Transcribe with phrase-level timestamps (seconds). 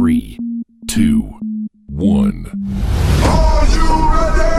[0.00, 0.38] three,
[0.88, 1.20] two,
[1.90, 2.46] one.
[3.22, 3.84] Are you
[4.14, 4.50] ready?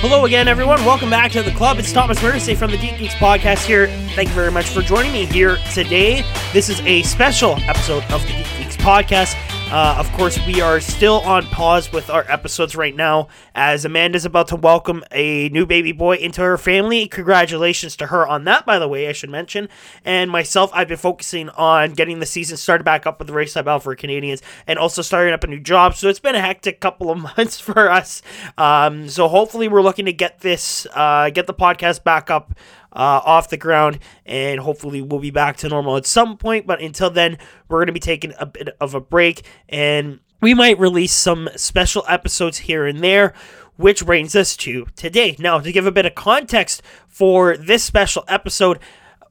[0.00, 0.82] Hello again, everyone.
[0.86, 1.78] Welcome back to the club.
[1.78, 3.90] It's Thomas Mersey from the Geek Geeks podcast here.
[4.14, 6.22] Thank you very much for joining me here today.
[6.52, 9.34] This is a special episode of the Geek Geeks podcast.
[9.72, 14.24] Uh, of course, we are still on pause with our episodes right now as Amanda's
[14.24, 17.08] about to welcome a new baby boy into her family.
[17.08, 19.68] Congratulations to her on that, by the way, I should mention.
[20.04, 23.54] And myself, I've been focusing on getting the season started back up with the race
[23.54, 25.96] side for Canadians and also starting up a new job.
[25.96, 28.22] So it's been a hectic couple of months for us.
[28.56, 32.56] Um, so hopefully, we're looking to get this, uh, get the podcast back up
[32.94, 36.66] uh, off the ground, and hopefully we'll be back to normal at some point.
[36.66, 40.54] But until then, we're going to be taking a bit of a break, and we
[40.54, 43.34] might release some special episodes here and there.
[43.76, 45.34] Which brings us to today.
[45.40, 48.78] Now, to give a bit of context for this special episode,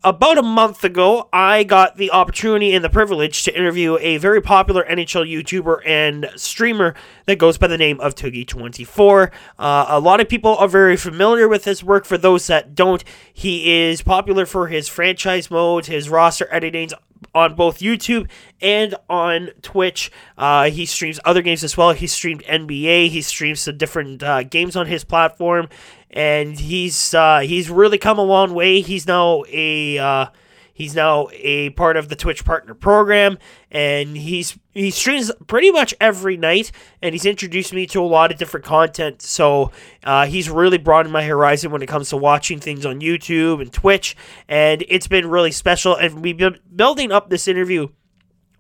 [0.04, 4.42] about a month ago, I got the opportunity and the privilege to interview a very
[4.42, 6.94] popular NHL YouTuber and streamer
[7.26, 9.32] that goes by the name of Tougie24.
[9.58, 12.06] Uh, a lot of people are very familiar with his work.
[12.06, 16.94] For those that don't, he is popular for his franchise modes, his roster editings
[17.34, 18.30] on both YouTube
[18.62, 20.12] and on Twitch.
[20.38, 21.92] Uh, he streams other games as well.
[21.92, 23.10] He streamed NBA.
[23.10, 25.70] He streams some different uh, games on his platform,
[26.14, 28.82] and he's uh, he's really come a long way.
[28.82, 30.26] He's now a uh,
[30.74, 33.38] he's now a part of the Twitch partner program,
[33.72, 38.32] and he's he streams pretty much every night, and he's introduced me to a lot
[38.32, 39.24] of different content.
[39.24, 39.72] So
[40.04, 43.74] uh, he's really broadened my horizon when it comes to watching things on YouTube and
[43.74, 44.16] Twitch,
[44.48, 45.96] and it's been really special.
[45.96, 47.88] And we've been building up this interview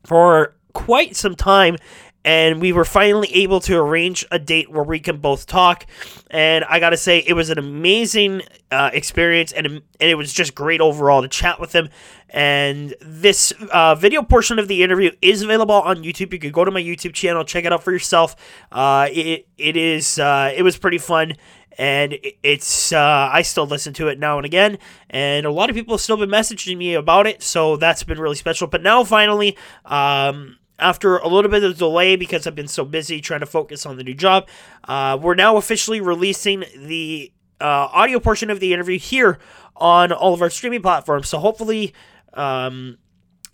[0.03, 1.77] for quite some time
[2.25, 5.85] and we were finally able to arrange a date where we can both talk.
[6.29, 8.41] And i gotta say it was an amazing
[8.71, 11.89] uh, experience and, and it was just great overall to chat with him.
[12.29, 16.33] And this uh, video portion of the interview is available on youtube.
[16.33, 18.35] You can go to my youtube channel check it out for yourself.
[18.71, 21.33] Uh, it, it is uh, it was pretty fun
[21.77, 24.77] and it's uh, I still listen to it now and again,
[25.09, 28.19] and a lot of people have still been messaging me about it, so that's been
[28.19, 28.67] really special.
[28.67, 33.21] But now finally, um, after a little bit of delay because I've been so busy
[33.21, 34.47] trying to focus on the new job,
[34.83, 39.39] uh, we're now officially releasing the uh, audio portion of the interview here
[39.75, 41.29] on all of our streaming platforms.
[41.29, 41.93] So hopefully,
[42.33, 42.97] um,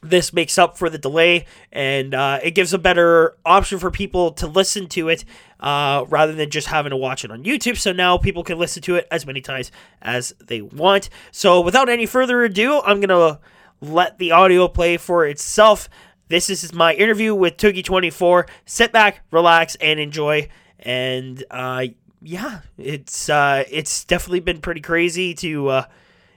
[0.02, 4.32] this makes up for the delay and uh, it gives a better option for people
[4.32, 5.26] to listen to it
[5.60, 7.78] uh, rather than just having to watch it on YouTube.
[7.78, 11.10] So now people can listen to it as many times as they want.
[11.32, 13.40] So without any further ado, I'm going to
[13.82, 15.90] let the audio play for itself.
[16.30, 18.48] This is my interview with Tougie24.
[18.66, 20.48] Sit back, relax, and enjoy.
[20.80, 21.88] And uh,
[22.22, 25.84] yeah, it's uh, it's definitely been pretty crazy to uh,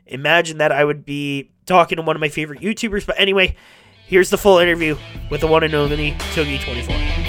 [0.06, 3.06] imagine that I would be talking to one of my favorite YouTubers.
[3.06, 3.54] But anyway,
[4.06, 4.97] here's the full interview
[5.30, 7.22] with the one and only Tougie24.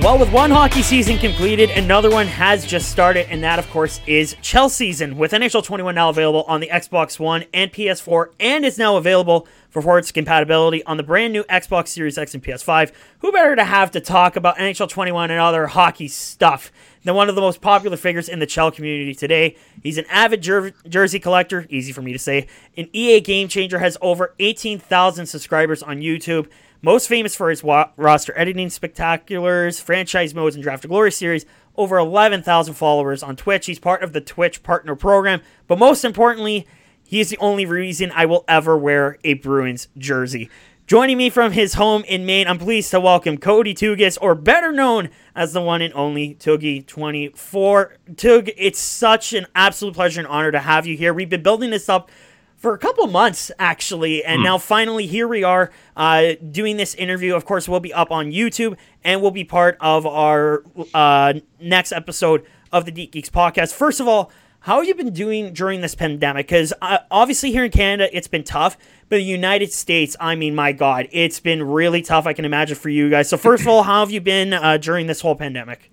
[0.00, 4.00] Well, with one hockey season completed, another one has just started, and that, of course,
[4.06, 5.18] is Chelsea season.
[5.18, 9.48] With NHL 21 now available on the Xbox One and PS4, and is now available
[9.70, 12.92] for ports compatibility on the brand new Xbox Series X and PS5.
[13.18, 16.70] Who better to have to talk about NHL 21 and other hockey stuff
[17.02, 19.56] than one of the most popular figures in the Chell community today?
[19.82, 22.46] He's an avid jer- jersey collector, easy for me to say.
[22.76, 26.46] An EA game changer has over 18,000 subscribers on YouTube.
[26.80, 31.44] Most famous for his wa- roster editing spectaculars, franchise modes, and Draft to Glory series.
[31.76, 33.66] Over 11,000 followers on Twitch.
[33.66, 35.40] He's part of the Twitch partner program.
[35.66, 36.68] But most importantly,
[37.04, 40.50] he is the only reason I will ever wear a Bruins jersey.
[40.86, 44.72] Joining me from his home in Maine, I'm pleased to welcome Cody Tugis, or better
[44.72, 47.90] known as the one and only Tougie24.
[48.16, 51.12] Tug, it's such an absolute pleasure and honor to have you here.
[51.12, 52.10] We've been building this up
[52.58, 57.34] for a couple months actually and now finally here we are uh, doing this interview.
[57.34, 61.92] Of course we'll be up on youtube and we'll be part of our uh, next
[61.92, 63.72] episode of the deep Geeks podcast.
[63.72, 66.48] First of all how have you been doing during this pandemic?
[66.48, 68.76] Because uh, obviously here in canada it's been tough
[69.08, 72.76] but the united states i mean my god it's been really tough i can imagine
[72.76, 73.28] for you guys.
[73.28, 75.90] So first of all how have you been uh, during this whole pandemic?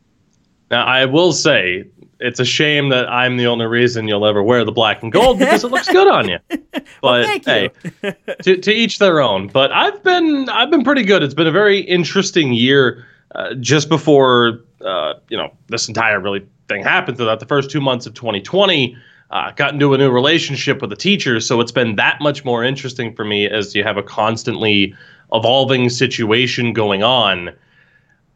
[0.72, 1.86] Now, I will say,
[2.26, 5.40] it's a shame that I'm the only reason you'll ever wear the black and gold
[5.40, 6.40] because it looks good on you.
[7.02, 7.70] But thank hey,
[8.04, 8.14] you.
[8.44, 9.48] to, to each their own.
[9.48, 11.24] But I've been I've been pretty good.
[11.24, 13.06] It's been a very interesting year.
[13.34, 17.82] Uh, just before uh, you know this entire really thing happened, throughout the first two
[17.82, 18.98] months of 2020,
[19.32, 21.40] uh, got into a new relationship with a teacher.
[21.40, 24.96] So it's been that much more interesting for me as you have a constantly
[25.34, 27.52] evolving situation going on.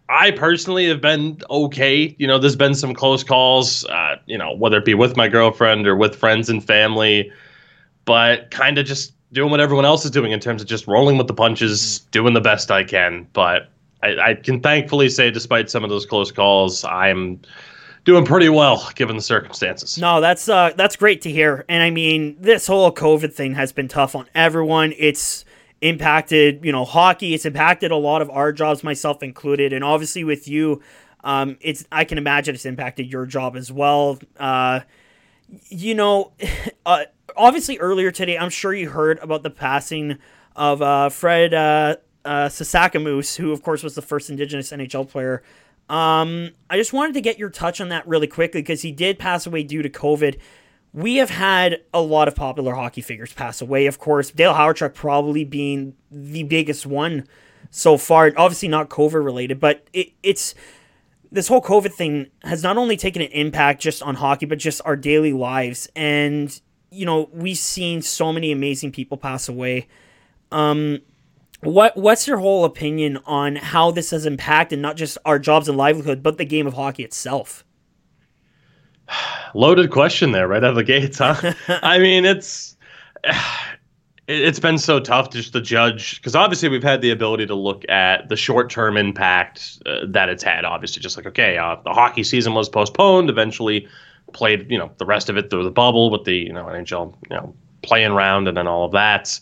[0.09, 2.15] I personally have been okay.
[2.17, 5.27] You know, there's been some close calls, uh, you know, whether it be with my
[5.27, 7.31] girlfriend or with friends and family,
[8.05, 11.17] but kind of just doing what everyone else is doing in terms of just rolling
[11.17, 13.27] with the punches, doing the best I can.
[13.33, 13.69] But
[14.01, 17.39] I, I can thankfully say, despite some of those close calls, I'm
[18.03, 19.97] doing pretty well given the circumstances.
[19.99, 21.65] No, that's uh that's great to hear.
[21.69, 24.93] And I mean, this whole COVID thing has been tough on everyone.
[24.97, 25.45] It's
[25.81, 27.33] impacted, you know, hockey.
[27.33, 29.73] It's impacted a lot of our jobs, myself included.
[29.73, 30.81] And obviously with you,
[31.23, 34.19] um, it's I can imagine it's impacted your job as well.
[34.37, 34.81] Uh,
[35.69, 36.33] you know,
[36.85, 37.05] uh,
[37.35, 40.17] obviously earlier today, I'm sure you heard about the passing
[40.55, 45.43] of uh, Fred uh, uh, Sasakamoose, who of course was the first Indigenous NHL player.
[45.89, 49.17] Um, I just wanted to get your touch on that really quickly because he did
[49.17, 50.37] pass away due to COVID.
[50.93, 53.85] We have had a lot of popular hockey figures pass away.
[53.85, 57.27] Of course, Dale Hawerchuk probably being the biggest one
[57.69, 58.31] so far.
[58.35, 60.55] Obviously not COVID related, but it, it's
[61.31, 64.81] this whole COVID thing has not only taken an impact just on hockey, but just
[64.83, 65.87] our daily lives.
[65.95, 66.59] And
[66.91, 69.87] you know, we've seen so many amazing people pass away.
[70.51, 70.99] Um,
[71.61, 75.77] what what's your whole opinion on how this has impacted not just our jobs and
[75.77, 77.63] livelihood, but the game of hockey itself?
[79.53, 81.53] Loaded question there, right out of the gates, huh?
[81.67, 82.77] I mean, it's
[84.27, 87.83] it's been so tough just to judge because obviously we've had the ability to look
[87.89, 90.65] at the short-term impact uh, that it's had.
[90.65, 93.87] Obviously, just like okay, uh, the hockey season was postponed, eventually
[94.33, 97.15] played, you know, the rest of it through the bubble with the you know NHL,
[97.29, 99.39] you know, playing round and then all of that.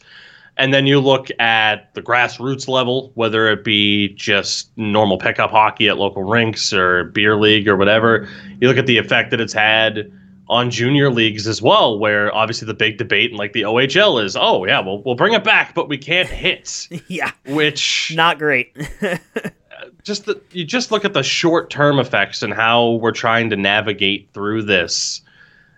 [0.58, 5.88] And then you look at the grassroots level, whether it be just normal pickup hockey
[5.88, 8.28] at local rinks or beer league or whatever.
[8.60, 10.12] You look at the effect that it's had
[10.50, 14.36] on junior leagues as well, where obviously the big debate in like the OHL is,
[14.36, 16.88] oh yeah, well we'll bring it back, but we can't hit.
[17.08, 18.76] yeah, which not great.
[20.04, 23.56] just the, you just look at the short term effects and how we're trying to
[23.56, 25.22] navigate through this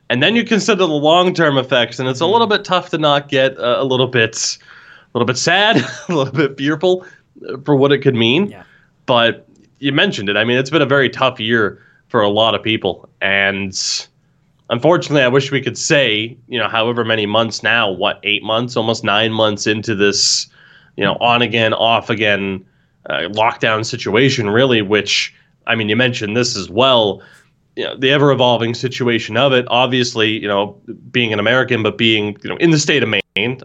[0.10, 2.98] and then you consider the long term effects, and it's a little bit tough to
[2.98, 4.58] not get uh, a little bit,
[5.14, 5.78] a little bit sad,
[6.10, 7.06] a little bit fearful
[7.64, 8.48] for what it could mean.
[8.48, 8.64] Yeah.
[9.06, 9.48] But
[9.80, 10.38] you mentioned it.
[10.38, 13.74] I mean, it's been a very tough year for a lot of people, and
[14.70, 18.76] unfortunately, I wish we could say, you know, however many months now, what eight months,
[18.76, 20.48] almost nine months into this,
[20.96, 22.66] you know, on again, off again
[23.10, 24.82] uh, lockdown situation, really.
[24.82, 25.34] Which
[25.68, 27.22] I mean, you mentioned this as well
[27.80, 29.66] you know, the ever evolving situation of it.
[29.70, 30.78] Obviously, you know,
[31.12, 33.22] being an American, but being you know in the state of Maine.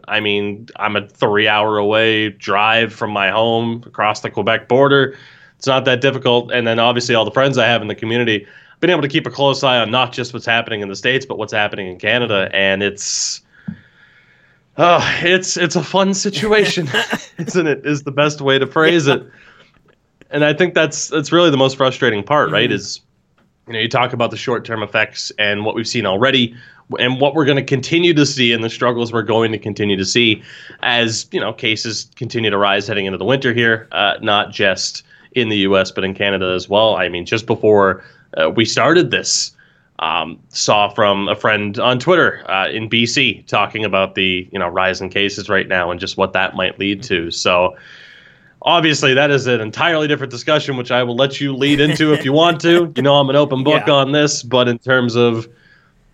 [0.08, 5.16] I mean, I'm a three hour away drive from my home across the Quebec border.
[5.56, 6.52] It's not that difficult.
[6.52, 9.08] And then obviously all the friends I have in the community, I've been able to
[9.08, 11.86] keep a close eye on not just what's happening in the states, but what's happening
[11.86, 12.50] in Canada.
[12.52, 13.40] And it's
[14.76, 16.88] oh, it's it's a fun situation,
[17.38, 17.86] isn't it?
[17.86, 19.26] Is the best way to phrase it.
[20.30, 22.68] And I think that's that's really the most frustrating part, right?
[22.68, 22.74] Mm-hmm.
[22.74, 23.00] Is
[23.66, 26.54] you know, you talk about the short term effects and what we've seen already
[26.98, 29.96] and what we're going to continue to see and the struggles we're going to continue
[29.96, 30.42] to see
[30.82, 35.02] as, you know, cases continue to rise heading into the winter here, uh, not just
[35.32, 36.96] in the US, but in Canada as well.
[36.96, 38.04] I mean, just before
[38.36, 39.50] uh, we started this,
[40.00, 44.68] um, saw from a friend on Twitter uh, in BC talking about the, you know,
[44.68, 47.30] rise in cases right now and just what that might lead to.
[47.30, 47.76] So,
[48.66, 52.24] obviously that is an entirely different discussion which i will let you lead into if
[52.24, 53.92] you want to you know i'm an open book Yeah.
[53.92, 55.46] on this but in terms of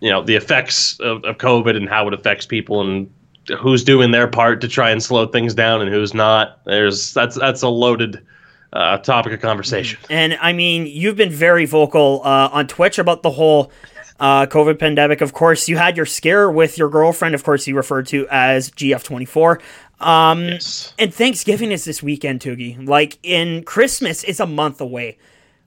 [0.00, 3.12] you know the effects of, of covid and how it affects people and
[3.58, 7.36] who's doing their part to try and slow things down and who's not there's that's
[7.36, 8.24] that's a loaded
[8.72, 13.24] uh, topic of conversation And I mean, you've been very vocal uh, on Twitch about
[13.24, 13.72] the whole
[14.20, 15.20] uh, COVID pandemic.
[15.22, 18.70] Of course, you had your scare with your girlfriend, of course, you referred to as
[18.70, 19.60] GF24.
[19.98, 22.76] Um, yes And Thanksgiving is this weekend, Tougie.
[22.86, 25.18] Like, in Christmas, it's a month away.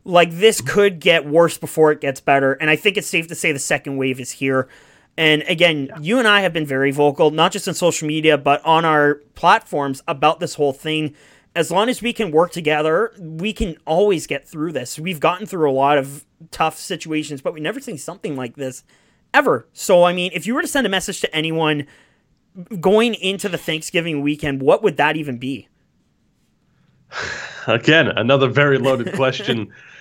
[0.06, 2.54] Like, this could get worse before it gets better.
[2.54, 4.68] And I think it's safe to say the second wave is here.
[5.18, 8.64] And again, you and I have been very vocal, not just on social media, but
[8.66, 11.16] on our platforms about this whole thing.
[11.56, 14.98] As long as we can work together, we can always get through this.
[14.98, 18.84] We've gotten through a lot of tough situations, but we never seen something like this
[19.36, 19.68] ever.
[19.72, 21.86] So, I mean, if you were to send a message to anyone
[22.80, 25.68] going into the Thanksgiving weekend, what would that even be?
[27.68, 29.72] again another very loaded question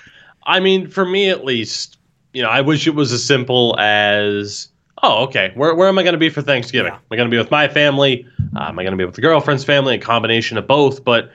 [0.44, 1.98] i mean for me at least
[2.32, 4.68] you know, I wish it was as simple as,
[5.02, 6.92] oh, okay, where, where am I going to be for Thanksgiving?
[6.92, 6.98] Yeah.
[6.98, 8.26] Am I going to be with my family?
[8.56, 9.94] Uh, am I going to be with the girlfriend's family?
[9.94, 11.04] A combination of both.
[11.04, 11.30] But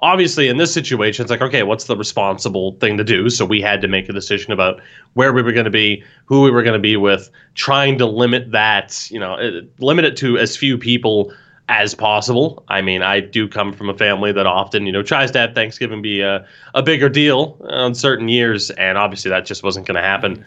[0.00, 3.30] obviously, in this situation, it's like, okay, what's the responsible thing to do?
[3.30, 4.80] So we had to make a decision about
[5.14, 8.06] where we were going to be, who we were going to be with, trying to
[8.06, 11.32] limit that, you know, uh, limit it to as few people
[11.68, 12.64] as possible.
[12.68, 15.54] I mean, I do come from a family that often, you know, tries to have
[15.54, 19.96] Thanksgiving be a, a bigger deal on certain years, and obviously that just wasn't going
[19.96, 20.44] to happen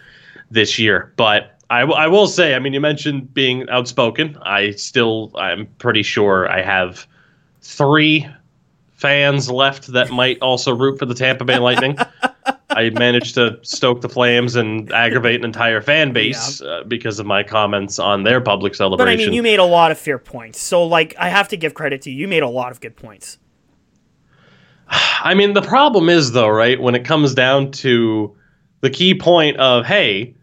[0.51, 1.13] this year.
[1.15, 4.37] But I, w- I will say, I mean, you mentioned being outspoken.
[4.43, 7.07] I still, I'm pretty sure I have
[7.61, 8.27] three
[8.93, 11.97] fans left that might also root for the Tampa Bay Lightning.
[12.75, 17.25] I managed to stoke the flames and aggravate an entire fan base uh, because of
[17.25, 19.17] my comments on their public celebration.
[19.17, 19.23] But.
[19.23, 20.59] I mean, you made a lot of fair points.
[20.59, 22.17] So, like, I have to give credit to you.
[22.17, 23.37] You made a lot of good points.
[24.89, 26.79] I mean, the problem is though, right?
[26.79, 28.35] When it comes down to
[28.81, 30.35] the key point of, hey,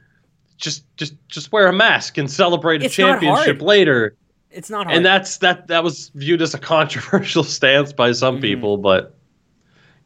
[0.56, 4.16] just just just wear a mask and celebrate a It's not championship later.
[4.50, 4.96] It's not hard.
[4.96, 8.42] And that's that that was viewed as a controversial stance by some Mm-hmm.
[8.42, 9.16] people, but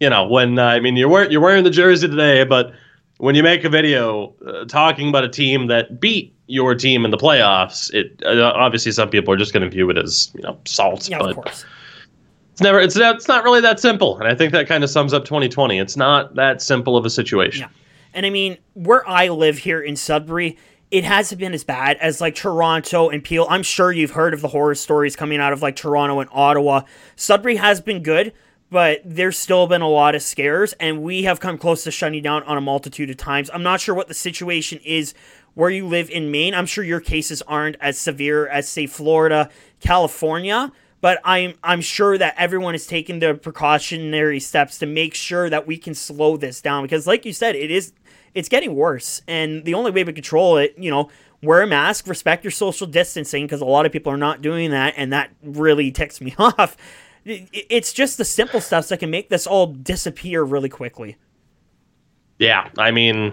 [0.00, 2.72] you know, when uh, I mean, you're wearing you're wearing the jersey today, but
[3.18, 7.10] when you make a video uh, talking about a team that beat your team in
[7.10, 10.42] the playoffs, it uh, obviously some people are just going to view it as you
[10.42, 11.08] know salt.
[11.08, 11.64] yeah, but of course.
[12.52, 14.90] it's never it's not, it's not really that simple, and I think that kind of
[14.90, 15.78] sums up 2020.
[15.78, 17.62] It's not that simple of a situation.
[17.62, 17.68] Yeah.
[18.12, 20.56] And I mean, where I live here in Sudbury,
[20.90, 23.46] it hasn't been as bad as like Toronto and Peel.
[23.50, 26.82] I'm sure you've heard of the horror stories coming out of like Toronto and Ottawa.
[27.16, 28.32] Sudbury has been good,
[28.70, 32.22] but there's still been a lot of scares, and we have come close to shutting
[32.22, 33.50] down on a multitude of times.
[33.52, 35.14] I'm not sure what the situation is
[35.54, 36.54] where you live in Maine.
[36.54, 40.72] I'm sure your cases aren't as severe as say Florida, California.
[41.00, 45.66] But I'm I'm sure that everyone is taking the precautionary steps to make sure that
[45.66, 47.92] we can slow this down because, like you said, it is
[48.34, 51.10] it's getting worse, and the only way we control it, you know,
[51.42, 54.70] wear a mask, respect your social distancing because a lot of people are not doing
[54.70, 56.76] that, and that really ticks me off.
[57.26, 61.16] It- It's just the simple stuff that can make this all disappear really quickly.
[62.38, 63.32] Yeah, I mean,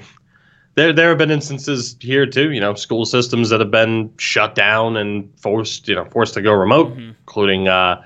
[0.75, 2.51] there there have been instances here too.
[2.51, 6.41] You know, school systems that have been shut down and forced, you know, forced to
[6.41, 8.01] go remote, including, uh,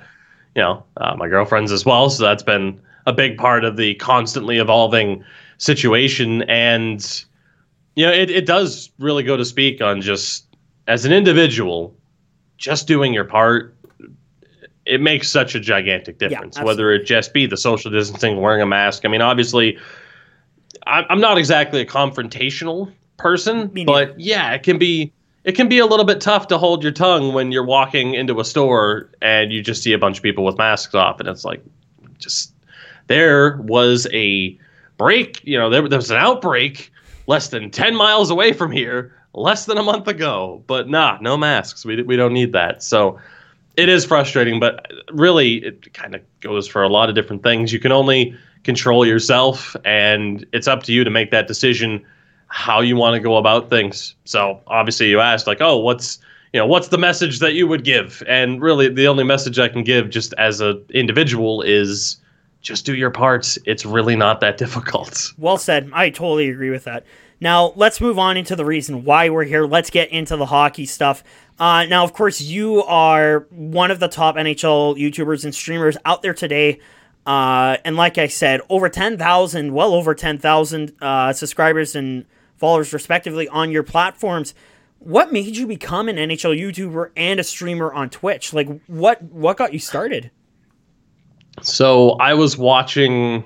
[0.56, 2.10] you know, uh, my girlfriend's as well.
[2.10, 5.24] So that's been a big part of the constantly evolving
[5.60, 7.24] situation, and
[7.96, 10.46] you know, it it does really go to speak on just
[10.88, 11.96] as an individual,
[12.58, 13.76] just doing your part.
[14.88, 16.58] It makes such a gigantic difference.
[16.66, 19.06] whether it just be the social distancing, wearing a mask.
[19.06, 19.78] I mean, obviously,
[20.86, 25.12] I'm I'm not exactly a confrontational person, but yeah, it can be
[25.44, 28.40] it can be a little bit tough to hold your tongue when you're walking into
[28.40, 31.46] a store and you just see a bunch of people with masks off, and it's
[31.46, 31.64] like,
[32.18, 32.54] just
[33.08, 34.58] there was a
[34.98, 35.42] break.
[35.46, 36.92] You know, there, there was an outbreak
[37.28, 40.64] less than ten miles away from here, less than a month ago.
[40.68, 41.86] But nah, no masks.
[41.86, 42.84] We we don't need that.
[42.84, 43.20] So
[43.78, 47.72] it is frustrating, but really, it kind of goes for a lot of different things.
[47.72, 52.04] You can only control yourself, and it's up to you to make that decision
[52.48, 54.16] how you want to go about things.
[54.26, 56.18] So obviously, you asked like, oh, what's
[56.54, 58.24] you know, what's the message that you would give?
[58.28, 62.18] And really, the only message I can give, just as an individual, is
[62.62, 63.60] just do your parts.
[63.66, 65.34] It's really not that difficult.
[65.38, 65.92] Well said.
[65.94, 67.06] I totally agree with that.
[67.40, 69.66] Now, let's move on into the reason why we're here.
[69.66, 71.24] Let's get into the hockey stuff.
[71.60, 76.22] Uh, now, of course, you are one of the top NHL YouTubers and streamers out
[76.22, 76.80] there today.
[77.26, 82.26] Uh, and like I said, over 10,000, well over 10,000 uh, subscribers and
[82.56, 84.54] followers, respectively, on your platforms.
[85.00, 88.52] What made you become an NHL YouTuber and a streamer on Twitch?
[88.54, 90.32] Like, what what got you started?
[91.62, 93.46] So I was watching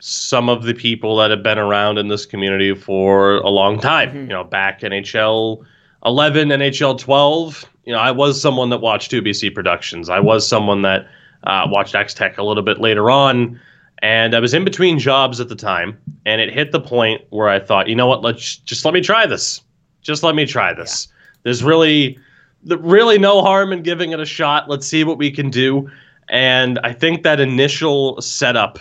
[0.00, 4.14] some of the people that have been around in this community for a long time.
[4.22, 5.64] You know, back in NHL
[6.04, 7.64] 11, NHL 12.
[7.84, 10.08] You know, I was someone that watched 2BC Productions.
[10.08, 11.06] I was someone that
[11.44, 13.60] uh, watched X Tech a little bit later on.
[14.02, 17.50] And I was in between jobs at the time, and it hit the point where
[17.50, 18.22] I thought, you know what?
[18.22, 19.60] Let's just let me try this.
[20.00, 21.08] Just let me try this.
[21.42, 22.18] There's really,
[22.64, 24.70] really no harm in giving it a shot.
[24.70, 25.90] Let's see what we can do.
[26.30, 28.78] And I think that initial setup,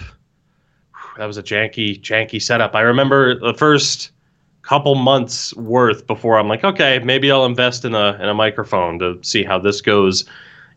[1.19, 2.75] that was a janky, janky setup.
[2.75, 4.11] I remember the first
[4.61, 8.99] couple months worth before I'm like, okay, maybe I'll invest in a in a microphone
[8.99, 10.23] to see how this goes.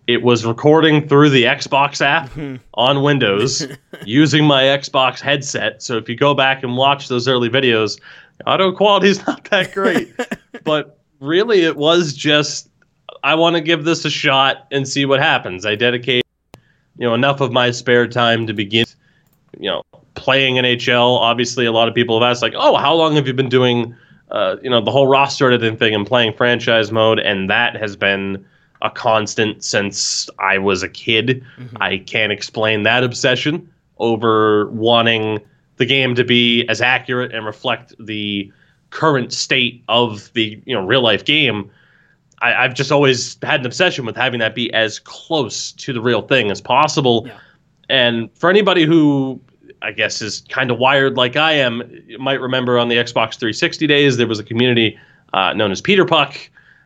[0.09, 2.57] It was recording through the Xbox app hmm.
[2.75, 3.69] on Windows
[4.05, 5.81] using my Xbox headset.
[5.81, 8.01] So if you go back and watch those early videos,
[8.45, 10.13] audio quality is not that great.
[10.65, 12.69] but really, it was just
[13.23, 15.65] I want to give this a shot and see what happens.
[15.65, 16.27] I dedicate
[16.99, 18.87] you know enough of my spare time to begin
[19.63, 19.83] you know
[20.15, 21.19] playing NHL.
[21.19, 23.95] Obviously, a lot of people have asked like, "Oh, how long have you been doing
[24.33, 27.97] uh, you know, the whole roster editing thing and playing franchise mode, and that has
[27.97, 28.45] been
[28.81, 31.45] a constant since I was a kid.
[31.81, 35.39] I can't explain that obsession over wanting
[35.77, 38.51] the game to be as accurate and reflect the
[38.89, 41.71] current state of the you know real life game.
[42.41, 46.01] I, I've just always had an obsession with having that be as close to the
[46.01, 47.25] real thing as possible.
[47.27, 47.39] Yeah.
[47.91, 49.41] And for anybody who
[49.83, 53.35] I guess is kind of wired like I am, you might remember on the Xbox
[53.39, 54.99] 360 days there was a community
[55.33, 56.37] uh, known as Peter Puck,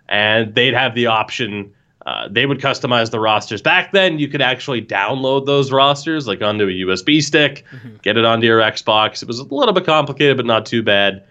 [0.09, 1.73] and they'd have the option.
[2.07, 3.61] Uh, they would customize the rosters.
[3.61, 7.65] Back then, you could actually download those rosters like onto a USB stick,
[8.03, 9.23] get it onto your Xbox.
[9.23, 11.25] It was a little bit complicated, but not too bad.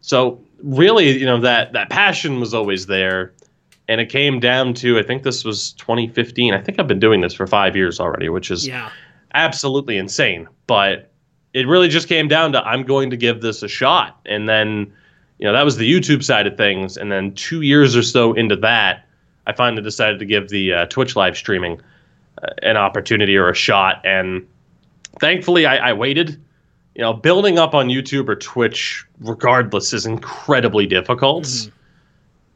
[0.00, 3.34] So really, you know that that passion was always there,
[3.88, 6.54] and it came down to I think this was 2015.
[6.54, 8.88] I think I've been doing this for five years already, which is Yeah.
[9.34, 10.48] absolutely insane.
[10.66, 11.11] But
[11.54, 14.20] it really just came down to I'm going to give this a shot.
[14.26, 14.92] And then,
[15.38, 16.96] you know, that was the YouTube side of things.
[16.96, 19.06] And then two years or so into that,
[19.46, 21.80] I finally decided to give the uh, Twitch live streaming
[22.42, 24.00] uh, an opportunity or a shot.
[24.04, 24.46] And
[25.20, 26.40] thankfully, I, I waited.
[26.94, 31.70] You know, building up on YouTube or Twitch, regardless, is incredibly difficult.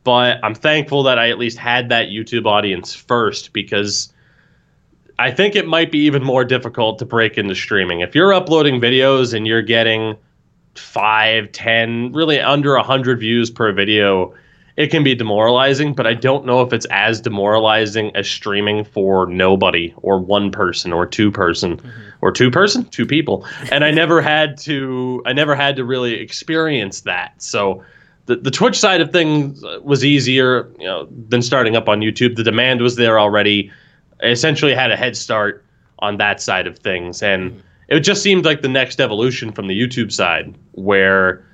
[0.04, 4.12] But I'm thankful that I at least had that YouTube audience first because
[5.18, 8.00] I think it might be even more difficult to break into streaming.
[8.00, 10.16] If you're uploading videos and you're getting
[10.74, 14.34] five, ten, really under a hundred views per video,
[14.76, 15.94] it can be demoralizing.
[15.94, 20.92] But I don't know if it's as demoralizing as streaming for nobody or one person
[20.92, 21.90] or two person mm-hmm.
[22.20, 23.46] or two person, two people.
[23.72, 25.22] And I never had to.
[25.24, 27.40] I never had to really experience that.
[27.42, 27.82] So.
[28.26, 32.34] The, the Twitch side of things was easier, you know, than starting up on YouTube.
[32.34, 33.70] The demand was there already
[34.22, 35.64] essentially had a head start
[36.00, 39.78] on that side of things and it just seemed like the next evolution from the
[39.78, 41.44] youtube side where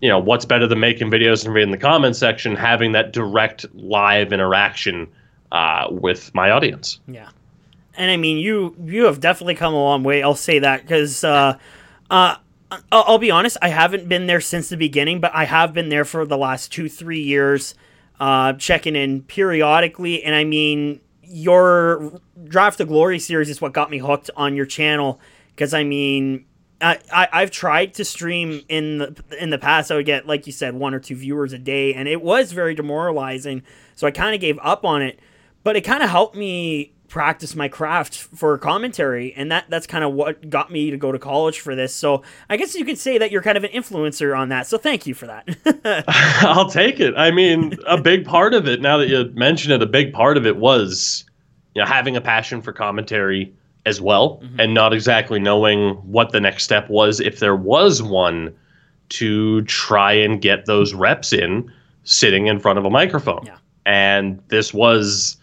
[0.00, 3.66] you know what's better than making videos and reading the comment section having that direct
[3.74, 5.06] live interaction
[5.52, 7.28] uh, with my audience Yeah,
[7.94, 10.22] and I mean you you have definitely come a long way.
[10.22, 11.58] I'll say that because uh,
[12.08, 12.36] uh,
[12.92, 16.04] I'll, be honest, I haven't been there since the beginning, but I have been there
[16.04, 17.74] for the last two three years,
[18.20, 20.22] uh, checking in periodically.
[20.22, 21.00] And I mean
[21.30, 25.84] your Draft to Glory series is what got me hooked on your channel because I
[25.84, 26.46] mean.
[26.82, 29.90] I, I, I've tried to stream in the in the past.
[29.90, 32.52] I would get, like you said, one or two viewers a day, and it was
[32.52, 33.64] very demoralizing.
[33.96, 35.20] So I kind of gave up on it
[35.62, 40.04] but it kind of helped me practice my craft for commentary and that that's kind
[40.04, 42.96] of what got me to go to college for this so i guess you could
[42.96, 45.44] say that you're kind of an influencer on that so thank you for that
[46.42, 47.14] I'll take it.
[47.16, 50.36] I mean, a big part of it, now that you mention it, a big part
[50.36, 51.24] of it was
[51.74, 53.54] you know, having a passion for commentary
[53.86, 54.60] as well mm-hmm.
[54.60, 58.54] and not exactly knowing what the next step was, if there was one,
[59.10, 61.72] to try and get those reps in
[62.04, 63.42] sitting in front of a microphone.
[63.44, 63.56] Yeah.
[63.86, 65.36] And this was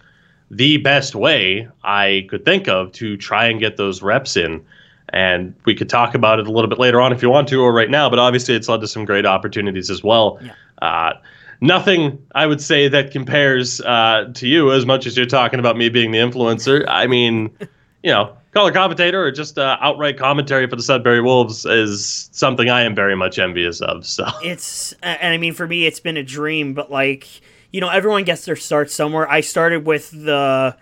[0.49, 4.65] the best way I could think of to try and get those reps in.
[5.09, 7.61] And we could talk about it a little bit later on if you want to,
[7.61, 8.09] or right now.
[8.09, 10.39] But obviously, it's led to some great opportunities as well.
[10.41, 10.53] Yeah.
[10.81, 11.13] Uh,
[11.61, 15.77] nothing, I would say, that compares uh, to you as much as you're talking about
[15.77, 16.85] me being the influencer.
[16.89, 17.49] I mean,
[18.03, 22.69] you know, color commentator or just uh, outright commentary for the Sudbury Wolves is something
[22.69, 24.05] I am very much envious of.
[24.05, 27.27] So it's and i mean for me it's been a dream but like
[27.71, 29.29] you know everyone gets their start somewhere.
[29.29, 30.75] I started with the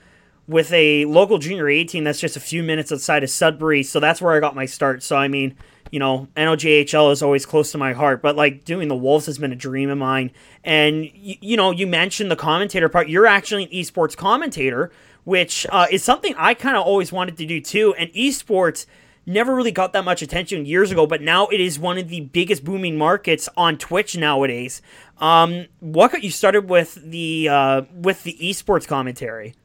[0.48, 4.00] with a local junior A team that's just a few minutes outside of sudbury so
[4.00, 5.04] that's where i got my start.
[5.04, 5.56] So i mean
[5.92, 9.38] you know nojhl is always close to my heart but like doing the wolves has
[9.38, 10.32] been a dream of mine.
[10.64, 13.10] And you, you know you mentioned the commentator part.
[13.10, 14.92] You're actually an esports commentator
[15.24, 17.94] which uh, is something i kind of always wanted to do too.
[17.96, 18.86] And esports
[19.26, 22.22] never really got that much attention years ago, but now it is one of the
[22.22, 24.82] biggest booming markets on Twitch nowadays.
[25.20, 29.56] Um, what got you started with the uh, with the esports commentary?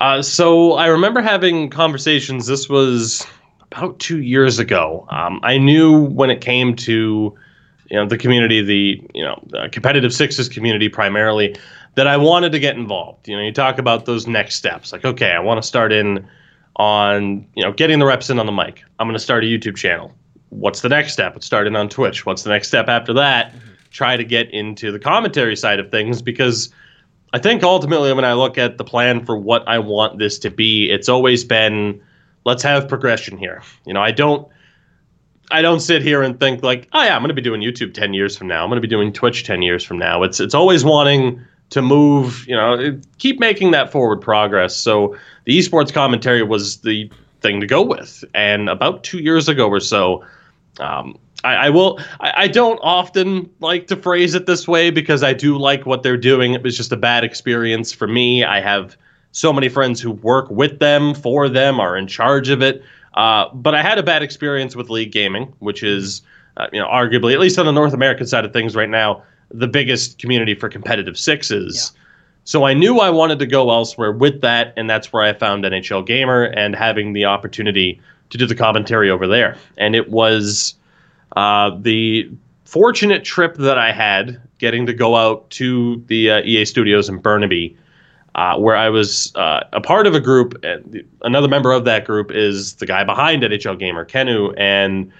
[0.00, 2.46] Uh, so I remember having conversations.
[2.46, 3.26] This was
[3.70, 5.06] about two years ago.
[5.10, 7.34] Um, I knew when it came to
[7.90, 11.56] you know the community, the you know the competitive sixes community primarily,
[11.94, 13.28] that I wanted to get involved.
[13.28, 14.92] You know, you talk about those next steps.
[14.92, 16.26] Like, okay, I want to start in
[16.76, 18.82] on you know getting the reps in on the mic.
[18.98, 20.14] I'm going to start a YouTube channel.
[20.50, 21.36] What's the next step?
[21.36, 22.26] It's starting on Twitch.
[22.26, 23.52] What's the next step after that?
[23.52, 23.68] Mm-hmm.
[23.90, 26.72] Try to get into the commentary side of things because
[27.32, 30.50] I think ultimately when I look at the plan for what I want this to
[30.50, 32.02] be, it's always been
[32.44, 33.62] let's have progression here.
[33.86, 34.48] You know, I don't
[35.50, 37.94] I don't sit here and think like, oh yeah, I'm going to be doing YouTube
[37.94, 38.62] 10 years from now.
[38.62, 40.22] I'm going to be doing Twitch 10 years from now.
[40.22, 41.40] It's it's always wanting
[41.72, 44.76] to move, you know, keep making that forward progress.
[44.76, 48.24] So the esports commentary was the thing to go with.
[48.34, 50.24] And about 2 years ago or so,
[50.78, 51.98] um, I, I will.
[52.20, 56.02] I, I don't often like to phrase it this way because I do like what
[56.02, 56.52] they're doing.
[56.52, 58.44] It was just a bad experience for me.
[58.44, 58.96] I have
[59.32, 62.82] so many friends who work with them, for them, are in charge of it.
[63.14, 66.22] Uh, but I had a bad experience with League Gaming, which is,
[66.58, 69.22] uh, you know, arguably, at least on the North American side of things right now,
[69.52, 71.92] the biggest community for competitive sixes.
[72.44, 75.64] So I knew I wanted to go elsewhere with that, and that's where I found
[75.64, 79.56] NHL Gamer and having the opportunity to do the commentary over there.
[79.78, 80.74] And it was
[81.36, 82.28] uh, the
[82.64, 87.18] fortunate trip that I had getting to go out to the uh, EA Studios in
[87.18, 87.76] Burnaby,
[88.34, 90.54] uh, where I was uh, a part of a group.
[90.64, 95.12] And another member of that group is the guy behind NHL Gamer, Kenu, and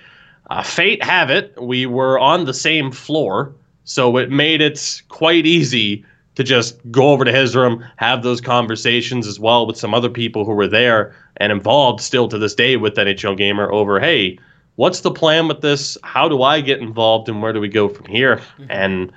[0.50, 5.46] uh, fate have it, we were on the same floor, so it made it quite
[5.46, 9.92] easy to just go over to his room, have those conversations as well with some
[9.92, 14.00] other people who were there and involved still to this day with NHL Gamer over,
[14.00, 14.38] hey,
[14.76, 15.98] what's the plan with this?
[16.02, 18.40] How do I get involved and where do we go from here?
[18.70, 19.12] And,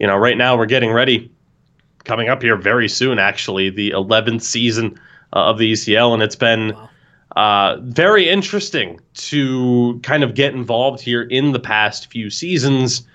[0.00, 1.30] you know, right now we're getting ready,
[2.04, 4.98] coming up here very soon, actually, the 11th season
[5.34, 6.74] uh, of the ECL, and it's been
[7.36, 13.06] uh, very interesting to kind of get involved here in the past few seasons,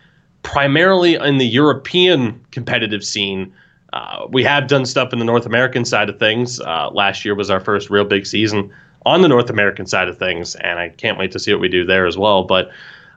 [0.44, 3.54] primarily in the European competitive scene.
[3.94, 6.60] Uh, we have done stuff in the North American side of things.
[6.62, 8.72] Uh, last year was our first real big season
[9.06, 11.68] on the North American side of things, and I can't wait to see what we
[11.68, 12.44] do there as well.
[12.44, 12.72] But,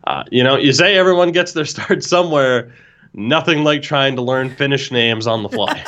[0.04, 2.72] uh, you know, you say everyone gets their start somewhere.
[3.12, 5.84] Nothing like trying to learn Finnish names on the fly.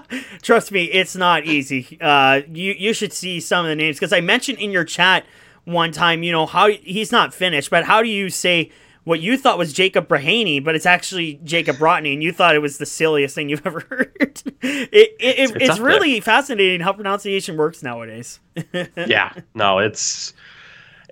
[0.42, 1.98] Trust me, it's not easy.
[2.00, 5.26] Uh, you you should see some of the names because I mentioned in your chat
[5.64, 8.70] one time, you know how he's not finished, but how do you say
[9.04, 12.60] what you thought was Jacob Brahaney, but it's actually Jacob Brotney, and you thought it
[12.60, 14.12] was the silliest thing you've ever heard.
[14.24, 15.86] it, it, it- It's- it's it's up there.
[15.86, 18.40] really fascinating how pronunciation works nowadays.
[19.06, 20.32] yeah, no, it's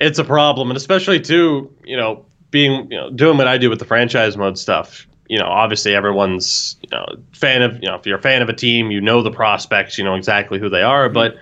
[0.01, 3.69] it's a problem, and especially too, you know, being you know doing what I do
[3.71, 5.07] with the franchise mode stuff.
[5.29, 8.49] You know, obviously everyone's you know fan of you know if you're a fan of
[8.49, 11.09] a team, you know the prospects, you know exactly who they are.
[11.09, 11.37] But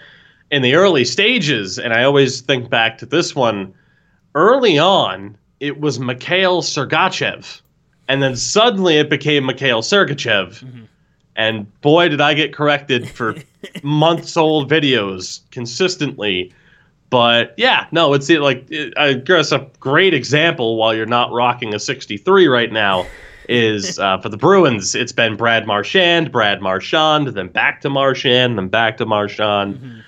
[0.51, 3.75] in the early stages, and I always think back to this one,
[4.35, 7.61] early on it was Mikhail Sergachev,
[8.09, 10.63] and then suddenly it became Mikhail Sergachev.
[11.37, 13.35] And boy, did I get corrected for
[13.83, 16.53] months old videos consistently.
[17.11, 21.31] But yeah, no, it's it, like it, I guess a great example while you're not
[21.33, 23.07] rocking a 63 right now
[23.49, 24.95] is uh, for the Bruins.
[24.95, 30.05] It's been Brad Marchand, Brad Marchand, then back to Marchand, then back to Marchand.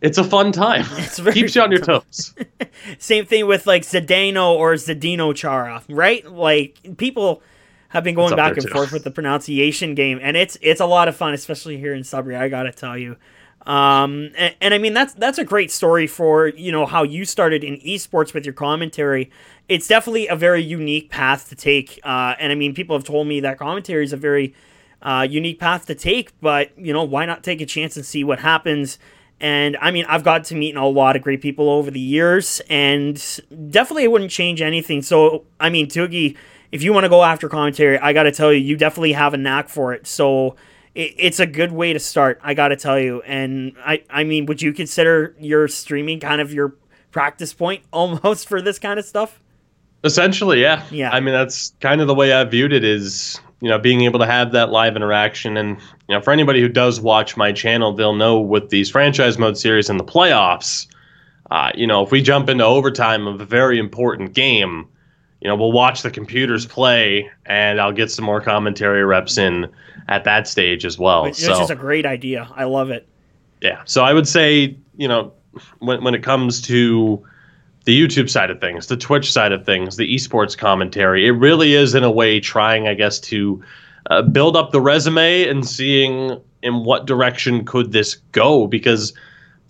[0.00, 0.86] It's a fun time.
[0.98, 2.34] It's very Keeps you on your toes.
[2.98, 6.24] Same thing with like Zdeno or Zdeno Chara, right?
[6.30, 7.42] Like people
[7.88, 8.72] have been going back and too.
[8.72, 12.04] forth with the pronunciation game, and it's it's a lot of fun, especially here in
[12.04, 12.36] Sudbury.
[12.36, 13.16] I gotta tell you.
[13.66, 17.24] Um, and, and I mean that's that's a great story for you know how you
[17.24, 19.30] started in esports with your commentary.
[19.68, 23.26] It's definitely a very unique path to take, uh, and I mean people have told
[23.26, 24.54] me that commentary is a very
[25.02, 28.24] uh, unique path to take, but you know why not take a chance and see
[28.24, 28.98] what happens?
[29.40, 32.60] And I mean, I've got to meet a lot of great people over the years,
[32.68, 33.14] and
[33.70, 35.00] definitely it wouldn't change anything.
[35.00, 36.36] So, I mean, Tougie,
[36.72, 39.32] if you want to go after commentary, I got to tell you, you definitely have
[39.32, 40.06] a knack for it.
[40.06, 40.56] So,
[40.94, 42.38] it, it's a good way to start.
[42.42, 43.22] I got to tell you.
[43.22, 46.74] And I, I mean, would you consider your streaming kind of your
[47.10, 49.40] practice point almost for this kind of stuff?
[50.02, 50.84] Essentially, yeah.
[50.90, 51.10] Yeah.
[51.10, 54.18] I mean, that's kind of the way I viewed it is, you know, being able
[54.18, 55.56] to have that live interaction.
[55.56, 59.38] And, you know, for anybody who does watch my channel, they'll know with these franchise
[59.38, 60.86] mode series in the playoffs,
[61.50, 64.88] uh, you know, if we jump into overtime of a very important game,
[65.40, 69.68] you know, we'll watch the computers play and I'll get some more commentary reps in
[70.08, 71.24] at that stage as well.
[71.24, 72.48] Which so, is a great idea.
[72.54, 73.06] I love it.
[73.60, 73.82] yeah.
[73.84, 75.32] So I would say, you know,
[75.80, 77.26] when, when it comes to
[77.84, 81.74] the YouTube side of things, the Twitch side of things, the esports commentary, it really
[81.74, 83.62] is in a way trying, I guess, to
[84.10, 89.12] uh, build up the resume and seeing in what direction could this go because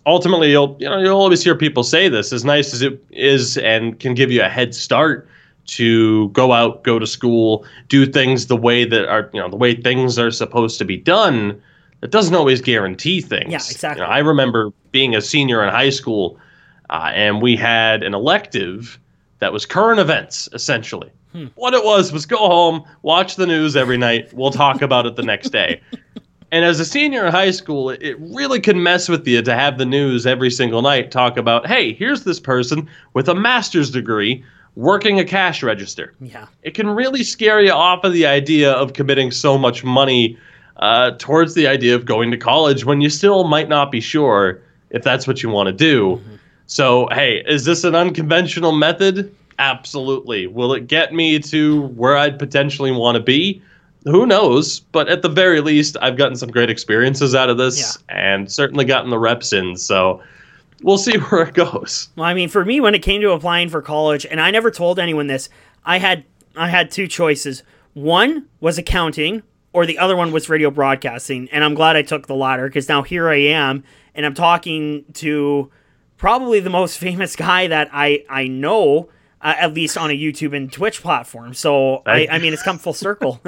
[0.07, 3.59] ultimately you'll you know you'll always hear people say this as nice as it is
[3.59, 5.29] and can give you a head start
[5.67, 9.57] to go out go to school do things the way that are you know the
[9.57, 11.61] way things are supposed to be done
[12.03, 14.01] it doesn't always guarantee things Yeah, exactly.
[14.01, 16.39] You know, i remember being a senior in high school
[16.91, 18.99] uh, and we had an elective
[19.39, 21.11] that was current events essentially
[21.55, 25.15] what it was was go home watch the news every night we'll talk about it
[25.17, 25.81] the next day
[26.53, 29.55] and as a senior in high school, it- it really can mess with you to
[29.55, 33.89] have the news every single night talk about, hey, here's this person with a master's
[33.93, 34.43] degree
[34.75, 36.13] working a cash register.
[36.21, 36.47] Yeah.
[36.65, 40.37] It can really scare you off of the idea of committing so much money
[40.79, 44.61] uh, towards the idea of going to college when you still might not be sure
[44.91, 46.21] if that's what you want to do.
[46.71, 49.35] So, hey, is this an unconventional method?
[49.59, 50.47] Absolutely.
[50.47, 53.61] Will it get me to where I'd potentially want to be?
[54.05, 54.79] Who knows?
[54.79, 58.85] But at the very least, I've gotten some great experiences out of this and certainly
[58.85, 59.77] gotten the reps in.
[59.77, 60.23] So
[60.85, 62.09] we'll see where it goes.
[62.15, 64.71] Well, I mean, for me, when it came to applying for college, and I never
[64.71, 65.49] told anyone this,
[65.85, 67.65] I had I had two choices.
[67.95, 72.29] One was accounting, or the other one was radio broadcasting, and I'm glad I took
[72.29, 73.83] the latter because now here I am,
[74.15, 75.69] and I'm talking to
[76.21, 79.09] probably the most famous guy that I I know.
[79.43, 81.55] Uh, at least on a YouTube and Twitch platform.
[81.55, 83.41] So I, I mean, it's come full circle.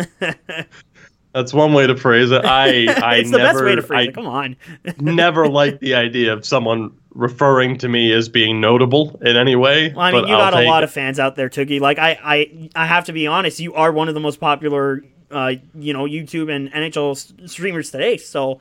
[1.34, 2.44] That's one way to phrase it.
[2.44, 2.66] I,
[3.02, 4.14] I it's the never, best way to phrase I it.
[4.14, 4.56] Come on.
[5.00, 9.92] never liked the idea of someone referring to me as being notable in any way.
[9.92, 10.84] Well, I mean, but you I'll got a lot it.
[10.84, 11.80] of fans out there, Tougie.
[11.80, 13.60] Like, I, I, I have to be honest.
[13.60, 18.16] You are one of the most popular, uh, you know, YouTube and NHL streamers today.
[18.18, 18.60] So,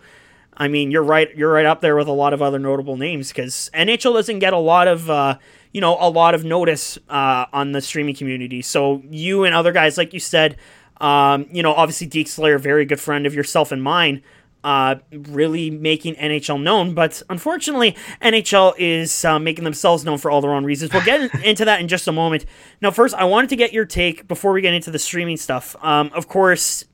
[0.57, 1.33] I mean, you're right.
[1.35, 4.53] You're right up there with a lot of other notable names because NHL doesn't get
[4.53, 5.37] a lot of, uh,
[5.71, 8.61] you know, a lot of notice uh, on the streaming community.
[8.61, 10.57] So, you and other guys, like you said,
[10.99, 14.21] um, you know, obviously Deke Slayer, very good friend of yourself and mine.
[14.63, 20.39] Uh, really making NHL known, but unfortunately, NHL is uh, making themselves known for all
[20.39, 20.93] their own reasons.
[20.93, 22.45] We'll get into that in just a moment.
[22.79, 25.75] Now, first, I wanted to get your take before we get into the streaming stuff.
[25.81, 26.85] Um, of course,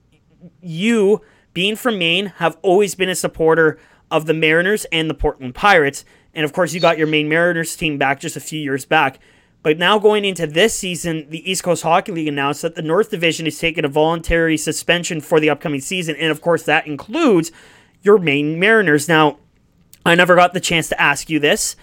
[0.62, 1.22] you,
[1.58, 3.80] being from Maine, have always been a supporter
[4.12, 6.06] of the Mariners and the Portland Pirates.
[6.36, 9.18] And of course, you got your Maine Mariners team back just a few years back.
[9.64, 13.10] But now going into this season, the East Coast Hockey League announced that the North
[13.10, 16.16] Division is taking a voluntary suspension for the upcoming season.
[16.18, 17.52] And of course, that includes
[18.04, 19.10] your Maine Mariners.
[19.10, 19.40] Now,
[20.06, 21.76] I never got the chance to ask you this.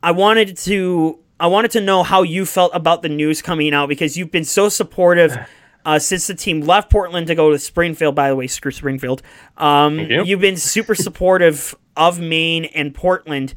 [0.00, 3.88] I wanted to I wanted to know how you felt about the news coming out
[3.88, 5.36] because you've been so supportive
[5.88, 8.14] uh, since the team left Portland to go to Springfield.
[8.14, 9.22] By the way, screw Springfield.
[9.56, 10.22] Um, you.
[10.22, 13.54] You've been super supportive of Maine and Portland.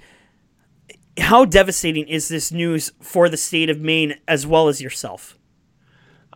[1.20, 5.38] How devastating is this news for the state of Maine as well as yourself?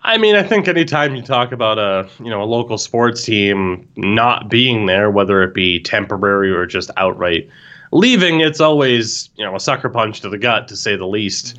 [0.01, 3.87] I mean, I think anytime you talk about a you know a local sports team
[3.95, 7.49] not being there, whether it be temporary or just outright
[7.93, 11.57] leaving, it's always you know a sucker punch to the gut, to say the least.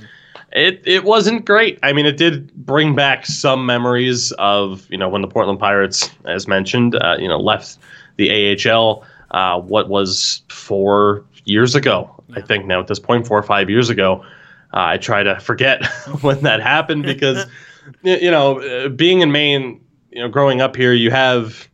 [0.56, 1.78] It it wasn't great.
[1.82, 6.10] I mean, it did bring back some memories of you know when the Portland Pirates,
[6.24, 7.78] as mentioned, uh, you know left
[8.16, 9.04] the AHL.
[9.32, 12.10] Uh, what was four years ago?
[12.34, 14.24] I think now at this point, four or five years ago.
[14.72, 15.84] Uh, I try to forget
[16.22, 17.44] when that happened because
[18.02, 21.68] you know, uh, being in Maine, you know, growing up here, you have,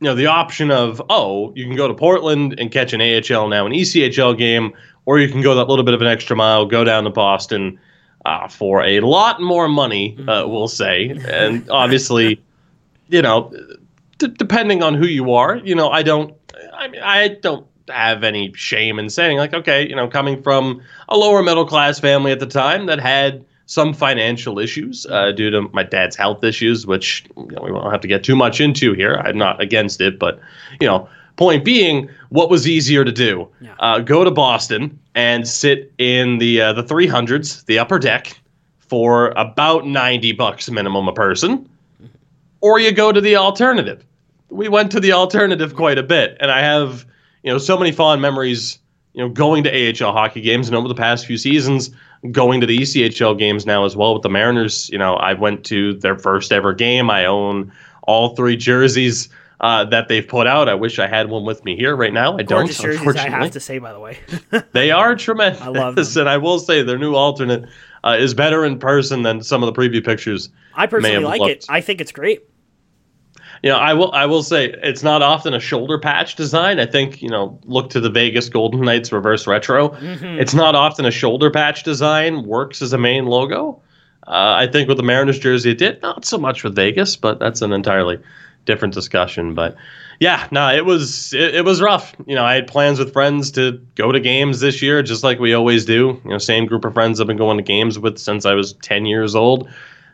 [0.00, 3.48] you know, the option of, oh, you can go to Portland and catch an AHL
[3.48, 4.72] now an ECHL game,
[5.06, 7.78] or you can go that little bit of an extra mile, go down to Boston
[8.28, 12.40] uh, for a lot more money, uh, we'll say, and obviously,
[13.08, 13.50] you know,
[14.18, 16.34] d- depending on who you are, you know, I don't,
[16.74, 20.82] I mean, I don't have any shame in saying like, okay, you know, coming from
[21.08, 25.50] a lower middle class family at the time that had some financial issues uh, due
[25.50, 28.60] to my dad's health issues, which you know, we won't have to get too much
[28.60, 29.14] into here.
[29.24, 30.38] I'm not against it, but
[30.82, 33.48] you know, point being, what was easier to do?
[33.60, 33.74] Yeah.
[33.78, 38.38] Uh, go to Boston and sit in the uh, the 300s, the upper deck,
[38.78, 41.68] for about 90 bucks minimum a person,
[42.60, 44.04] or you go to the alternative.
[44.48, 47.04] We went to the alternative quite a bit, and I have
[47.42, 48.78] you know so many fond memories.
[49.12, 51.90] You know, going to AHL hockey games, and over the past few seasons,
[52.30, 54.88] going to the ECHL games now as well with the Mariners.
[54.90, 57.10] You know, I went to their first ever game.
[57.10, 57.72] I own
[58.04, 59.28] all three jerseys
[59.60, 60.68] uh, that they've put out.
[60.68, 62.36] I wish I had one with me here right now.
[62.38, 64.18] I don't, jerseys, I have to say, by the way.
[64.72, 65.60] They are tremendous.
[65.60, 66.06] I love them.
[66.16, 67.68] And I will say their new alternate
[68.04, 70.50] uh, is better in person than some of the preview pictures.
[70.74, 71.64] I personally like looked.
[71.64, 71.66] it.
[71.68, 72.48] I think it's great.
[73.62, 76.78] You know, I will I will say it's not often a shoulder patch design.
[76.78, 79.88] I think, you know, look to the Vegas Golden Knights reverse retro.
[79.88, 80.38] Mm-hmm.
[80.38, 83.82] It's not often a shoulder patch design works as a main logo.
[84.28, 86.00] Uh, I think with the Mariners jersey it did.
[86.02, 88.18] Not so much with Vegas, but that's an entirely
[88.68, 89.54] different discussion.
[89.54, 89.74] But
[90.20, 92.14] yeah, no, it was it, it was rough.
[92.26, 95.40] You know, I had plans with friends to go to games this year, just like
[95.40, 96.20] we always do.
[96.24, 98.74] You know, same group of friends I've been going to games with since I was
[98.74, 99.68] ten years old.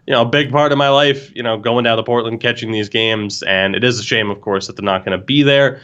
[0.07, 1.35] You know, a big part of my life.
[1.37, 4.41] You know, going down to Portland, catching these games, and it is a shame, of
[4.41, 5.83] course, that they're not going to be there.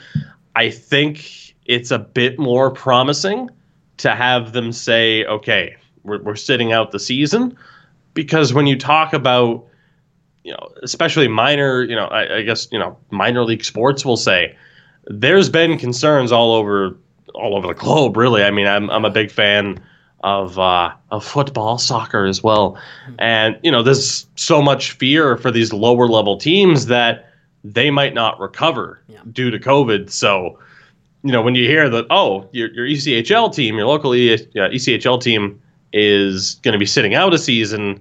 [0.56, 3.50] I think it's a bit more promising
[3.98, 7.56] to have them say, okay, we're, we're sitting out the season.
[8.14, 9.66] Because when you talk about,
[10.44, 14.16] you know, especially minor, you know, I, I guess, you know, minor league sports will
[14.16, 14.56] say,
[15.06, 16.96] there's been concerns all over
[17.34, 18.42] all over the globe, really.
[18.42, 19.80] I mean, I'm, I'm a big fan
[20.22, 22.78] of uh, of football, soccer as well.
[23.18, 27.30] And, you know, there's so much fear for these lower level teams that
[27.64, 29.18] they might not recover Yeah.
[29.32, 30.10] due to COVID.
[30.10, 30.58] So,
[31.22, 34.68] you know, when you hear that, oh, your, your ECHL team, your local e- uh,
[34.70, 35.60] ECHL team
[35.92, 38.00] is going to be sitting out a season,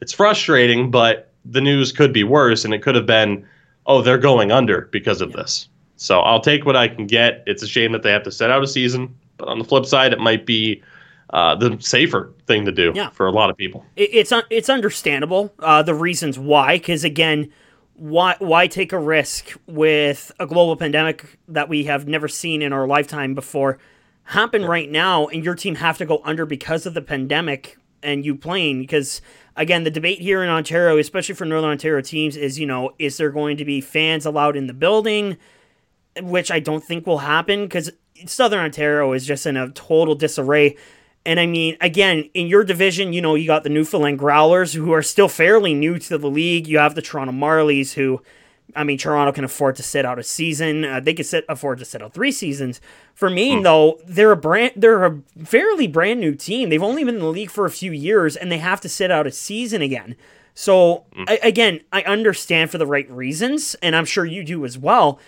[0.00, 3.46] it's frustrating, but the news could be worse, and it could have been,
[3.86, 5.68] oh, they're going under because of this.
[5.96, 7.42] So I'll take what I can get.
[7.46, 9.86] It's a shame that they have to set out a season, but on the flip
[9.86, 10.82] side, it might be
[11.30, 13.10] uh, the safer thing to do Yeah.
[13.10, 13.84] for a lot of people.
[13.96, 17.50] It, it's un- it's understandable uh, the reasons why, because again,
[17.94, 22.72] why why take a risk with a global pandemic that we have never seen in
[22.72, 23.78] our lifetime before
[24.24, 28.24] happen right now, and your team have to go under because of the pandemic and
[28.24, 28.80] you playing?
[28.80, 29.20] Because
[29.56, 33.16] again, the debate here in Ontario, especially for Northern Ontario teams, is you know is
[33.16, 35.36] there going to be fans allowed in the building?
[36.20, 37.90] which I don't think will happen because
[38.26, 40.76] Southern Ontario is just in a total disarray.
[41.26, 44.92] And I mean, again, in your division, you know, you got the Newfoundland Growlers who
[44.92, 46.66] are still fairly new to the league.
[46.66, 48.22] You have the Toronto Marlies who,
[48.76, 50.84] I mean, Toronto can afford to sit out a season.
[50.84, 52.80] Uh, they can sit, afford to sit out three seasons.
[53.14, 56.68] For Maine, though, they're a brand, they're a fairly brand new team.
[56.68, 59.10] They've only been in the league for a few years, and they have to sit
[59.10, 60.16] out a season again.
[60.54, 64.78] So I, again, I understand for the right reasons, and I'm sure you do as
[64.78, 65.18] well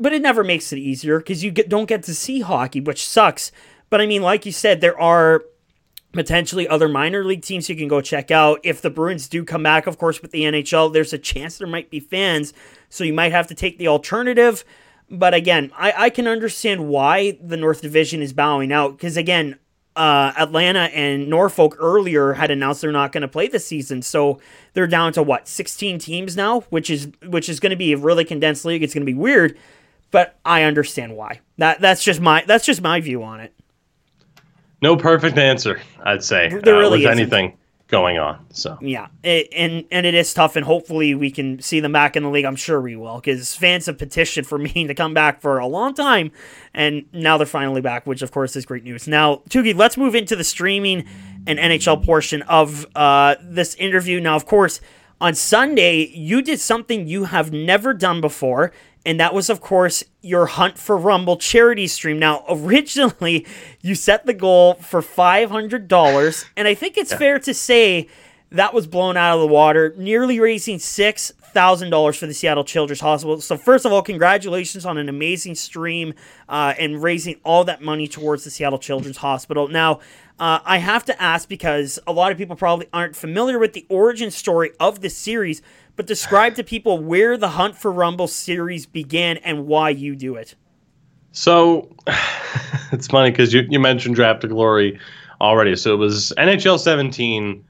[0.00, 3.06] but it never makes it easier because you get, don't get to see hockey, which
[3.06, 3.52] sucks.
[3.90, 5.44] But I mean, like you said, there are
[6.12, 8.60] potentially other minor league teams you can go check out.
[8.64, 11.68] If the Bruins do come back, of course, with the NHL, there's a chance there
[11.68, 12.54] might be fans,
[12.90, 14.64] so you might have to take the alternative.
[15.08, 19.58] But again, I, I can understand why the North Division is bowing out because again,
[19.96, 24.38] uh, Atlanta and Norfolk earlier had announced they're not going to play this season, so
[24.74, 27.96] they're down to what 16 teams now, which is which is going to be a
[27.96, 28.82] really condensed league.
[28.82, 29.56] It's going to be weird
[30.10, 31.40] but I understand why.
[31.58, 33.54] That that's just my that's just my view on it.
[34.82, 37.12] No perfect answer, I'd say, There uh, really isn't.
[37.12, 37.56] anything
[37.90, 38.46] going on.
[38.52, 42.16] So Yeah, it, and and it is tough, and hopefully we can see them back
[42.16, 42.44] in the league.
[42.44, 45.66] I'm sure we will, because fans have petitioned for me to come back for a
[45.66, 46.32] long time,
[46.72, 49.06] and now they're finally back, which of course is great news.
[49.06, 51.04] Now, Tougie, let's move into the streaming
[51.46, 54.20] and NHL portion of uh, this interview.
[54.20, 54.80] Now, of course,
[55.20, 58.72] on Sunday you did something you have never done before.
[59.06, 62.18] And that was, of course, your Hunt for Rumble charity stream.
[62.18, 63.46] Now, originally,
[63.80, 66.44] you set the goal for $500.
[66.56, 68.08] And I think it's fair to say
[68.50, 73.40] that was blown out of the water, nearly raising $6,000 for the Seattle Children's Hospital.
[73.40, 76.14] So, first of all, congratulations on an amazing stream
[76.48, 79.68] uh, and raising all that money towards the Seattle Children's Hospital.
[79.68, 80.00] Now,
[80.40, 83.86] uh, I have to ask because a lot of people probably aren't familiar with the
[83.88, 85.62] origin story of this series,
[86.00, 90.34] but describe to people where the Hunt for Rumble series began and why you do
[90.34, 90.54] it.
[91.32, 91.94] So
[92.90, 94.98] it's funny because you, you mentioned Draft to Glory
[95.42, 95.76] already.
[95.76, 97.62] So it was NHL 17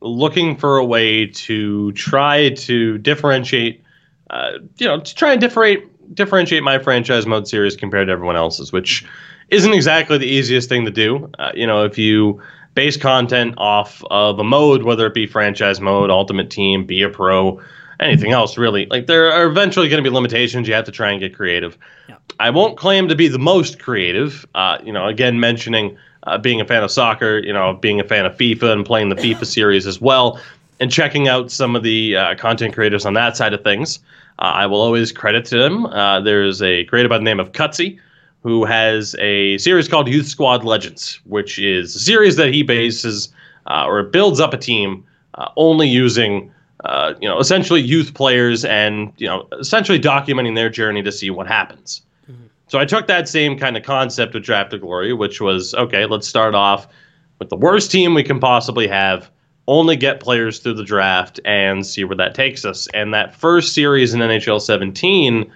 [0.00, 3.82] looking for a way to try to differentiate,
[4.30, 8.36] uh, you know, to try and differentiate differentiate my franchise mode series compared to everyone
[8.36, 9.04] else's, which
[9.48, 11.28] isn't exactly the easiest thing to do.
[11.40, 12.40] Uh, you know, if you
[12.74, 17.08] base content off of a mode, whether it be franchise mode, ultimate team, be a
[17.08, 17.60] pro,
[18.00, 20.68] anything else really, like there are eventually going to be limitations.
[20.68, 21.76] You have to try and get creative.
[22.40, 24.46] I won't claim to be the most creative.
[24.54, 28.04] Uh, you know, again, mentioning uh, being a fan of soccer, you know, being a
[28.04, 30.40] fan of FIFA and playing the FIFA series as well,
[30.80, 33.98] and checking out some of the uh, content creators on that side of things.
[34.38, 35.86] Uh, I will always credit to them.
[35.86, 38.00] Uh, there's a creator by the name of Cutsy
[38.42, 43.32] who has a series called Youth Squad Legends, which is a series that he bases
[43.66, 46.52] uh, or builds up a team uh, only using.
[46.84, 51.30] Uh, you know, essentially youth players, and you know, essentially documenting their journey to see
[51.30, 52.02] what happens.
[52.72, 56.06] So I took that same kind of concept with Draft to Glory, which was okay,
[56.06, 56.88] let's start off
[57.38, 59.30] with the worst team we can possibly have,
[59.68, 62.88] only get players through the draft and see where that takes us.
[62.94, 65.52] And that first series in NHL 17,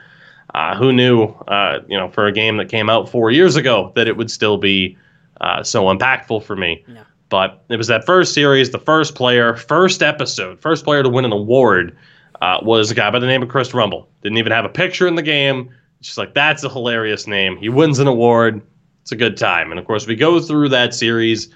[0.57, 3.93] uh, who knew, uh, you know, for a game that came out four years ago,
[3.95, 4.97] that it would still be
[5.43, 6.83] uh, so impactful for me.
[7.29, 11.27] But it was that first series, the first player, first episode, first player to win
[11.27, 11.95] an award
[12.41, 14.09] uh, was a guy by the name of Chris Rumble.
[14.23, 15.69] Didn't even have a picture in the game.
[16.01, 17.59] Just like that's a hilarious name.
[17.59, 18.63] He wins an award.
[19.03, 19.71] It's a good time.
[19.71, 21.49] And of course, we go through that series.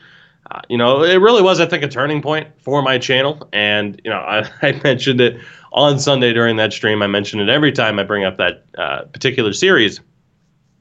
[0.51, 3.49] Uh, you know, it really was, I think, a turning point for my channel.
[3.53, 5.41] And you know, I, I mentioned it
[5.73, 7.03] on Sunday during that stream.
[7.03, 10.01] I mentioned it every time I bring up that uh, particular series.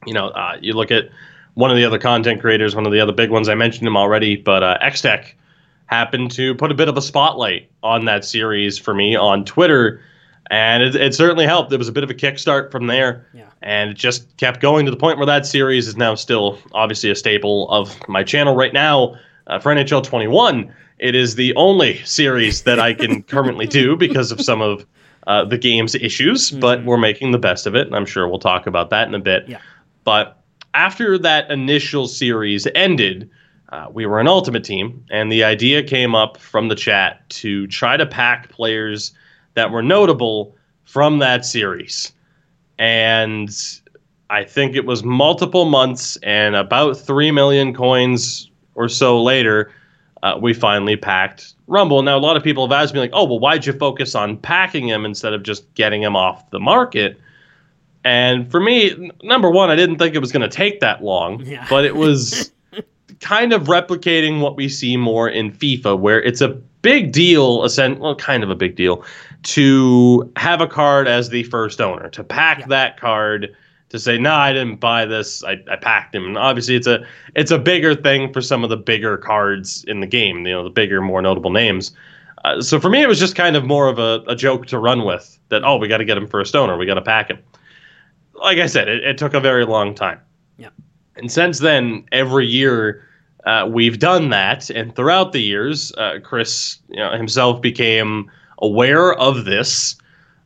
[0.06, 1.10] You know, uh, you look at
[1.56, 3.50] one of the other content creators, one of the other big ones.
[3.50, 5.34] I mentioned him already, but uh, XTech
[5.88, 10.02] happened to put a bit of a spotlight on that series for me on Twitter,
[10.52, 11.70] and it, it certainly helped.
[11.70, 13.46] There was a bit of a kickstart from there, Yeah.
[13.62, 17.10] and it just kept going to the point where that series is now still obviously
[17.12, 19.16] a staple of my channel right now.
[19.50, 24.32] Uh, for NHL 21, it is the only series that I can currently do because
[24.32, 24.86] of some of
[25.28, 28.40] uh, the game's issues, but we're making the best of it, and I'm sure we'll
[28.40, 29.48] talk about that in a bit.
[29.48, 29.60] Yeah.
[30.04, 30.42] But
[30.74, 33.30] after that initial series ended,
[33.70, 37.68] uh, we were an ultimate team, and the idea came up from the chat to
[37.68, 39.12] try to pack players
[39.56, 42.12] that were notable from that series.
[42.78, 43.50] And
[44.30, 48.49] I think it was multiple months and about 3 million coins
[48.80, 49.72] or so later,
[50.24, 52.02] uh, we finally packed Rumble.
[52.02, 54.38] Now, a lot of people have asked me, like, oh, well, why'd you focus on
[54.38, 57.20] packing him instead of just getting him off the market?
[58.06, 61.04] And for me, n- number one, I didn't think it was going to take that
[61.04, 61.68] long, Yeah.
[61.70, 62.52] but it was
[63.20, 66.48] kind of replicating what we see more in FIFA, where it's a
[66.82, 69.04] big deal, well, kind of a big deal,
[69.44, 72.66] to have a card as the first owner, to pack Yeah.
[72.68, 73.54] that card,
[73.90, 76.26] to say, no, I didn't buy this, I, I packed him.
[76.26, 80.00] And obviously, it's a it's a bigger thing for some of the bigger cards in
[80.00, 81.92] the game, you know, the bigger, more notable names.
[82.46, 84.80] Uh, so for me, it was just kind of more of a, a joke to
[84.80, 86.78] run with that, oh, we got to get him for a stoner.
[86.78, 87.40] we got to pack him.
[88.36, 90.20] Like I said, it, it took a very long time.
[90.58, 90.70] Yeah.
[91.18, 93.06] And since then, every year
[93.46, 99.14] uh, we've done that, and throughout the years, uh, Chris you know, himself became aware
[99.14, 99.96] of this.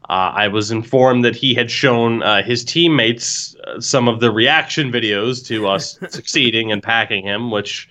[0.10, 4.32] Uh, I was informed that he had shown uh, his teammates uh, some of the
[4.32, 7.90] reaction videos to us succeeding and packing him, which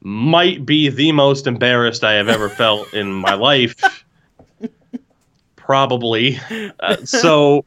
[0.00, 3.74] might be the most embarrassed I have ever felt in my life.
[5.56, 6.38] Probably.
[6.80, 7.64] Uh, so,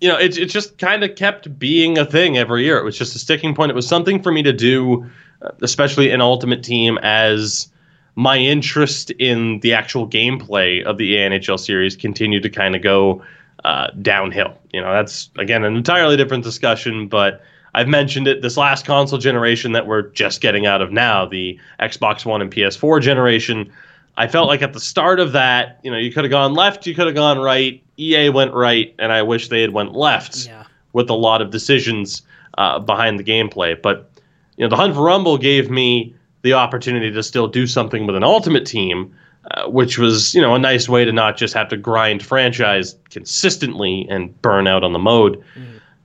[0.00, 2.76] you know, it, it just kind of kept being a thing every year.
[2.78, 3.70] It was just a sticking point.
[3.70, 5.10] It was something for me to do,
[5.40, 7.71] uh, especially in Ultimate Team, as
[8.14, 13.22] my interest in the actual gameplay of the ANHL series continued to kind of go
[13.64, 14.56] uh, downhill.
[14.72, 17.42] You know, that's again an entirely different discussion, but
[17.74, 21.58] I've mentioned it this last console generation that we're just getting out of now, the
[21.80, 23.72] Xbox One and PS4 generation.
[24.18, 26.86] I felt like at the start of that, you know, you could have gone left,
[26.86, 27.82] you could have gone right.
[27.96, 30.64] EA went right, and I wish they had went left Yeah.
[30.92, 32.20] with a lot of decisions
[32.58, 33.80] uh, behind the gameplay.
[33.80, 34.10] But
[34.58, 38.16] you know, the Hunt for Rumble gave me the opportunity to still do something with
[38.16, 39.14] an Ultimate Team,
[39.50, 42.96] uh, which was you know a nice way to not just have to grind franchise
[43.10, 45.42] consistently and burn out on the mode.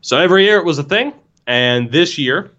[0.01, 1.13] So every year it was a thing,
[1.45, 2.51] and this year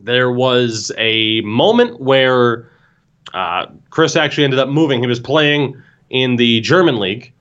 [0.00, 2.70] there was a moment where
[3.32, 5.00] uh, Chris actually ended up moving.
[5.00, 5.80] He was playing
[6.10, 7.32] in the German league.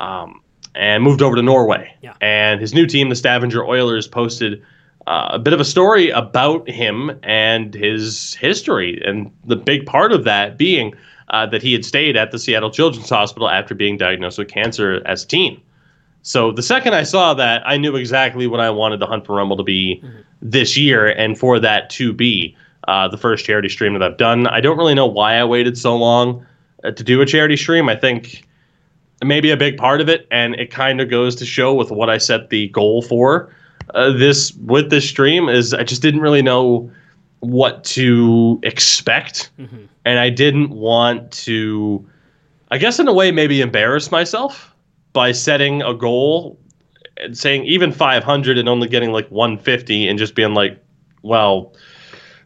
[0.00, 0.42] Um,
[0.74, 1.94] and moved over to Norway.
[2.00, 2.14] Yeah.
[2.20, 4.62] And his new team, the Stavanger Oilers, posted
[5.06, 10.12] uh, a bit of a story about him and his history, and the big part
[10.12, 10.94] of that being
[11.30, 15.02] uh, that he had stayed at the Seattle Children's Hospital after being diagnosed with cancer
[15.06, 15.60] as a teen.
[16.22, 19.36] So the second I saw that, I knew exactly what I wanted the Hunt for
[19.36, 20.02] Rumble to be
[20.40, 24.46] this year, and for that to be uh, the first charity stream that I've done.
[24.46, 26.46] I don't really know why I waited so long
[26.84, 27.88] uh, to do a charity stream.
[27.88, 28.46] I think
[29.24, 32.08] maybe a big part of it, and it kind of goes to show with what
[32.08, 33.52] I set the goal for
[33.90, 36.90] uh, this with this stream is I just didn't really know
[37.40, 39.50] what to expect,
[40.04, 42.06] and I didn't want to,
[42.70, 44.74] I guess in a way maybe embarrass myself
[45.12, 46.58] by setting a goal
[47.18, 50.82] and saying even 500 and only getting like 150 and just being like,
[51.22, 51.74] well,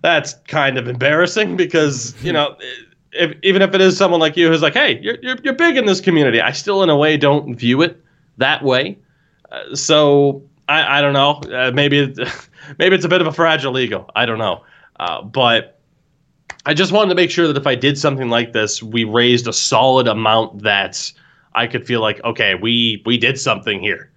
[0.02, 2.56] that's kind of embarrassing because you know
[3.18, 5.76] if, even if it is someone like you who's like, hey, you're, you're, you're big
[5.76, 8.02] in this community, I still, in a way, don't view it
[8.36, 8.98] that way.
[9.50, 11.40] Uh, so I, I don't know.
[11.54, 12.14] Uh, maybe
[12.78, 14.08] maybe it's a bit of a fragile ego.
[14.16, 14.64] I don't know.
[14.98, 15.78] Uh, but
[16.64, 19.46] I just wanted to make sure that if I did something like this, we raised
[19.46, 21.12] a solid amount that
[21.54, 24.10] I could feel like, okay, we we did something here.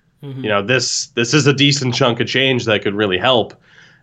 [0.43, 3.53] You know, this this is a decent chunk of change that could really help.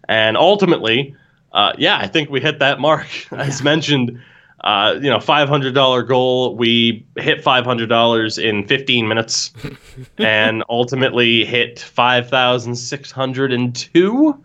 [0.09, 1.15] And ultimately,
[1.53, 3.07] uh, yeah, I think we hit that mark.
[3.33, 4.21] As mentioned,
[4.65, 6.57] uh, you know, five hundred dollar goal.
[6.57, 9.53] We hit five hundred dollars in fifteen minutes,
[10.19, 14.41] and ultimately hit five thousand six hundred and two.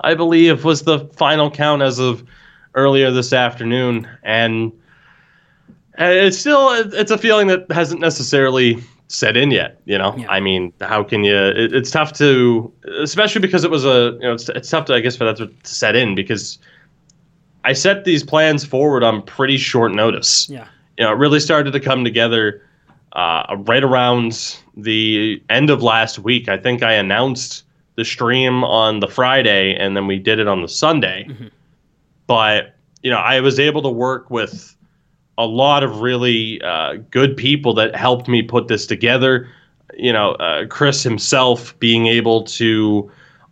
[0.00, 2.24] I believe was the final count as of
[2.74, 4.72] earlier this afternoon, and
[5.98, 9.80] it's still it's a feeling that hasn't necessarily set in yet.
[9.84, 10.30] You know, Yeah.
[10.30, 11.36] I mean, how can you?
[11.36, 14.94] It, it's tough to, especially because it was a you know, it's, it's tough to
[14.94, 16.58] I guess for that to set in because
[17.64, 20.48] I set these plans forward on pretty short notice.
[20.48, 20.66] Yeah.
[20.98, 22.62] You know, it really started to come together
[23.12, 26.48] uh, right around the end of last week.
[26.48, 27.64] I think I announced
[27.96, 31.28] the stream on the Friday, and then we did it on the Sunday.
[32.26, 34.76] But you know, I was able to work with
[35.38, 39.48] a lot of really uh, good people that helped me put this together.
[39.96, 43.10] You know, uh, Chris himself being able to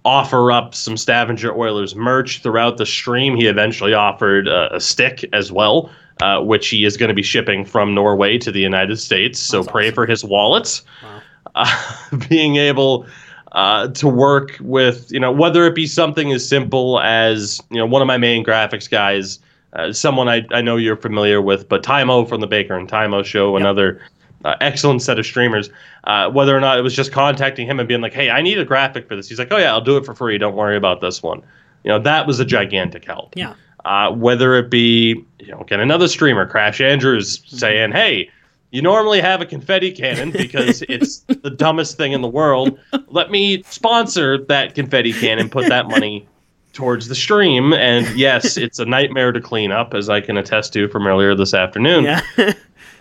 [0.08, 3.36] offer up some Stavanger Oilers merch throughout the stream.
[3.36, 5.90] He eventually offered uh, a stick as well,
[6.22, 9.38] uh, which he is going to be shipping from Norway to the United States.
[9.38, 9.94] So That's pray awesome.
[9.94, 10.82] for his wallets.
[11.02, 11.20] Wow.
[11.54, 11.96] Uh,
[12.28, 13.06] being able
[13.52, 17.86] uh, to work with, you know, whether it be something as simple as, you know,
[17.86, 19.40] one of my main graphics guys
[19.74, 23.24] uh, someone I, I know you're familiar with, but Timo from the Baker and Timo
[23.24, 24.00] show, another
[24.44, 25.70] uh, excellent set of streamers.
[26.04, 28.58] Uh, whether or not it was just contacting him and being like, "Hey, I need
[28.58, 30.38] a graphic for this," he's like, "Oh yeah, I'll do it for free.
[30.38, 31.42] Don't worry about this one."
[31.84, 33.34] You know, that was a gigantic help.
[33.36, 33.54] Yeah.
[33.84, 38.28] Uh, whether it be, you know, again, another streamer, Crash Andrews, saying, hey,
[38.70, 42.78] you normally have a confetti cannon because it's the dumbest thing in the world.
[43.06, 46.28] Let me sponsor that confetti cannon, put that money
[46.72, 47.72] towards the stream.
[47.72, 51.34] And yes, it's a nightmare to clean up, as I can attest to from earlier
[51.34, 52.04] this afternoon.
[52.04, 52.22] Yeah.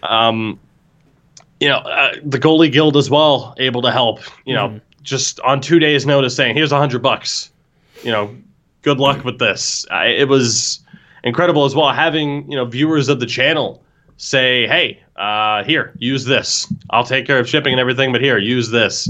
[0.04, 0.60] Um,
[1.60, 4.20] you know, uh, the goalie guild as well, able to help.
[4.46, 4.78] You know, Mm-hmm.
[5.04, 7.52] just on two days' notice, saying, "Here's a hundred bucks."
[8.04, 8.36] You know,
[8.84, 9.86] good luck with this.
[9.90, 10.80] I, it was
[11.24, 13.84] incredible as well having you know viewers of the channel
[14.18, 16.72] say, "Hey, uh, here, use this.
[16.92, 19.10] I'll take care of shipping and everything, but here, use this."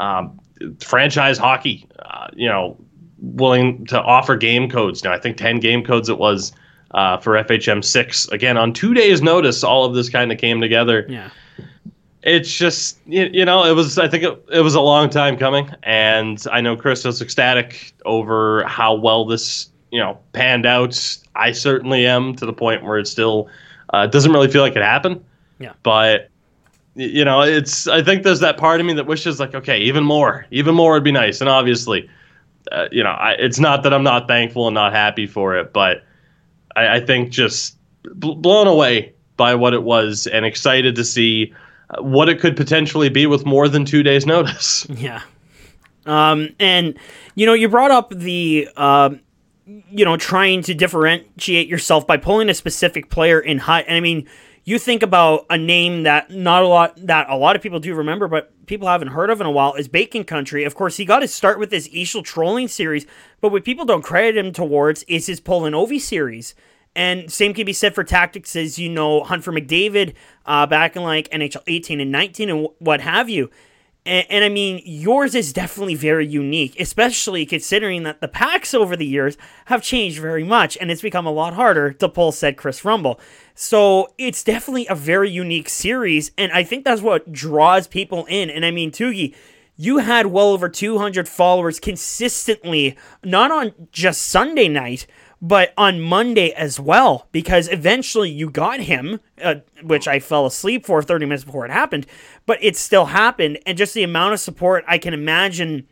[0.00, 0.38] Um,
[0.80, 2.76] franchise hockey, uh, you know,
[3.20, 5.02] willing to offer game codes.
[5.04, 6.52] Now, I think ten game codes it was
[6.92, 8.28] uh, for FHM six.
[8.28, 11.30] Again, on two days' notice, all of this kind of came together Yeah.
[12.22, 15.36] It's just you, you know it was i think it, it was a long time
[15.36, 21.18] coming and i know chris was ecstatic over how well this you know panned out.
[21.34, 23.48] I certainly am to the point where it still
[23.92, 25.24] uh, doesn't really feel like it happened.
[25.60, 25.72] Yeah.
[25.82, 26.30] but
[26.94, 30.04] you know it's i think there's that part of me that wishes like okay even
[30.04, 31.40] more even more would be nice.
[31.40, 32.08] And obviously
[32.70, 35.72] uh, you know I, it's not that i'm not thankful and not happy for it
[35.72, 36.04] but
[36.76, 41.52] i, I think just bl- blown away by what it was and excited to see
[41.98, 45.22] what it could potentially be with more than two days notice Yeah.
[46.06, 46.98] Um, and
[47.34, 49.20] you know, you brought up the um,
[49.90, 53.82] you know, trying to differentiate yourself by pulling a specific player in high.
[53.82, 54.26] And I mean,
[54.64, 57.94] you think about a name that not a lot that a lot of people do
[57.94, 60.64] remember, but people haven't heard of in a while is Bacon Country.
[60.64, 63.06] Of course, he got his start with his Eashel trolling series,
[63.40, 66.54] but what people don't credit him towards is his Poland Ovi series.
[66.94, 70.14] And same can be said for tactics as you know, Hunt for McDavid
[70.46, 73.50] uh, back in like NHL 18 and 19 and wh- what have you.
[74.04, 78.96] And, and I mean, yours is definitely very unique, especially considering that the packs over
[78.96, 79.36] the years
[79.66, 83.20] have changed very much and it's become a lot harder to pull said Chris Rumble.
[83.54, 88.50] So it's definitely a very unique series, and I think that's what draws people in.
[88.50, 89.34] And I mean, Tougie,
[89.76, 95.06] you had well over 200 followers consistently, not on just Sunday night,
[95.40, 100.84] but on Monday as well, because eventually you got him, uh, which I fell asleep
[100.84, 102.06] for 30 minutes before it happened,
[102.44, 103.58] but it still happened.
[103.64, 105.86] And just the amount of support I can imagine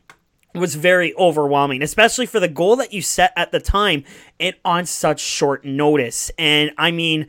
[0.54, 4.04] was very overwhelming, especially for the goal that you set at the time
[4.40, 6.30] and on such short notice.
[6.38, 7.28] And I mean,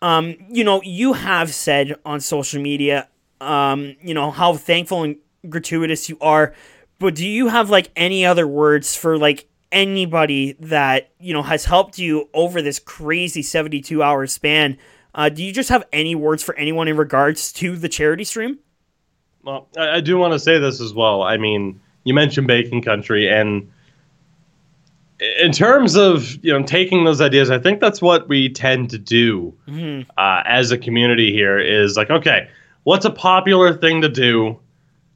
[0.00, 3.08] um, you know, you have said on social media,
[3.40, 5.16] um, you know, how thankful and
[5.48, 6.54] gratuitous you are.
[6.98, 11.64] But do you have like any other words for like anybody that, you know, has
[11.64, 14.78] helped you over this crazy 72 hour span?
[15.14, 18.58] Uh, do you just have any words for anyone in regards to the charity stream?
[19.42, 21.22] Well, I, I do want to say this as well.
[21.22, 23.70] I mean, you mentioned Bacon Country, and
[25.40, 28.98] in terms of you know taking those ideas, I think that's what we tend to
[28.98, 29.54] do
[30.16, 31.58] uh, as a community here.
[31.58, 32.48] Is like, okay,
[32.84, 34.58] what's a popular thing to do?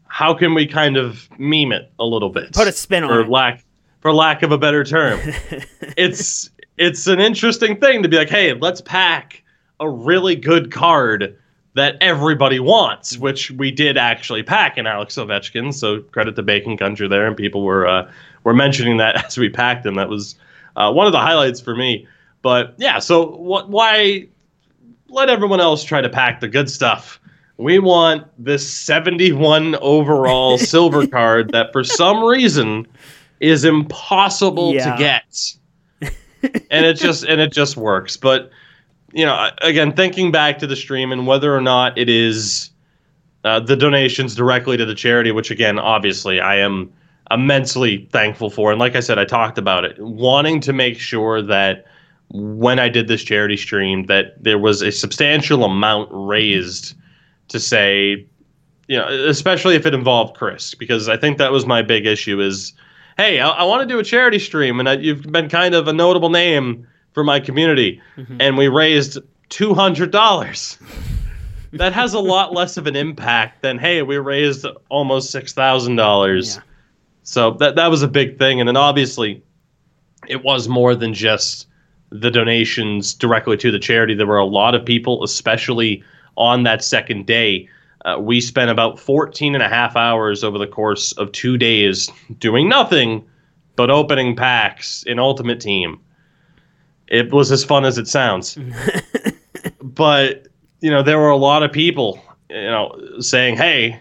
[0.08, 2.52] How can we kind of meme it a little bit?
[2.52, 3.28] Put a spin on for it.
[3.28, 3.65] lack
[4.06, 5.18] for lack of a better term.
[5.96, 9.42] it's it's an interesting thing to be like, hey, let's pack
[9.80, 11.36] a really good card
[11.74, 15.74] that everybody wants, which we did actually pack in Alex Ovechkin.
[15.74, 18.08] So credit to Bacon Country there, and people were uh,
[18.44, 19.96] were mentioning that as we packed him.
[19.96, 20.36] That was
[20.76, 22.06] uh, one of the highlights for me.
[22.42, 23.70] But yeah, so what?
[23.70, 24.28] Why
[25.08, 27.18] let everyone else try to pack the good stuff?
[27.56, 32.86] We want this 71 overall silver card that for some reason
[33.40, 34.92] is impossible Yeah.
[34.92, 35.52] to get.
[36.70, 38.16] and it just and it just works.
[38.16, 38.50] But
[39.12, 42.70] you know, again, thinking back to the stream and whether or not it is
[43.44, 46.92] uh, the donations directly to the charity, which again, obviously, I am
[47.30, 48.70] immensely thankful for.
[48.70, 51.86] And like I said, I talked about it, wanting to make sure that
[52.30, 56.94] when I did this charity stream, that there was a substantial amount raised
[57.48, 58.26] to say,
[58.88, 62.40] you know, especially if it involved Chris, because I think that was my big issue
[62.40, 62.72] is,
[63.16, 65.88] hey, I, I want to do a charity stream, and I, you've been kind of
[65.88, 68.40] a notable name for my community, mm-hmm.
[68.40, 70.78] and we raised two hundred dollars.
[71.72, 75.96] that has a lot less of an impact than hey, we raised almost six thousand
[75.96, 76.56] dollars.
[76.56, 76.62] Yeah.
[77.22, 79.42] So that that was a big thing, and then obviously,
[80.28, 81.66] it was more than just
[82.10, 84.14] the donations directly to the charity.
[84.14, 86.04] There were a lot of people, especially
[86.36, 87.68] on that second day.
[88.06, 92.08] Uh, we spent about 14 and a half hours over the course of two days
[92.38, 93.24] doing nothing
[93.74, 96.00] but opening packs in Ultimate Team.
[97.08, 98.56] it was as fun as it sounds.
[99.82, 100.46] but
[100.80, 104.00] you know, there were a lot of people, you know, saying, "Hey,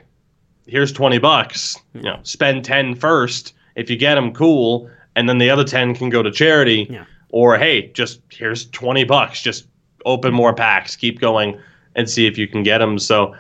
[0.68, 1.78] here's 20 bucks.
[1.94, 3.54] You know, spend 10 first.
[3.76, 7.06] If you get them, cool, and then the other 10 can go to charity." Yeah.
[7.30, 9.42] Or, "Hey, just here's 20 bucks.
[9.42, 9.68] Just
[10.06, 11.60] open more packs, keep going
[11.96, 13.36] and see if you can get them." So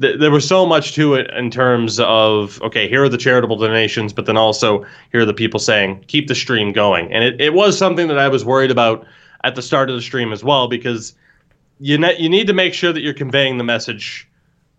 [0.00, 3.56] th- there was so much to it in terms of okay, here are the charitable
[3.56, 7.40] donations, but then also here are the people saying keep the stream going, and it,
[7.40, 9.06] it was something that I was worried about
[9.44, 11.14] at the start of the stream as well because
[11.80, 14.28] you ne- you need to make sure that you're conveying the message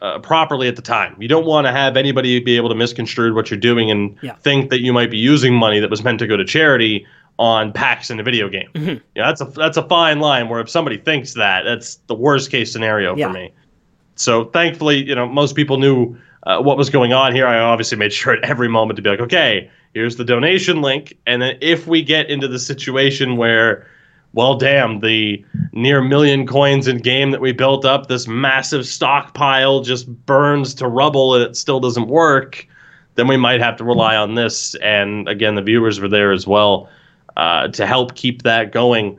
[0.01, 1.15] uh, properly at the time.
[1.19, 4.33] You don't want to have anybody be able to misconstrue what you're doing and Yeah.
[4.35, 7.05] think that you might be using money that was meant to go to charity
[7.37, 8.69] on packs in a video game.
[8.73, 8.97] Mm-hmm.
[9.15, 12.51] Yeah, that's a that's a fine line where if somebody thinks that, that's the worst
[12.51, 13.27] case scenario Yeah.
[13.27, 13.51] for me.
[14.19, 17.47] So thankfully, you know, most people knew uh, what was going on here.
[17.47, 21.17] I obviously made sure at every moment to be like, okay, here's the donation link,
[21.25, 23.87] and then if we get into the situation where,
[24.33, 29.81] well, damn, the near million coins in game that we built up, this massive stockpile
[29.81, 32.67] just burns to rubble and it still doesn't work,
[33.15, 34.75] then we might have to rely on this.
[34.75, 36.89] And again, the viewers were there as well
[37.37, 39.17] uh, to help keep that going.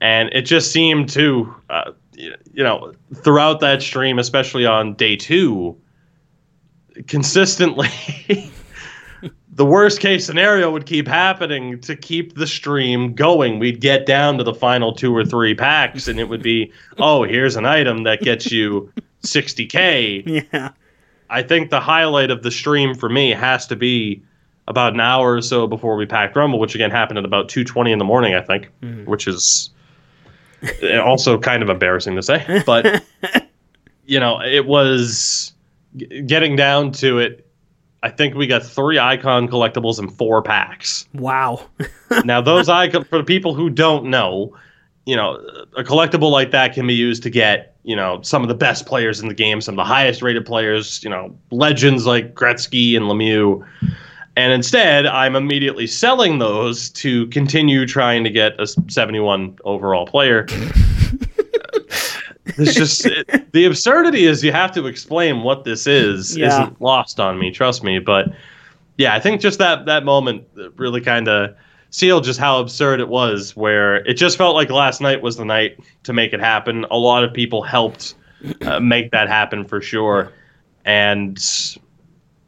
[0.00, 5.76] And it just seemed to, uh, you know, throughout that stream, especially on day two,
[7.06, 7.88] consistently.
[9.54, 13.58] The worst case scenario would keep happening to keep the stream going.
[13.58, 17.24] We'd get down to the final two or three packs, and it would be, oh,
[17.24, 18.90] here's an item that gets you
[19.22, 20.46] 60K.
[20.52, 20.70] Yeah.
[21.28, 24.22] I think the highlight of the stream for me has to be
[24.68, 27.92] about an hour or so before we packed Rumble, which again happened at about 2:20
[27.92, 29.04] in the morning, I think, mm-hmm.
[29.10, 29.70] which is
[31.02, 33.02] also kind of embarrassing to say, but
[34.06, 35.52] you know, it was
[36.26, 37.46] getting down to it.
[38.02, 41.06] I think we got three icon collectibles and four packs.
[41.14, 41.66] Wow.
[42.26, 44.54] Now, those icon for the people who don't know,
[45.06, 45.36] you know,
[45.78, 48.84] a collectible like that can be used to get, you know, some of the best
[48.84, 52.98] players in the game, some of the highest rated players, you know, legends like Gretzky
[52.98, 53.66] and Lemieux.
[54.36, 60.46] And instead, I'm immediately selling those to continue trying to get a 71 overall player.
[62.44, 66.48] it's just it, the absurdity is you have to explain what this is Yeah.
[66.48, 67.98] isn't lost on me, trust me.
[67.98, 68.32] But
[68.98, 71.54] yeah, I think just that that moment really kind of
[71.90, 73.54] sealed just how absurd it was.
[73.56, 76.84] Where it just felt like last night was the night to make it happen.
[76.90, 78.14] A lot of people helped
[78.62, 80.32] uh, make that happen for sure,
[80.84, 81.38] and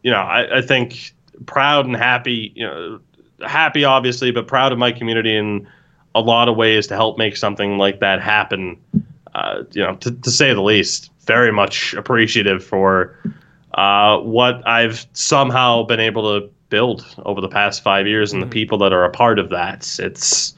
[0.02, 1.13] you know, I, I think
[1.46, 2.52] proud and happy.
[2.54, 3.00] You know,
[3.46, 5.66] happy obviously, but proud of my community in
[6.14, 8.78] a lot of ways to help make something like that happen.
[9.34, 13.18] Uh, you know, to, to say the least, very much appreciative for
[13.74, 18.46] uh, what I've somehow been able to build over the past five years and the
[18.46, 19.98] people that are a part of that.
[19.98, 20.54] It's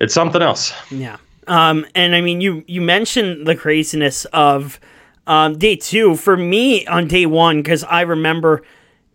[0.00, 0.72] it's something else.
[0.90, 1.16] Yeah.
[1.46, 4.80] Um, and I mean, you you mentioned the craziness of
[5.26, 8.62] um, day two for me on day one because I remember,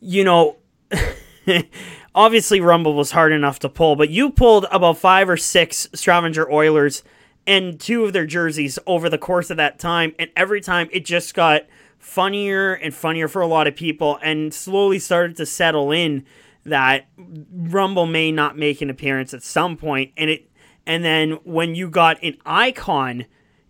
[0.02, 0.58] you know,
[2.16, 6.52] obviously Rumble was hard enough to pull, but you pulled about five or six Stavanger
[6.52, 7.04] Oilers
[7.48, 11.06] and two of their jerseys over the course of that time, and every time it
[11.06, 11.64] just got
[11.98, 16.26] funnier and funnier for a lot of people, and slowly started to settle in
[16.66, 20.50] that Rumble may not make an appearance at some point, and it
[20.86, 23.26] and then when you got an icon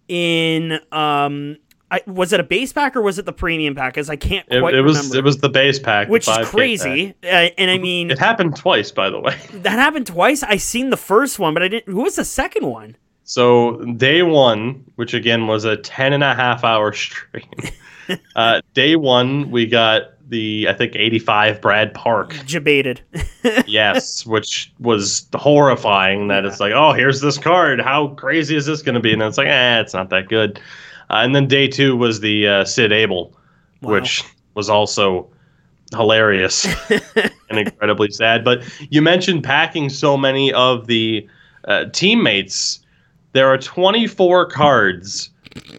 [0.07, 1.57] in um
[1.92, 3.94] I, was it a base pack or was it the premium pack?
[3.94, 5.18] Because I can't It, quite it was remember.
[5.18, 7.14] it was the base pack, which is crazy.
[7.22, 7.28] Uh,
[7.58, 9.38] and I mean, It happened twice, by the way.
[9.54, 10.42] that happened twice.
[10.42, 11.94] I seen the first one, but I didn't.
[11.94, 12.96] Who was the second one?
[13.26, 17.44] So day one, which again was a 10 and a half hour stream.
[18.36, 22.38] uh, day one, we got the I think 85 Brad Park.
[22.48, 23.02] Debated.
[23.68, 26.30] yes, which was horrifying.
[26.30, 27.82] That it's like, oh, here's this card.
[27.82, 29.12] How crazy is this going to be?
[29.12, 30.60] And it's like, eh, it's not that good.
[31.12, 33.38] Uh, and then day two was the uh, Sid Abel,
[33.82, 34.24] which
[34.55, 35.30] was also
[35.91, 36.66] hilarious
[37.49, 38.45] and incredibly sad.
[38.45, 41.28] But you mentioned packing so many of the
[41.66, 42.80] uh, teammates.
[43.34, 45.30] There are 24 cards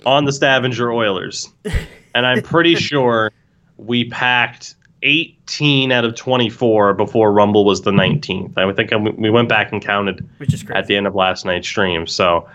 [0.05, 1.51] on the Stavanger Oilers,
[2.14, 3.33] and I'm pretty sure
[3.78, 8.53] we packed 18 out of 24 before Rumble was the 19th.
[8.59, 10.78] I would think I, we went back and counted Which is crazy.
[10.78, 12.07] at the end of last night's stream.
[12.07, 12.47] So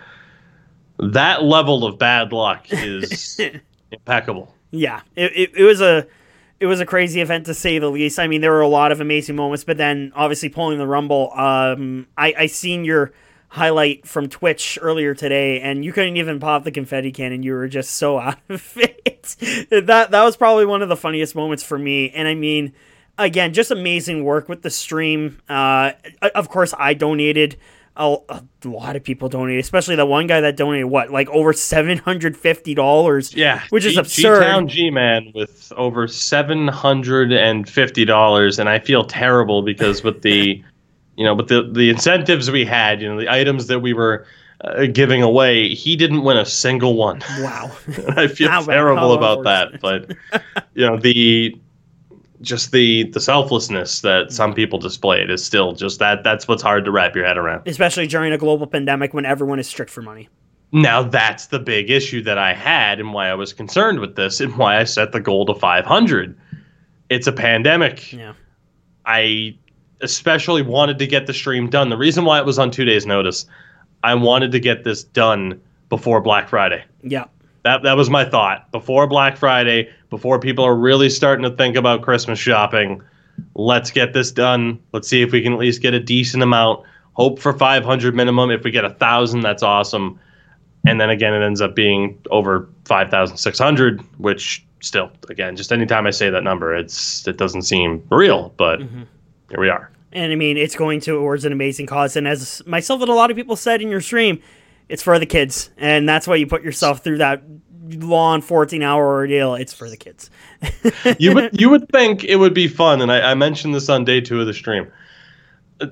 [1.00, 3.40] that level of bad luck is
[3.92, 4.54] impeccable.
[4.72, 6.08] yeah, it, it, it was a
[6.60, 8.18] it was a crazy event to say the least.
[8.18, 11.32] I mean, there were a lot of amazing moments, but then obviously pulling the rumble.
[11.34, 13.12] Um, I I seen your
[13.50, 17.44] highlight from Twitch earlier today, and you couldn't even pop the confetti cannon.
[17.44, 19.36] You were just so out of it.
[19.70, 22.10] that that was probably one of the funniest moments for me.
[22.10, 22.74] And I mean,
[23.18, 25.40] again, just amazing work with the stream.
[25.48, 25.92] Uh,
[26.36, 27.58] of course, I donated
[27.98, 31.52] a, a lot of people donate, especially that one guy that donated what, like over
[31.54, 33.34] seven hundred fifty dollars.
[33.34, 34.40] Yeah, which is absurd.
[34.40, 40.22] G-Town G-Man with over seven hundred and fifty dollars, and I feel terrible because with
[40.22, 40.64] the,
[41.16, 44.26] you know, with the the incentives we had, you know, the items that we were
[44.62, 47.22] uh, giving away, he didn't win a single one.
[47.40, 47.72] Wow.
[48.10, 50.16] I feel terrible about that, but
[50.74, 51.60] you know the
[52.42, 54.32] just the the selflessness that mm-hmm.
[54.32, 57.68] some people displayed is still just that that's what's hard to wrap your head around.
[57.68, 60.30] especially during a global pandemic when everyone is strict for money.
[60.72, 64.42] Now that's the big issue that I had and why I was concerned with this
[64.42, 66.38] and why I set the goal to 500.
[67.10, 68.12] It's a pandemic.
[68.12, 68.34] Yeah.
[69.06, 69.58] I
[70.02, 71.90] especially wanted to get the stream done.
[71.90, 73.46] The reason why it was on 2 days notice,
[74.04, 76.84] I wanted to get this done before Black Friday.
[77.02, 77.26] Yeah.
[77.68, 78.72] That that was my thought.
[78.72, 83.04] Before Black Friday, before people are really starting to think about Christmas shopping,
[83.56, 84.80] let's get this done.
[84.94, 86.86] Let's see if we can at least get a decent amount.
[87.12, 88.52] Hope for 500 minimum.
[88.52, 90.18] If we get a thousand, that's awesome.
[90.88, 96.12] And then again, it ends up being over 5,600, which still, again, just anytime I
[96.12, 99.04] say that number, it's it doesn't seem real, but mm-hmm.
[99.50, 99.92] here we are.
[100.14, 102.16] And I mean, it's going towards an amazing cause.
[102.16, 104.42] And as myself and a lot of people said in your stream,
[104.90, 105.70] it's for the kids.
[105.78, 107.44] And that's why you put yourself through that
[107.90, 109.56] long 14 hour ordeal.
[109.56, 110.30] It's for the kids.
[111.20, 114.06] you would you would think it would be fun, and I, I mentioned this on
[114.06, 114.92] day two of the stream.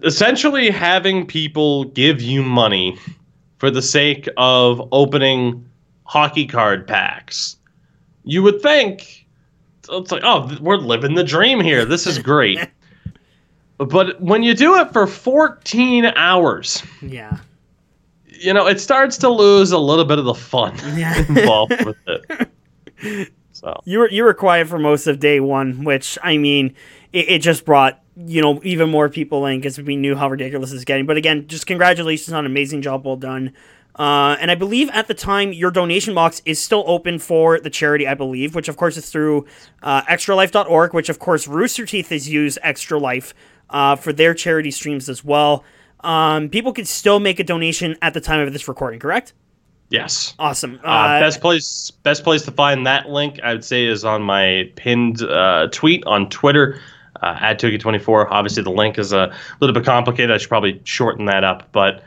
[0.03, 2.97] Essentially, having people give you money
[3.59, 5.67] for the sake of opening
[6.03, 7.57] hockey card packs.
[8.23, 9.25] You would think
[9.89, 11.85] it's like, oh, we're living the dream here.
[11.85, 12.59] This is great.
[13.77, 17.37] but when you do it for 14 hours, Yeah.
[18.39, 21.17] You know, it starts to lose a little bit of the fun Yeah.
[21.29, 22.51] involved with it.
[23.51, 23.81] So.
[23.86, 26.75] You were you were quiet for most of day one, which I mean,
[27.13, 30.73] it, it just brought you know even more people in because we knew how ridiculous
[30.73, 31.05] it's getting.
[31.05, 33.53] But again, just congratulations on an amazing job well done.
[33.97, 37.69] Uh, and I believe at the time your donation box is still open for the
[37.69, 39.45] charity, I believe, which of course is through
[39.81, 43.33] uh, extralife.org, which of course Rooster Teeth has used Extra Life
[43.69, 45.63] uh, for their charity streams as well.
[46.05, 49.33] Um, people could still make a donation at the time of this recording, correct?
[49.89, 50.33] Yes.
[50.39, 50.79] Awesome.
[50.83, 54.71] Uh, best place best place to find that link I would say is on my
[54.75, 56.79] pinned uh, tweet on Twitter
[57.21, 58.27] uh, at Tougie24.
[58.29, 60.31] Obviously the link is a little bit complicated.
[60.31, 61.71] I should probably shorten that up.
[61.71, 62.03] But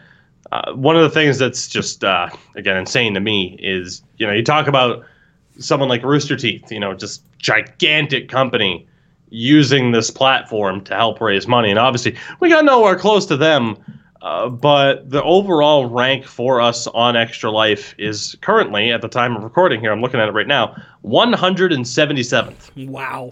[0.51, 4.32] uh, one of the things that's just uh, again insane to me is you know
[4.32, 5.05] you talk about
[5.59, 8.86] someone like Rooster Teeth, you know, just gigantic company
[9.31, 13.76] using this platform to help raise money, and obviously we got nowhere close to them.
[14.20, 19.37] Uh, but the overall rank for us on Extra Life is currently, at the time
[19.37, 20.74] of recording here, I'm looking at it right now,
[21.05, 23.31] 177th, wow.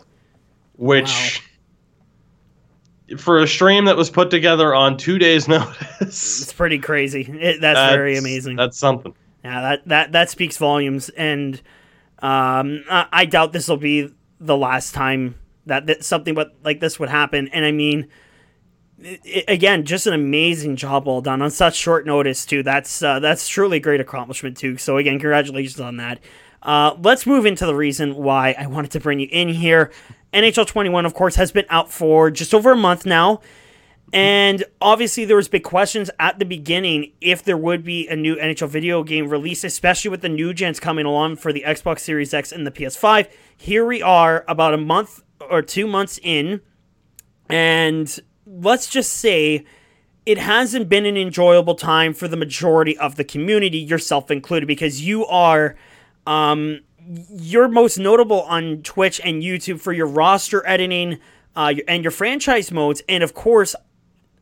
[0.75, 1.43] which
[3.19, 7.23] for a stream that was put together on two days' notice, It's pretty crazy.
[7.23, 8.57] It, that's, very amazing.
[8.57, 9.15] That's something.
[9.45, 11.55] Yeah, that that that speaks volumes, and
[12.19, 15.37] um, I, I doubt this will be the last time
[15.67, 17.49] that, that something what like this would happen.
[17.49, 18.09] And I mean,
[19.05, 22.63] i i- again, just an amazing job all done on such short notice too.
[22.63, 24.77] That's uh, that's truly a great accomplishment too.
[24.79, 26.21] So again, congratulations on that.
[26.63, 29.93] Uh, let's move into the reason why I wanted to bring you in here.
[30.33, 33.41] NHL 21, of course, has been out for just over a month now.
[34.13, 38.37] And obviously, there was big questions at the beginning if there would be a new
[38.37, 42.33] NHL video game release, especially with the new gens coming along for the Xbox Series
[42.33, 43.29] X and the PS5.
[43.57, 46.61] Here we are, about a month or two months in,
[47.49, 49.65] and let's just say
[50.25, 55.01] it hasn't been an enjoyable time for the majority of the community, yourself included, because
[55.01, 55.77] you are
[56.27, 56.81] um,
[57.31, 61.19] you're most notable on Twitch and YouTube for your roster editing
[61.55, 63.77] uh, and your franchise modes, and of course,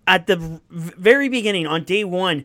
[0.06, 2.44] at the very beginning on day one,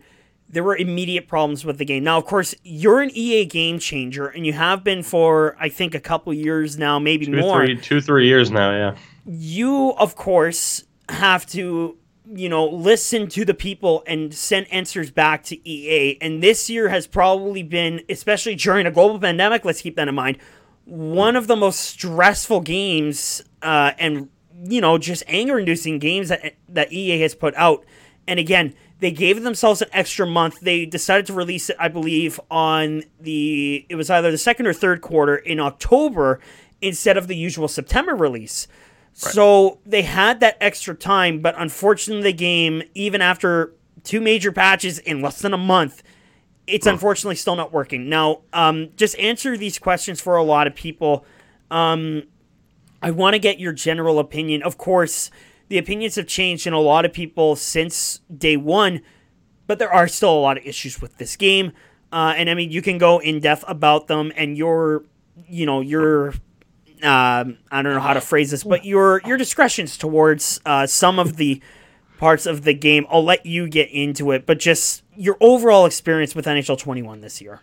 [0.50, 2.04] there were immediate problems with the game.
[2.04, 5.94] Now, of course, you're an EA game changer, and you have been for I think
[5.94, 8.96] a couple years now, maybe Two, more three, two, three years now, yeah.
[9.26, 11.98] you of course have to
[12.32, 16.90] you know listen to the people and send answers back to EA and this year
[16.90, 20.38] has probably been especially during a global pandemic let's keep that in mind
[20.86, 24.30] one of the most stressful games uh, and
[24.64, 27.84] you know just anger inducing games that that EA has put out
[28.28, 32.40] and again they gave themselves an extra month they decided to release it I believe
[32.52, 36.40] on the it was either the second or third quarter in October
[36.82, 38.68] instead of the usual September release
[39.14, 43.74] so they had that extra time, but unfortunately, the game, even after
[44.04, 46.04] two major patches in less than a month,
[46.68, 48.08] it's unfortunately still not working.
[48.08, 51.26] Now, um, just answer these questions for a lot of people.
[51.70, 52.24] Um,
[53.02, 54.64] I want to get your general opinion.
[54.64, 55.32] Of course,
[55.70, 59.02] the opinions have changed in a lot of people since day one.
[59.68, 61.72] but there are still a lot of issues with this game.
[62.12, 65.04] Uh, and I mean, you can go in depth about them, and your,
[65.48, 66.30] you know, your,
[67.04, 71.20] um, I don't know how to phrase this, but your your discretions towards uh, some
[71.20, 71.62] of the
[72.18, 73.06] parts of the game.
[73.12, 77.40] I'll let you get into it, but just your overall experience with NHL 21 this
[77.40, 77.62] year.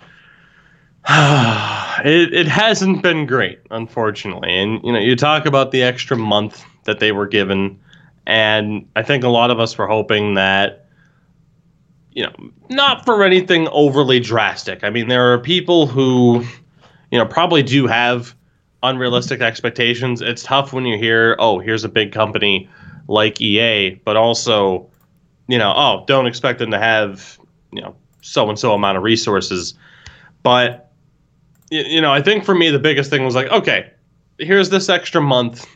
[1.09, 4.50] it, it hasn't been great, unfortunately.
[4.50, 7.78] And you know, you talk about the extra month that they were given,
[8.27, 10.87] and I think a lot of us were hoping that,
[12.12, 12.35] you know,
[12.68, 14.83] not for anything overly drastic.
[14.83, 16.45] I mean, there are people who,
[17.11, 18.35] you know, probably do have
[18.83, 20.20] unrealistic expectations.
[20.20, 22.68] It's tough when you hear, oh, here's a big company
[23.09, 24.91] like EA, but also,
[25.47, 27.39] you know, oh, don't expect them to have,
[27.72, 29.74] you know, so and so amount of resources.
[30.43, 30.91] But
[31.70, 33.91] you know, I think for me the biggest thing was like, okay,
[34.39, 35.66] here's this extra month.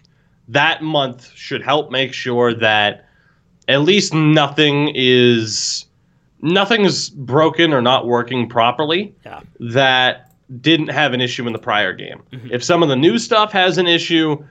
[0.48, 3.06] That month should help make sure that
[3.68, 5.86] at least nothing is
[6.42, 9.14] nothing's broken or not working properly.
[9.24, 9.40] Yeah.
[9.60, 12.22] That didn't have an issue in the prior game.
[12.32, 12.48] Mm-hmm.
[12.52, 14.42] If some of the new stuff has an issue,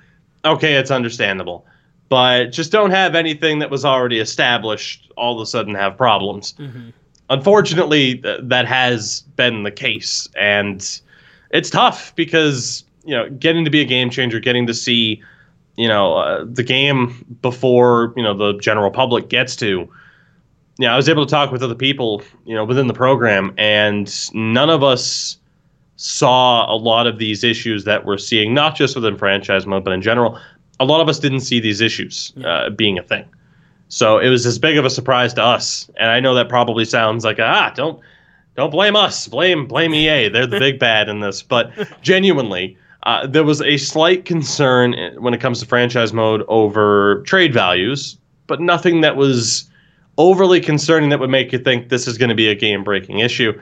[0.46, 1.66] okay, it's understandable.
[2.08, 6.54] But just don't have anything that was already established all of a sudden have problems.
[6.54, 6.90] Mm-hmm.
[7.30, 10.28] Unfortunately, th- that has been the case.
[10.36, 11.00] And
[11.52, 15.22] it's tough because you know getting to be a game changer, getting to see
[15.80, 19.90] you know uh, the game before you know the general public gets to.
[20.78, 24.14] Yeah, I was able to talk with other people, you know, within the program, and
[24.34, 25.38] none of us
[25.96, 29.92] saw a lot of these issues that we're seeing, not just within franchise mode, but
[29.92, 30.40] in general.
[30.82, 33.26] A lot of us didn't see these issues uh, being a thing.
[33.90, 35.90] So it was as big of a surprise to us.
[35.98, 38.00] And I know that probably sounds like ah, don't
[38.56, 40.30] don't blame us, blame blame EA.
[40.30, 41.42] They're the big bad in this.
[41.42, 41.72] But
[42.02, 47.54] genuinely, uh, there was a slight concern when it comes to franchise mode over trade
[47.54, 49.70] values, but nothing that was
[50.18, 53.20] overly concerning that would make you think this is going to be a game breaking
[53.20, 53.60] issue.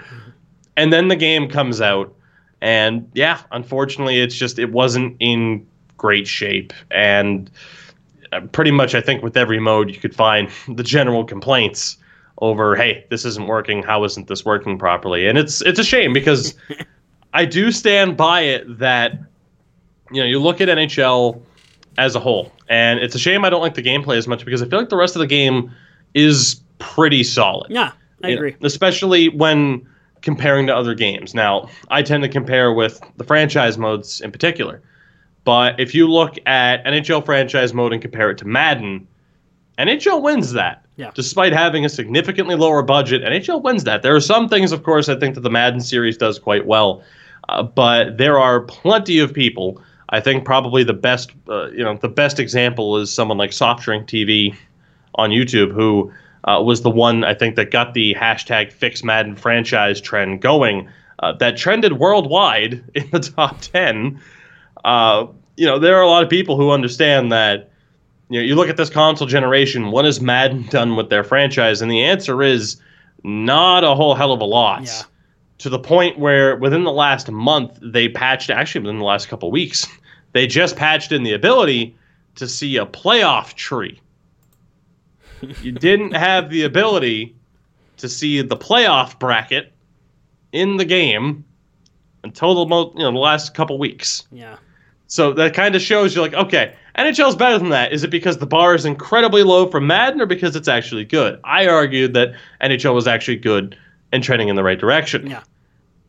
[0.75, 2.13] And then the game comes out,
[2.61, 5.65] and yeah, unfortunately, it's just it wasn't in
[5.97, 6.73] great shape.
[6.91, 7.49] And
[8.31, 11.97] uh, pretty much, I think with every mode, you could find the general complaints
[12.39, 13.83] over, hey, this isn't working.
[13.83, 15.27] How isn't this working properly?
[15.27, 16.55] And it's it's a shame because
[17.37, 19.13] I do stand by it that
[20.11, 21.39] you know you look at NHL
[21.97, 24.61] as a whole, and it's a shame I don't like the gameplay as much because
[24.61, 25.71] I feel like the rest of the game
[26.13, 27.69] is pretty solid.
[27.71, 27.91] Yeah,
[28.23, 28.55] I You know, agree.
[28.63, 29.87] especially when
[30.21, 31.33] comparing to other games.
[31.35, 34.81] Now, I tend to compare with the franchise modes in particular.
[35.43, 39.07] But if you look at NHL franchise mode and compare it to Madden,
[39.77, 40.83] NHL wins that.
[40.97, 41.11] Yeah.
[41.13, 44.01] Despite having a significantly lower budget, NHL wins that.
[44.01, 47.03] There are some things, of course, I think that the Madden series does quite well,
[47.49, 49.81] uh, but there are plenty of people.
[50.09, 53.83] I think probably the best, uh, you know, the best example is someone like Soft
[53.83, 54.55] Drink TV
[55.15, 56.11] on YouTube, who
[56.45, 60.89] uh, was the one I think that got the hashtag Fix Madden franchise trend going.
[61.19, 64.19] Uh, that trended worldwide in the top ten.
[64.85, 67.71] Uh, you know, there are a lot of people who understand that.
[68.29, 69.91] You know, you look at this console generation.
[69.91, 71.81] What has Madden done with their franchise?
[71.81, 72.75] And the answer is
[73.23, 74.83] not a whole hell of a lot.
[74.83, 75.03] Yeah.
[75.59, 78.49] To the point where within the last month they patched.
[78.49, 79.87] Actually, within the last couple weeks,
[80.33, 81.95] they just patched in the ability
[82.35, 83.99] to see a playoff tree.
[85.61, 87.35] you didn't have the ability
[87.97, 89.73] to see the playoff bracket
[90.51, 91.43] in the game
[92.23, 94.27] until the mo- you know the last couple weeks.
[94.31, 94.57] Yeah.
[95.07, 97.93] So that kind of shows you like, okay, NHL's better than that.
[97.93, 101.39] Is it because the bar is incredibly low for Madden or because it's actually good?
[101.45, 103.77] I argued that NHL was actually good
[104.11, 105.27] and trending in the right direction.
[105.27, 105.43] Yeah.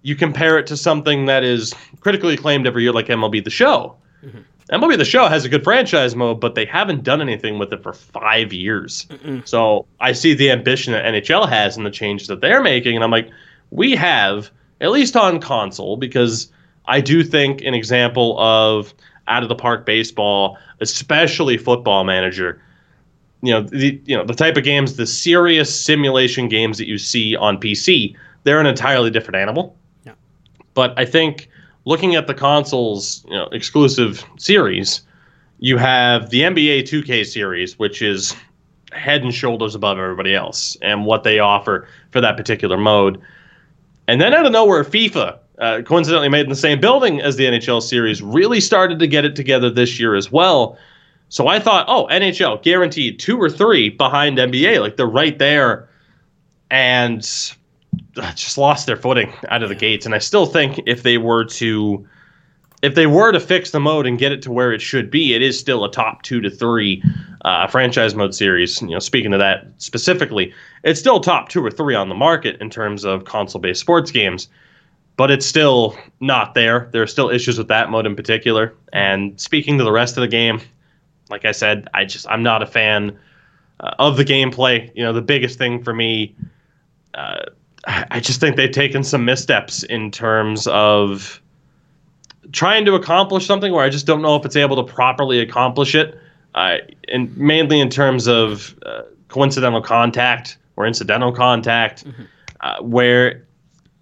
[0.03, 3.97] You compare it to something that is critically acclaimed every year like MLB The Show.
[4.25, 4.39] Mm-hmm.
[4.73, 7.83] MLB The Show has a good franchise mode, but they haven't done anything with it
[7.83, 9.07] for five years.
[9.45, 13.03] So I see the ambition that NHL has and the changes that they're making, and
[13.03, 13.31] I'm like,
[13.71, 16.53] we have, at least on console, because
[16.85, 18.95] I do think an example of
[19.27, 22.63] out of the park baseball, especially football manager,
[23.43, 26.99] you know, the you know, the type of games, the serious simulation games that you
[26.99, 29.77] see on PC, they're an entirely different animal.
[30.05, 30.13] Yeah.
[30.75, 31.49] But I think
[31.85, 35.03] looking at the consoles, you know, exclusive series,
[35.61, 38.35] you have the NBA 2K series, which is
[38.93, 43.21] head and shoulders above everybody else and what they offer for that particular mode.
[44.07, 47.45] And then out of nowhere, FIFA, uh, coincidentally made in the same building as the
[47.45, 50.79] NHL series, really started to get it together this year as well.
[51.29, 55.89] So I thought, oh, NHL guaranteed two or three behind NBA, like they're right there,
[56.71, 57.21] and
[58.35, 60.07] just lost their footing out of the gates.
[60.07, 62.07] And I still think if they were to
[62.81, 65.35] if they were to fix the mode and get it to where it should be,
[65.35, 67.03] it is still a top two to three
[67.45, 68.81] uh, franchise mode series.
[68.81, 70.55] You know, speaking to that specifically,
[70.85, 74.49] it's still top two or three on the market in terms of console-based sports games,
[75.17, 76.89] but it's still not there.
[76.93, 78.75] There are still issues with that mode in particular.
[78.93, 80.61] And speaking to the rest of the game,
[81.31, 83.19] like I said, I just I'm not a fan
[83.81, 84.91] uh, of the gameplay.
[84.95, 86.35] You know, the biggest thing for me.
[87.15, 87.45] Uh,
[87.87, 91.41] I just think they've taken some missteps in terms of
[92.53, 95.95] trying to accomplish something where I just don't know if it's able to properly accomplish
[95.95, 96.19] it.
[96.55, 102.25] Uh, and mainly in terms of uh, coincidental contact or incidental contact, mm-hmm.
[102.61, 103.47] uh, where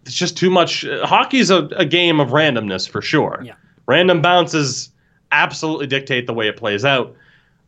[0.04, 0.84] it's just too much.
[0.84, 3.42] Uh, hockey's a, a game of randomness for sure.
[3.44, 3.54] Yeah.
[3.86, 4.90] Random bounces
[5.32, 7.14] absolutely dictate the way it plays out.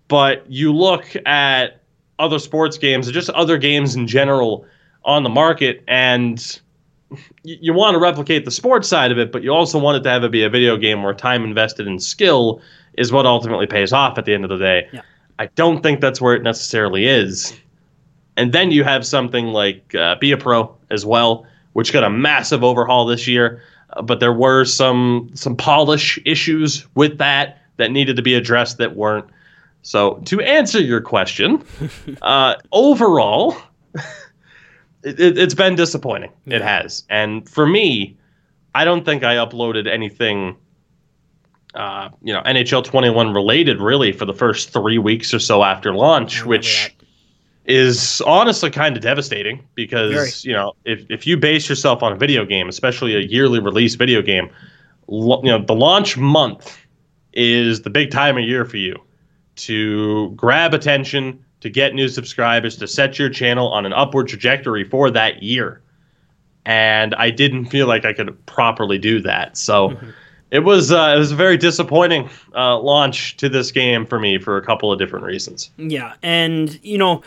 [0.08, 1.80] But you look at
[2.18, 4.64] other sports games or just other games in general
[5.04, 6.60] on the market and
[7.42, 10.02] you, you want to replicate the sports side of it, but you also want it
[10.02, 12.60] to have it be a video game where time invested in skill
[12.94, 14.88] is what ultimately pays off at the end of the day.
[14.92, 15.02] Yeah.
[15.38, 17.56] I don't think that's where it necessarily is.
[18.36, 22.10] And then you have something like uh, Be a Pro as well, which got a
[22.10, 23.62] massive overhaul this year.
[24.02, 28.96] But there were some some polish issues with that that needed to be addressed that
[28.96, 29.26] weren't.
[29.82, 31.64] So to answer your question,
[32.22, 33.56] uh, overall,
[35.02, 36.32] it, has been disappointing.
[36.44, 36.56] Yeah.
[36.56, 38.16] It has, and for me,
[38.74, 40.56] I don't think I uploaded anything.
[41.74, 45.94] Uh, you know, NHL 21 related really for the first three weeks or so after
[45.94, 46.94] launch, which.
[47.68, 50.30] Is honestly kind of devastating because Very.
[50.42, 53.94] you know if if you base yourself on a video game, especially a yearly release
[53.94, 54.50] video game,
[55.06, 56.78] lo- you know the launch month
[57.34, 58.96] is the big time of year for you
[59.56, 64.84] to grab attention, to get new subscribers, to set your channel on an upward trajectory
[64.84, 65.82] for that year.
[66.64, 69.56] And I didn't feel like I could properly do that.
[69.56, 70.10] So mm-hmm.
[70.50, 74.38] it was uh, it was a very disappointing uh, launch to this game for me
[74.38, 75.70] for a couple of different reasons.
[75.76, 77.22] Yeah, and you know,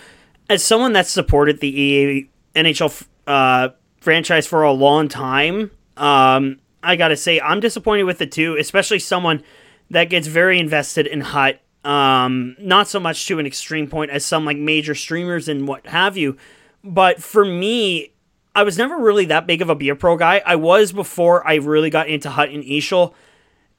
[0.51, 3.69] as someone that's supported the EA NHL uh,
[4.01, 8.99] franchise for a long time, um, I gotta say I'm disappointed with it too, especially
[8.99, 9.43] someone
[9.89, 14.25] that gets very invested in HUT um, not so much to an extreme point as
[14.25, 16.37] some like major streamers and what have you.
[16.83, 18.13] But for me,
[18.53, 20.41] I was never really that big of a Be a Pro guy.
[20.45, 23.13] I was before I really got into HUT and EASHL.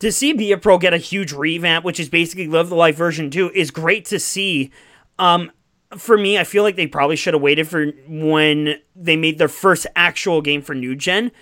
[0.00, 2.96] To see Be a Pro get a huge revamp, which is basically Live the Life
[2.96, 4.72] version 2, is great to see.
[5.18, 5.52] Um,
[5.96, 9.48] for me, I feel like they probably should have waited for when they made their
[9.48, 11.32] first actual game for New Gen.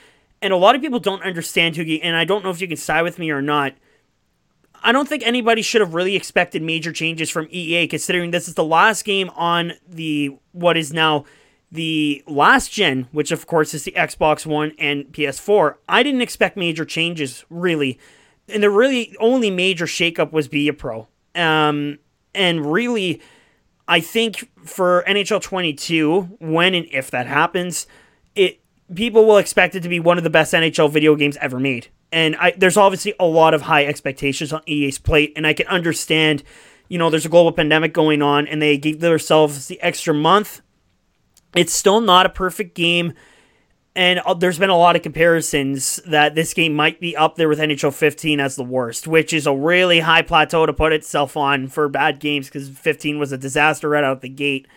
[0.42, 2.76] And a lot of people don't understand Tougie, and I don't know if you can
[2.76, 3.74] side with me or not
[4.82, 8.54] I don't think anybody should have really expected major changes from EA, considering this is
[8.54, 11.24] the last game on the what is now
[11.70, 15.76] the last gen, which of course is the Xbox One and PS4.
[15.88, 17.98] I didn't expect major changes really,
[18.48, 21.06] and the really only major shakeup was Be a Pro.
[21.34, 21.98] Um,
[22.34, 23.20] and really,
[23.90, 27.86] I think for NHL 22, when and if that happens,
[28.34, 28.60] it
[28.94, 31.88] people will expect it to be one of the best NHL video games ever made
[32.12, 35.66] and I, there's obviously a lot of high expectations on EA's plate, and I can
[35.68, 36.42] understand,
[36.88, 40.60] you know, there's a global pandemic going on, and they gave themselves the extra month.
[41.54, 43.12] It's still not a perfect game,
[43.96, 47.48] and uh, there's been a lot of comparisons that this game might be up there
[47.48, 51.36] with NHL 15 as the worst, which is a really high plateau to put itself
[51.36, 54.68] on for bad games because 15 was a disaster right out the gate.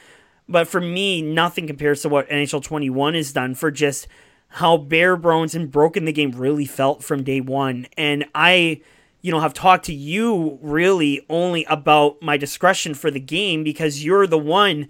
[0.50, 4.08] But for me, nothing compares to what NHL 21 has done for just
[4.50, 7.88] how bare bones and broken the game really felt from day one.
[7.98, 8.82] And I,
[9.22, 14.04] you know, have talked to you really only about my discretion for the game because
[14.04, 14.90] you're the one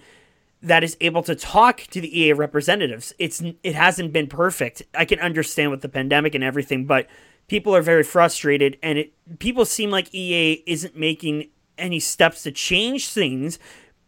[0.64, 3.14] that is able to talk to the EA representatives.
[3.20, 4.82] It's it hasn't been perfect.
[4.96, 7.08] I can understand with the pandemic and everything, but
[7.48, 12.52] people are very frustrated and it people seem like EA isn't making any steps to
[12.52, 13.60] change things.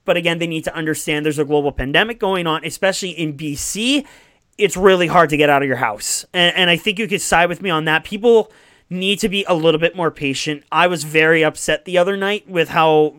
[0.05, 4.05] But again, they need to understand there's a global pandemic going on, especially in BC
[4.57, 6.25] it's really hard to get out of your house.
[6.33, 8.03] And, and I think you could side with me on that.
[8.03, 8.51] People
[8.89, 10.63] need to be a little bit more patient.
[10.71, 13.15] I was very upset the other night with how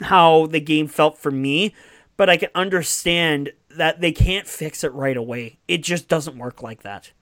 [0.00, 1.74] how the game felt for me,
[2.16, 5.58] but I can understand that they can't fix it right away.
[5.68, 7.12] It just doesn't work like that.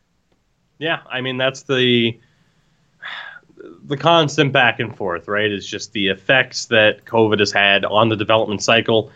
[0.79, 2.19] Yeah, I mean that's the
[3.85, 5.51] the constant back and forth, right?
[5.51, 9.11] It's just the effects that COVID has had on the development cycle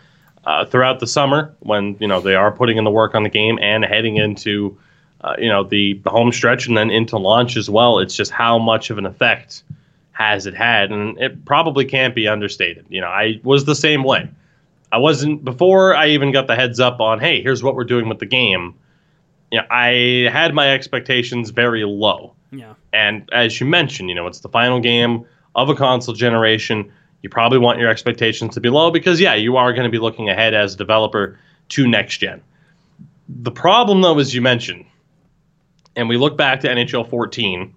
[0.45, 3.29] uh, throughout the summer when you know they are putting in the work on the
[3.29, 4.77] game and heading into
[5.21, 7.99] uh, you know the home stretch and then into launch as well.
[7.99, 9.63] It's just how much of an effect
[10.11, 12.85] has it had, and it probably can't be understated.
[12.89, 14.29] You know, I was the same way.
[14.91, 18.09] I wasn't before I even got the heads up on, hey, here's what we're doing
[18.09, 18.73] with the game.
[19.51, 22.73] You know, I had my expectations very low Yeah.
[22.93, 25.25] And as you mentioned, you know, it's the final game
[25.55, 26.91] of a console generation.
[27.21, 29.99] You probably want your expectations to be low because, yeah, you are going to be
[29.99, 31.37] looking ahead as a developer
[31.69, 32.41] to next gen.
[33.27, 34.85] The problem, though, as you mentioned,
[35.95, 37.73] and we look back to NHL 14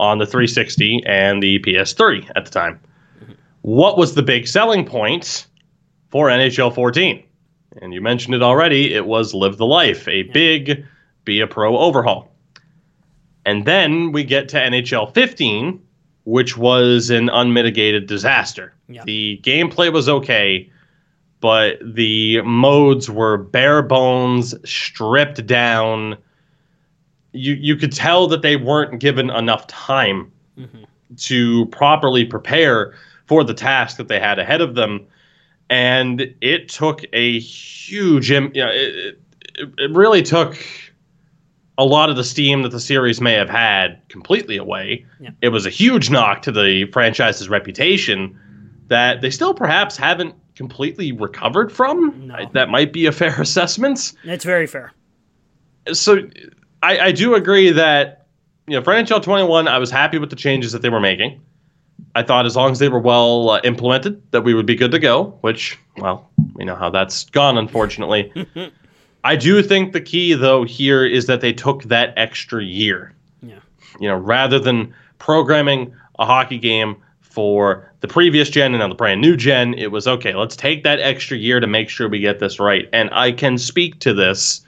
[0.00, 2.80] on the 360 and the PS3 at the time.
[3.22, 3.32] Mm-hmm.
[3.62, 5.46] What was the big selling point
[6.14, 7.24] for NHL 14?
[7.82, 8.94] And you mentioned it already.
[8.94, 10.86] It was Live the Life, a big
[11.24, 12.32] Be a Pro overhaul.
[13.44, 15.82] And then we get to NHL 15,
[16.22, 18.72] which was an unmitigated disaster.
[18.88, 19.02] Yeah.
[19.04, 20.70] The gameplay was okay,
[21.40, 26.16] but the modes were bare bones, stripped down.
[27.32, 30.84] You you could tell that they weren't given enough time mm-hmm.
[31.16, 32.94] to properly prepare
[33.26, 35.04] for the task that they had ahead of them,
[35.70, 38.30] and it took a huge.
[38.30, 39.18] You know, it,
[39.56, 40.56] it, it really took
[41.78, 45.04] a lot of the steam that the series may have had completely away.
[45.20, 45.30] Yeah.
[45.42, 48.38] It was a huge knock to the franchise's reputation
[48.88, 52.28] that they still perhaps haven't completely recovered from.
[52.28, 52.34] No.
[52.34, 54.12] I- that might be a fair assessment.
[54.24, 54.92] It's very fair.
[55.92, 56.28] So
[56.82, 58.26] I, I do agree that
[58.66, 61.40] you know for NHL 21, I was happy with the changes that they were making.
[62.14, 64.92] I thought as long as they were well uh, implemented, that we would be good
[64.92, 65.36] to go.
[65.40, 68.32] Which, well, we know how that's gone, unfortunately.
[69.24, 73.12] I do think the key, though, here is that they took that extra year.
[73.42, 73.58] Yeah.
[74.00, 78.94] You know, rather than programming a hockey game for the previous gen and now the
[78.94, 82.20] brand new gen, it was okay, let's take that extra year to make sure we
[82.20, 82.88] get this right.
[82.92, 84.60] And I can speak to this.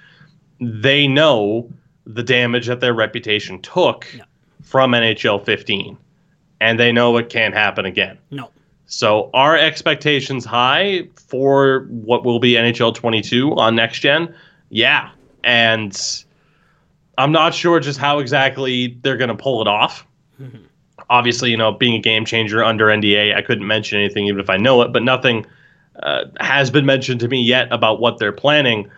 [0.58, 1.70] They know
[2.06, 4.24] the damage that their reputation took Yeah.
[4.62, 5.96] from NHL 15,
[6.60, 8.18] and they know it can't happen again.
[8.30, 8.50] No.
[8.86, 14.34] So our expectations high for what will be NHL 22 on next gen.
[14.70, 15.10] Yeah.
[15.42, 16.24] And
[17.18, 20.06] I'm not sure just how exactly they're going to pull it off.
[21.10, 24.50] Obviously, you know, being a game changer under NDA, I couldn't mention anything even if
[24.50, 25.46] I know it, but nothing
[26.02, 28.90] uh, has been mentioned to me yet about what they're planning.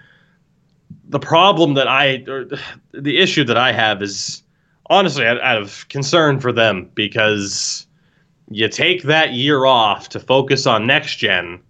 [1.09, 2.47] The problem that I, or
[2.93, 4.43] the issue that I have is
[4.91, 7.86] honestly out, out of concern for them because
[8.51, 11.61] you take that year off to focus on next gen,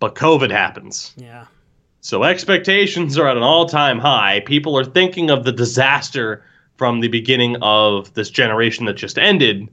[0.00, 1.14] but COVID happens.
[1.16, 1.46] Yeah.
[2.00, 4.40] So expectations are at an all-time high.
[4.40, 6.44] People are thinking of the disaster
[6.76, 9.68] from the beginning of this generation that just ended,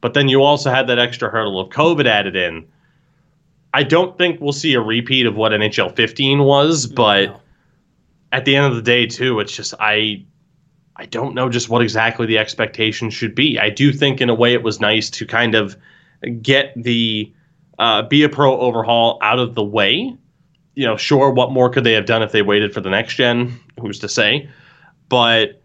[0.00, 2.66] but then you also had that extra hurdle of COVID added in.
[3.74, 7.40] I don't think we'll see a repeat of what NHL 15 was, mm, but No.
[8.32, 10.22] at the end of the day too it's just i
[10.98, 14.34] i don't know just what exactly the expectation should be i do think in a
[14.34, 15.76] way it was nice to kind of
[16.42, 17.32] get the
[17.78, 20.14] uh, be a pro overhaul out of the way
[20.74, 23.14] you know sure what more could they have done if they waited for the next
[23.14, 24.48] gen who's to say
[25.08, 25.60] but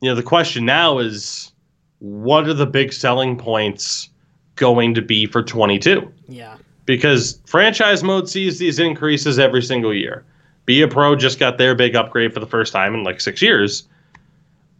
[0.00, 1.52] you know the question now is
[1.98, 4.08] what are the big selling points
[4.56, 6.56] going to be for 22 Yeah.
[6.86, 10.24] because franchise mode sees these increases every single year.
[10.66, 13.42] Be a Pro just got their big upgrade for the first time in like six
[13.42, 13.86] years.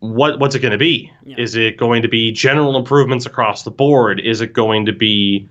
[0.05, 1.11] What what's it going to be?
[1.25, 1.37] Yeah.
[1.39, 4.21] Is it going to be general improvements across the board?
[4.21, 5.49] Is it going to be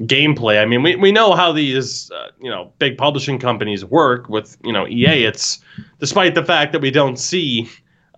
[0.00, 0.60] gameplay?
[0.60, 4.58] I mean, we, we know how these uh, you know big publishing companies work with
[4.62, 5.24] you know EA.
[5.24, 5.58] It's
[6.00, 7.70] despite the fact that we don't see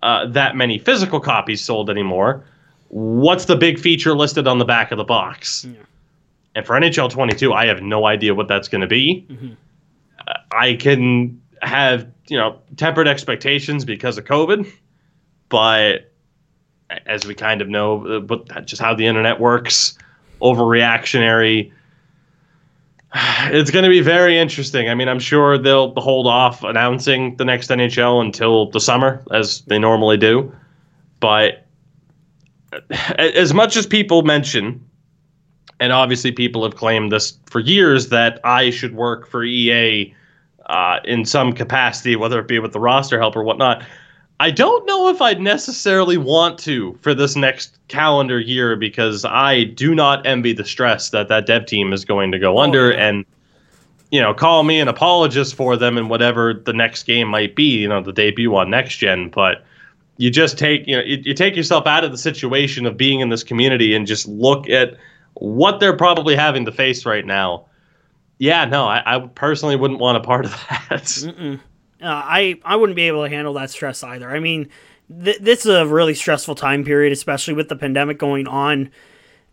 [0.03, 2.43] uh, that many physical copies sold anymore.
[2.89, 5.65] What's the big feature listed on the back of the box?
[5.65, 5.81] Yeah.
[6.55, 9.25] And for NHL 22, I have no idea what that's going to be.
[10.27, 14.69] Uh, I can have, you know, tempered expectations because of COVID,
[15.49, 16.11] but
[17.05, 19.97] as we kind of know, uh, but just how the internet works,
[20.41, 21.71] overreactionary.
[23.49, 24.89] It's going to be very interesting.
[24.89, 29.61] I mean, I'm sure they'll hold off announcing the next NHL until the summer, as
[29.61, 30.53] they normally do.
[31.21, 31.65] But
[33.17, 34.83] as much as people mention
[35.79, 40.13] and obviously people have claimed this for years that I should work for EA
[40.65, 43.85] uh, in some capacity, whether it be with the roster help or whatnot.
[44.39, 49.63] I don't know if I'd necessarily want to for this next calendar year because I
[49.63, 52.91] do not envy the stress that that dev team is going to go oh, under
[52.91, 53.07] yeah.
[53.07, 53.25] and
[54.11, 57.79] you know call me an apologist for them and whatever the next game might be
[57.79, 59.65] you know the debut on next gen but
[60.17, 63.21] you just take you know you, you take yourself out of the situation of being
[63.21, 64.95] in this community and just look at
[65.33, 67.65] what they're probably having to face right now.
[68.39, 70.51] Yeah no i, I personally wouldn't want a part of
[70.89, 71.59] that
[72.01, 74.29] Uh, I I wouldn't be able to handle that stress either.
[74.29, 74.69] I mean,
[75.23, 78.91] th- this is a really stressful time period, especially with the pandemic going on,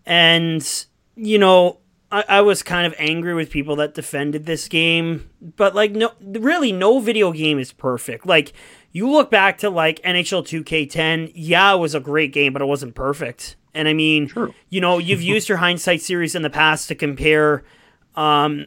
[0.04, 1.78] and you know,
[2.10, 6.12] I, I was kind of angry with people that defended this game, but like no,
[6.20, 8.26] really, no video game is perfect.
[8.26, 8.52] Like
[8.92, 12.66] you look back to like NHL 2K10, yeah, it was a great game, but it
[12.66, 13.56] wasn't perfect.
[13.74, 14.30] And I mean,
[14.68, 17.64] you know, you've used your hindsight series in the past to compare,
[18.14, 18.66] um,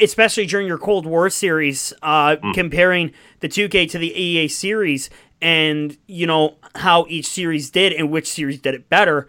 [0.00, 5.10] especially during your Cold War series, uh, comparing the 2K to the EA series,
[5.40, 9.28] and you know how each series did and which series did it better.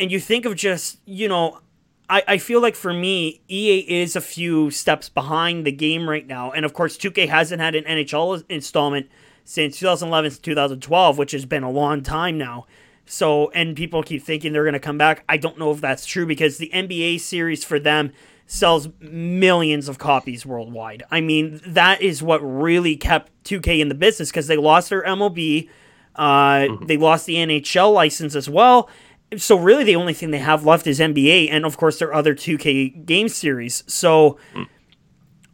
[0.00, 1.60] And you think of just, you know,
[2.08, 6.26] I, I feel like for me, EA is a few steps behind the game right
[6.26, 6.50] now.
[6.50, 9.08] And of course, 2K hasn't had an NHL installment
[9.44, 12.66] since 2011 to 2012, which has been a long time now.
[13.06, 15.24] So, and people keep thinking they're going to come back.
[15.28, 18.12] I don't know if that's true because the NBA series for them
[18.46, 21.02] sells millions of copies worldwide.
[21.10, 25.02] I mean, that is what really kept 2K in the business because they lost their
[25.02, 25.68] MLB,
[26.16, 28.88] uh, they lost the NHL license as well.
[29.36, 32.34] So, really, the only thing they have left is NBA and, of course, their other
[32.34, 33.82] 2K game series.
[33.86, 34.38] So,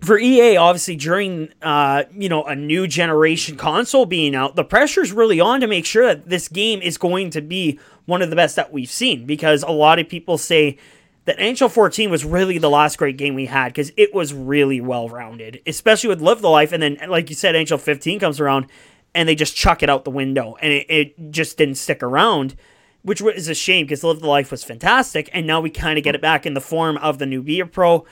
[0.00, 5.02] for EA, obviously during uh, you know a new generation console being out, the pressure
[5.02, 8.30] is really on to make sure that this game is going to be one of
[8.30, 9.26] the best that we've seen.
[9.26, 10.78] Because a lot of people say
[11.24, 14.80] that NHL 14 was really the last great game we had because it was really
[14.80, 16.72] well rounded, especially with Live the Life.
[16.72, 18.66] And then, like you said, NHL 15 comes around
[19.14, 22.56] and they just chuck it out the window, and it, it just didn't stick around.
[23.02, 26.04] Which is a shame because Live the Life was fantastic, and now we kind of
[26.04, 28.04] get it back in the form of the new Be a Pro.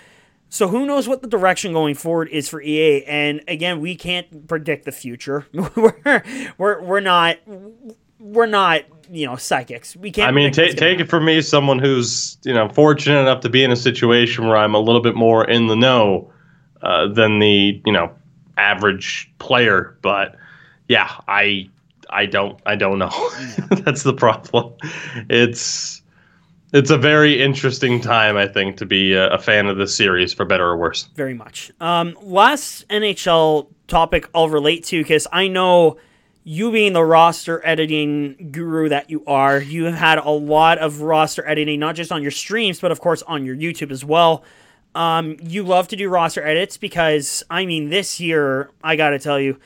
[0.48, 3.04] So who knows what the direction going forward is for EA?
[3.04, 5.46] And again, we can't predict the future.
[5.52, 6.22] we're,
[6.56, 7.36] we're we're not
[8.18, 9.96] we're not you know psychics.
[9.96, 10.28] We can't.
[10.28, 13.64] I mean, take take it from me, someone who's you know fortunate enough to be
[13.64, 16.30] in a situation where I'm a little bit more in the know
[16.82, 18.12] uh, than the you know
[18.56, 19.96] average player.
[20.02, 20.36] But
[20.88, 21.68] yeah, I
[22.10, 23.30] I don't I don't know.
[23.70, 24.74] That's the problem.
[25.28, 26.02] It's
[26.72, 30.34] it's a very interesting time, I think, to be a, a fan of the series,
[30.34, 31.08] for better or worse.
[31.14, 31.72] very much.
[31.80, 35.96] Um, last NHL topic I'll relate to because I know
[36.48, 41.02] you being the roster editing guru that you are, you have had a lot of
[41.02, 44.42] roster editing, not just on your streams, but of course on your YouTube as well.
[44.94, 49.38] Um, you love to do roster edits because, I mean, this year, I gotta tell
[49.38, 49.60] you,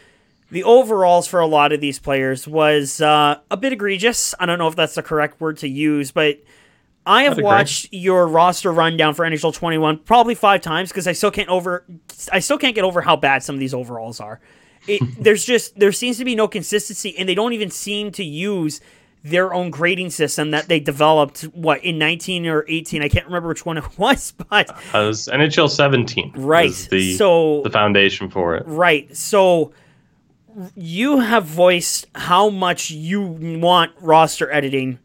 [0.50, 4.34] the overalls for a lot of these players was uh, a bit egregious.
[4.40, 6.40] I don't know if that's the correct word to use, but
[7.06, 11.30] I have watched your roster rundown for NHL 21 probably five times because I still
[11.30, 11.84] can't over
[12.32, 14.40] I still can't get over how bad some of these overalls are.
[14.88, 18.24] It, there's just there seems to be no consistency, and they don't even seem to
[18.24, 18.80] use
[19.24, 23.02] their own grading system that they developed what in 19 or 18.
[23.02, 27.14] I can't remember which one it was, but Uh, it was NHL 17, Right, The
[27.16, 28.64] so- the foundation for it.
[28.66, 29.16] Right.
[29.16, 29.72] So
[30.76, 34.98] you have voiced how much you want roster editing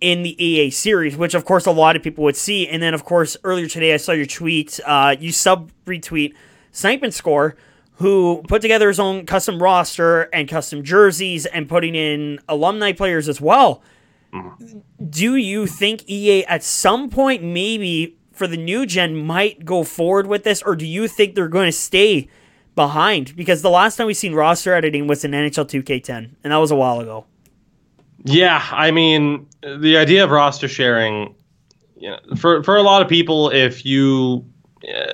[0.00, 2.68] in the EA series, which of course a lot of people would see.
[2.68, 6.34] And then of course earlier today I saw your tweet, uh, you sub retweet
[6.72, 7.56] Snipe and Score,
[7.94, 13.28] who put together his own custom roster and custom jerseys and putting in alumni players
[13.28, 13.82] as well.
[15.08, 20.26] Do you think EA at some point maybe for the new gen might go forward
[20.26, 22.28] with this, or do you think they're going to stay
[22.74, 23.36] behind?
[23.36, 26.70] Because the last time we seen roster editing was in NHL 2K10, and that was
[26.70, 27.26] a while ago.
[28.24, 31.34] Yeah, I mean, the idea of roster sharing,
[31.96, 34.44] you know, for for a lot of people, if you,
[34.88, 35.12] uh,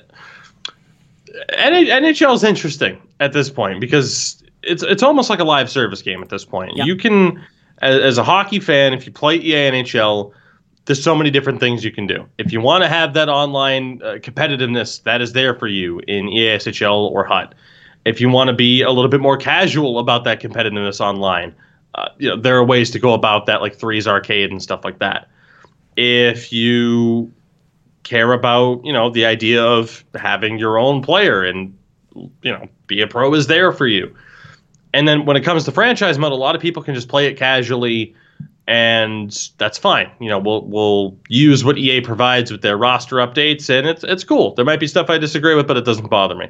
[1.52, 6.22] NHL is interesting at this point because it's it's almost like a live service game
[6.22, 6.76] at this point.
[6.76, 7.44] You can,
[7.82, 10.32] as, as a hockey fan, if you play EA NHL,
[10.86, 12.26] there's so many different things you can do.
[12.38, 16.26] If you want to have that online uh, competitiveness, that is there for you in
[16.26, 17.54] EASHL or HUT.
[18.04, 21.54] If you want to be a little bit more casual about that competitiveness online,
[21.94, 24.84] uh, you know, there are ways to go about that, like Threes Arcade and stuff
[24.84, 25.28] like that.
[25.96, 27.32] If you
[28.08, 31.76] care about, you know, the idea of having your own player and,
[32.14, 34.14] you know, be a pro is there for you.
[34.94, 37.26] And then when it comes to franchise mode, a lot of people can just play
[37.26, 38.14] it casually,
[38.66, 40.10] and that's fine.
[40.18, 44.24] You know, we'll we'll use what EA provides with their roster updates, and it's it's
[44.24, 44.54] cool.
[44.54, 46.48] There might be stuff I disagree with, but it doesn't bother me.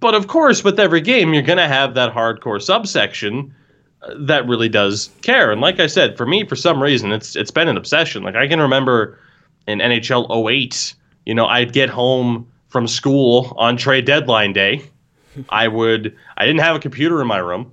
[0.00, 3.54] But of course, with every game, you're gonna have that hardcore subsection
[4.02, 5.50] uh, that really does care.
[5.52, 8.24] And like I said, for me, for some reason, it's it's been an obsession.
[8.24, 9.18] Like I can remember
[9.68, 10.94] in NHL 08,
[11.26, 14.82] you know, I'd get home from school on trade deadline day.
[15.50, 16.16] I would.
[16.36, 17.70] I didn't have a computer in my room.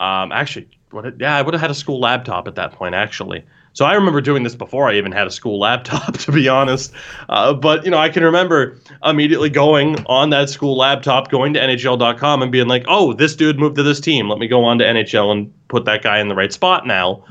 [0.00, 1.18] Um, actually, what?
[1.18, 2.94] Yeah, I would have had a school laptop at that point.
[2.94, 6.48] Actually, so I remember doing this before I even had a school laptop, to be
[6.48, 6.92] honest.
[7.28, 11.60] Uh, but you know, I can remember immediately going on that school laptop, going to
[11.60, 14.28] NHL.com, and being like, "Oh, this dude moved to this team.
[14.28, 17.24] Let me go on to NHL and put that guy in the right spot now."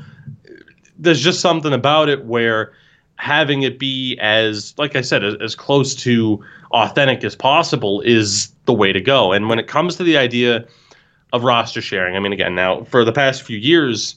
[0.98, 2.72] There's just something about it where
[3.16, 8.52] having it be as, like I said, as, as close to authentic as possible is
[8.66, 9.32] the way to go.
[9.32, 10.66] And when it comes to the idea
[11.32, 14.16] of roster sharing, I mean, again, now for the past few years,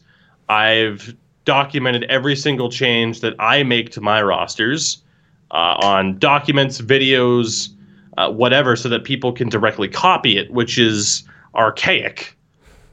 [0.50, 1.16] I've
[1.46, 5.02] documented every single change that I make to my rosters
[5.52, 7.70] uh, on documents, videos,
[8.18, 11.24] uh, whatever, so that people can directly copy it, which is
[11.56, 12.38] archaic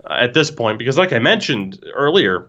[0.05, 0.79] uh, at this point.
[0.79, 2.49] Because, like I mentioned earlier,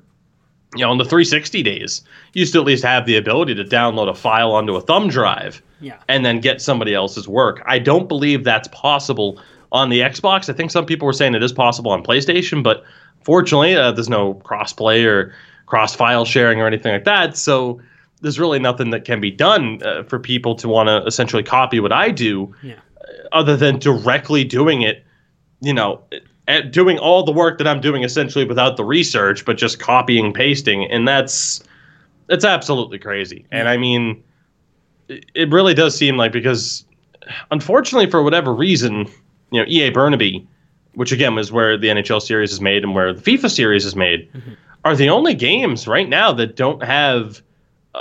[0.75, 2.01] you know, in the 360 days,
[2.33, 5.07] you used to at least have the ability to download a file onto a thumb
[5.07, 5.95] drive Yeah.
[6.09, 7.63] and then get somebody else's work.
[7.65, 9.39] I don't believe that's possible
[9.71, 10.49] on the Xbox.
[10.49, 12.83] I think some people were saying it is possible on PlayStation, but
[13.21, 15.33] fortunately, uh, there's no crossplay or
[15.67, 17.37] cross file sharing or anything like that.
[17.37, 17.79] So
[18.21, 21.79] there's really nothing that can be done uh, for people to want to essentially copy
[21.79, 22.75] what I do, Yeah.
[23.31, 25.03] other than directly doing it.
[25.61, 26.01] You know,
[26.47, 30.33] at doing all the work that I'm doing essentially without the research, but just copying,
[30.33, 31.63] pasting, and that's
[32.27, 33.45] that's absolutely crazy.
[33.51, 34.23] And I mean,
[35.07, 36.85] it it really does seem like because
[37.51, 39.07] unfortunately for whatever reason,
[39.51, 40.47] you know, EA Burnaby,
[40.93, 43.95] which again was where the NHL series is made and where the FIFA series is
[43.95, 44.53] made, mm-hmm.
[44.85, 47.41] are the only games right now that don't have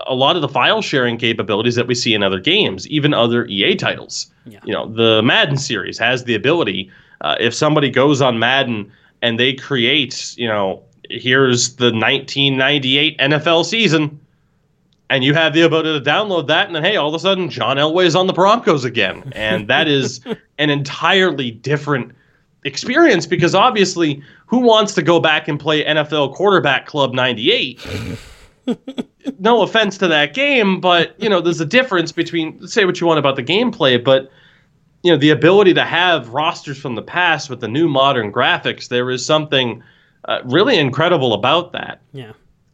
[0.06, 3.46] a lot of the file sharing capabilities that we see in other games, even other
[3.46, 4.30] EA titles.
[4.44, 4.60] Yeah.
[4.64, 6.90] You know, the Madden series has the ability
[7.20, 8.90] uh, if somebody goes on Madden
[9.22, 14.20] and they create, you know, here's the 1998 NFL season,
[15.08, 17.48] and you have the ability to download that, and then hey, all of a sudden
[17.48, 20.20] John Elway's on the Broncos again, and that is
[20.58, 22.12] an entirely different
[22.64, 27.86] experience because obviously, who wants to go back and play NFL Quarterback Club '98?
[29.38, 33.06] no offense to that game, but you know, there's a difference between say what you
[33.06, 34.30] want about the gameplay, but
[35.06, 38.88] you know, the ability to have rosters from the past with the new modern graphics,
[38.88, 39.80] there is something
[40.24, 42.00] uh, really incredible about that.
[42.12, 42.32] Yeah.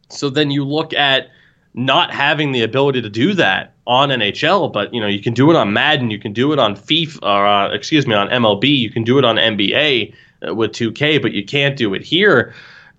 [0.09, 1.29] So then you look at
[1.75, 5.51] not having the ability to do that on NHL, but you know you can do
[5.51, 8.79] it on Madden, you can do it on FIFA, or uh, excuse me, on MLB,
[8.79, 10.15] you can do it on NBA
[10.47, 12.51] uh, with 2K, but you can't do it here,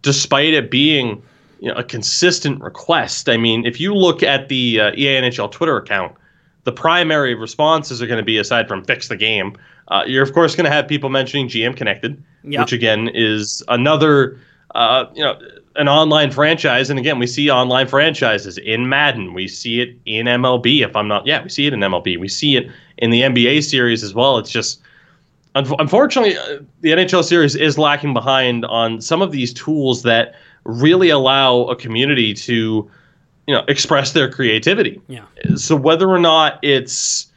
[0.02, 1.20] despite it being
[1.58, 3.28] you know a consistent request.
[3.28, 6.14] I mean, if you look at the uh, EA NHL Twitter account,
[6.64, 9.56] the primary responses are going to be aside from fix the game.
[9.88, 12.60] Uh, you're of course going to have people mentioning GM Connected, Yep.
[12.60, 14.38] which again is another
[14.74, 15.38] uh, you know
[15.76, 16.88] an online franchise.
[16.90, 19.34] And again, we see online franchises in Madden.
[19.34, 20.84] We see it in MLB.
[20.84, 22.18] If I'm not, yeah, we see it in MLB.
[22.18, 24.38] We see it in the NBA series as well.
[24.38, 24.80] It's just
[25.54, 30.34] unf- unfortunately uh, the NHL series is lacking behind on some of these tools that
[30.64, 32.88] really allow a community to
[33.46, 35.00] you know express their creativity.
[35.08, 35.24] Yeah.
[35.56, 37.30] so whether or not it's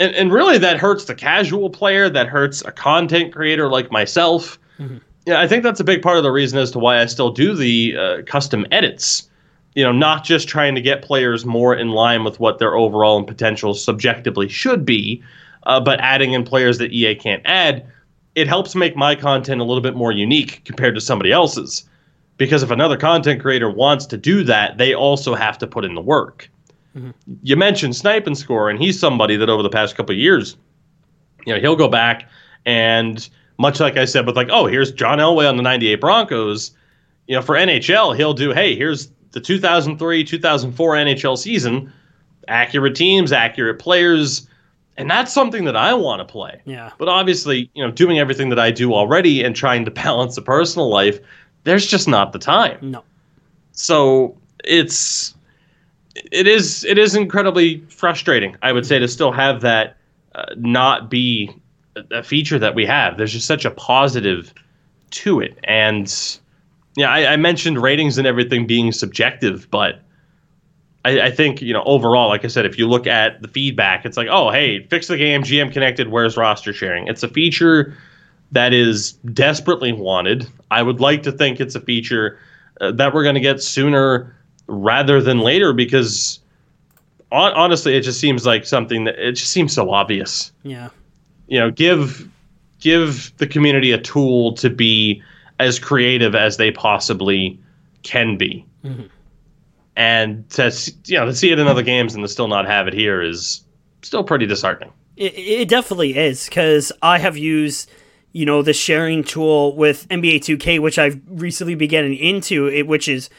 [0.00, 4.58] and, and really that hurts the casual player that hurts a content creator like myself.
[4.78, 7.30] Yeah i think that's a big part of the reason as to why i still
[7.30, 9.28] do the uh, custom edits.
[9.74, 13.18] You know not just trying to get players more in line with what their overall
[13.18, 15.22] and potential subjectively should be
[15.64, 17.86] uh, but adding in players that ea can't add
[18.34, 21.88] it helps make my content a little bit more unique compared to somebody else's
[22.36, 25.94] because if another content creator wants to do that they also have to put in
[25.94, 26.50] the work.
[26.96, 27.10] Mm-hmm.
[27.42, 30.56] You mentioned snipe and score and he's somebody that over the past couple of years
[31.46, 32.28] you know he'll go back
[32.66, 33.28] and
[33.58, 36.70] much like i said with like oh here's john elway on the 98 broncos
[37.26, 41.92] you know for nhl he'll do hey here's the 2003 2004 nhl season.
[42.46, 44.48] Accurate teams accurate players
[44.96, 46.60] and that's something that i want to play.
[46.64, 46.90] Yeah.
[46.98, 50.42] but obviously you know doing everything that i do already and trying to balance a
[50.42, 51.18] personal life
[51.64, 52.78] there's just not the time.
[52.80, 53.02] No.
[53.72, 55.34] so it's
[56.14, 59.96] it is it is incredibly frustrating i would say to still have that
[60.34, 61.50] uh, not be
[61.96, 63.18] a, a feature that we have.
[63.18, 64.52] There's just such a positive
[65.10, 65.58] to it.
[65.64, 66.12] And
[66.96, 70.00] yeah I, I mentioned ratings and everything being subjective but
[71.04, 74.04] I, I think you know overall like i said if you look at the feedback
[74.04, 77.06] it's like oh hey fix the game gm connected where's roster sharing?
[77.08, 77.96] It's a feature
[78.54, 80.48] that is desperately wanted.
[80.70, 82.38] I would like to think it's a feature
[82.80, 84.34] uh, that we're going to get sooner
[84.66, 86.40] rather than later because
[87.30, 90.52] hon- honestly it just seems like something that it just seems so obvious.
[90.62, 90.88] Yeah.
[91.48, 92.28] you know give
[92.80, 95.22] give the community a tool to be
[95.60, 97.58] as creative as they possibly
[98.02, 98.64] can be.
[99.96, 100.72] And to
[101.06, 103.22] you know to see it in other games and to still not have it here
[103.22, 103.64] is
[104.02, 104.92] still pretty disheartening.
[105.16, 107.90] It, it definitely is because I have used,
[108.34, 112.86] you know, the sharing tool with NBA 2K, which I've recently been getting into, it,
[112.86, 113.30] which is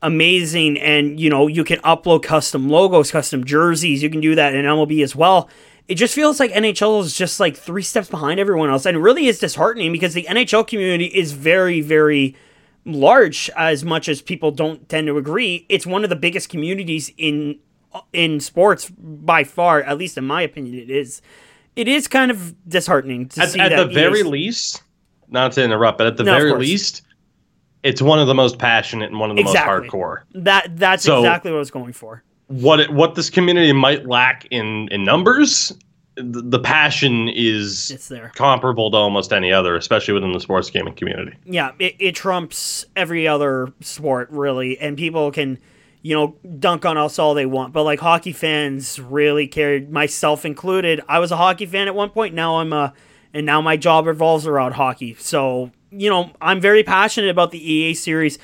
[0.00, 0.78] amazing.
[0.78, 4.02] And you know, you can upload custom logos, custom jerseys.
[4.02, 5.50] You can do that in MLB as well.
[5.88, 9.26] It just feels like NHL is just like three steps behind everyone else, and really
[9.26, 12.36] is disheartening because the NHL community is very, very
[12.84, 13.50] large.
[13.56, 17.58] As much as people don't tend to agree, it's one of the biggest communities in
[18.12, 21.20] in sports by far, at least in my opinion, it is.
[21.76, 24.82] It is kind of disheartening to At, see at that the very EA's least,
[25.28, 27.02] not to interrupt, but at the No, very least,
[27.82, 29.86] it's one of the most passionate and one of the Exactly.
[29.88, 30.18] most hardcore.
[30.34, 32.22] that that's So- exactly what I was going for.
[32.48, 35.72] What it, what this community might lack in in numbers,
[36.16, 38.30] the, the passion is It's there.
[38.36, 41.32] comparable to almost any other, especially within the sports gaming community.
[41.46, 45.58] Yeah, it, it trumps every other sport really, and people can,
[46.04, 50.44] you know, dunk on us all they want, but like hockey fans really cared, myself
[50.44, 51.00] included.
[51.08, 52.34] I was a hockey fan at one point.
[52.34, 52.92] Now I'm a,
[53.32, 55.16] and now my job revolves around hockey.
[55.18, 58.38] So you know, I'm very passionate about the EA series.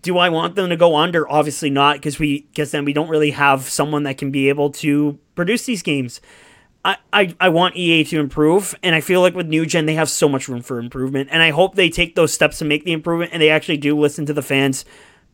[0.00, 1.30] Do I want them to go under?
[1.30, 4.70] Obviously not, because we because then we don't really have someone that can be able
[4.70, 6.22] to produce these games.
[6.86, 9.94] I, I, I want EA to improve, and I feel like with New Gen, they
[9.94, 11.28] have so much room for improvement.
[11.32, 13.98] And I hope they take those steps to make the improvement and they actually do
[13.98, 14.86] listen to the fans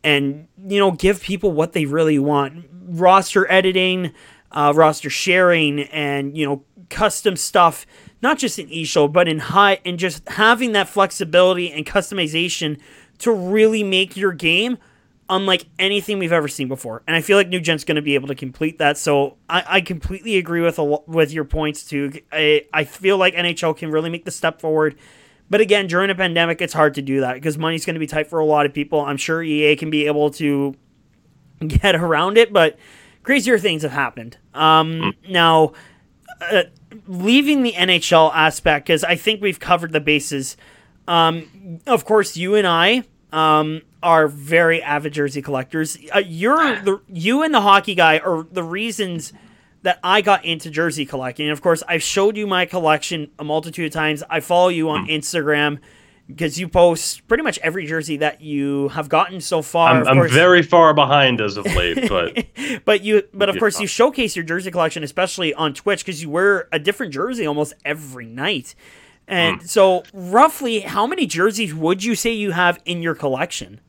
[0.02, 4.12] and, you know, give people what they really want roster editing,
[4.52, 7.86] uh, roster sharing, and, you know, custom stuff,
[8.22, 12.78] not just in EASHL, but in high, and just having that flexibility and customization
[13.18, 14.78] to really make your game
[15.30, 17.02] unlike anything we've ever seen before.
[17.06, 18.98] And I feel like New Gen's going to be able to complete that.
[18.98, 22.12] So I, I completely agree with a, with your points too.
[22.32, 24.96] I, I feel like NHL can really make the step forward.
[25.50, 28.06] But again, during a pandemic, it's hard to do that because money's going to be
[28.06, 29.00] tight for a lot of people.
[29.00, 30.76] I'm sure EA can be able to
[31.66, 32.78] get around it, but
[33.24, 34.38] crazier things have happened.
[34.54, 35.72] Um, Now,
[36.40, 36.62] uh,
[37.06, 40.56] leaving the NHL aspect, because I think we've covered the bases.
[41.08, 43.02] Um, of course, you and I
[43.32, 45.98] um, are very avid jersey collectors.
[46.14, 49.32] Uh, you're the you and the hockey guy are the reasons
[49.82, 51.46] that I got into jersey collecting.
[51.46, 54.22] And of course, I've showed you my collection a multitude of times.
[54.28, 55.10] I follow you on hmm.
[55.10, 55.78] Instagram
[56.26, 59.90] because you post pretty much every jersey that you have gotten so far.
[59.90, 62.44] I'm, I'm very far behind as of late, but
[62.84, 63.60] but you but of Yeah.
[63.60, 67.46] course you showcase your jersey collection especially on Twitch because you wear a different jersey
[67.46, 68.74] almost every night.
[69.26, 69.66] And hmm.
[69.66, 73.80] so roughly how many jerseys would you say you have in your collection?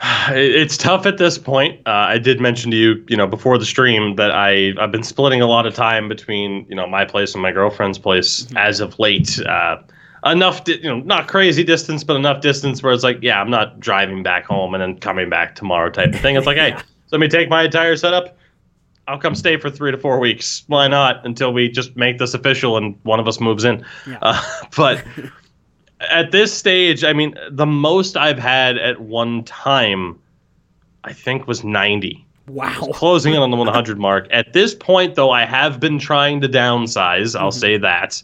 [0.30, 1.80] It- It's tough at this point.
[1.86, 5.02] Uh, I did mention to you, you know, before the stream that I I've been
[5.02, 8.80] splitting a lot of time between you know my place and my girlfriend's place as
[8.80, 9.40] of late.
[9.44, 9.76] Uh,
[10.26, 13.50] enough, di- you know, not crazy distance, but enough distance where it's like, yeah, I'm
[13.50, 16.36] not driving back home and then coming back tomorrow type of thing.
[16.36, 16.82] It's like, hey, so
[17.12, 18.36] let me take my entire setup.
[19.08, 20.62] I'll come stay for three to four weeks.
[20.68, 21.24] Why not?
[21.26, 23.84] Until we just make this official and one of us moves in.
[24.06, 24.18] Yeah.
[24.22, 24.40] Uh,
[24.76, 25.02] but
[26.08, 30.18] at this stage, I mean, the most I've had at one time,
[31.04, 32.24] I think, was 90.
[32.48, 32.88] Wow.
[32.92, 34.26] Closing in on the 100 mark.
[34.30, 37.38] At this point, though, I have been trying to downsize.
[37.38, 38.22] I'll say that.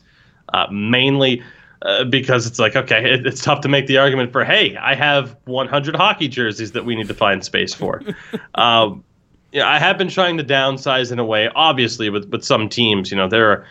[0.55, 1.43] Uh, mainly
[1.83, 4.95] uh, because it's like, okay, it, it's tough to make the argument for, hey, I
[4.95, 8.03] have 100 hockey jerseys that we need to find space for.
[8.55, 9.05] um,
[9.53, 11.49] yeah, I have been trying to downsize in a way.
[11.55, 13.67] Obviously, with with some teams, you know, there are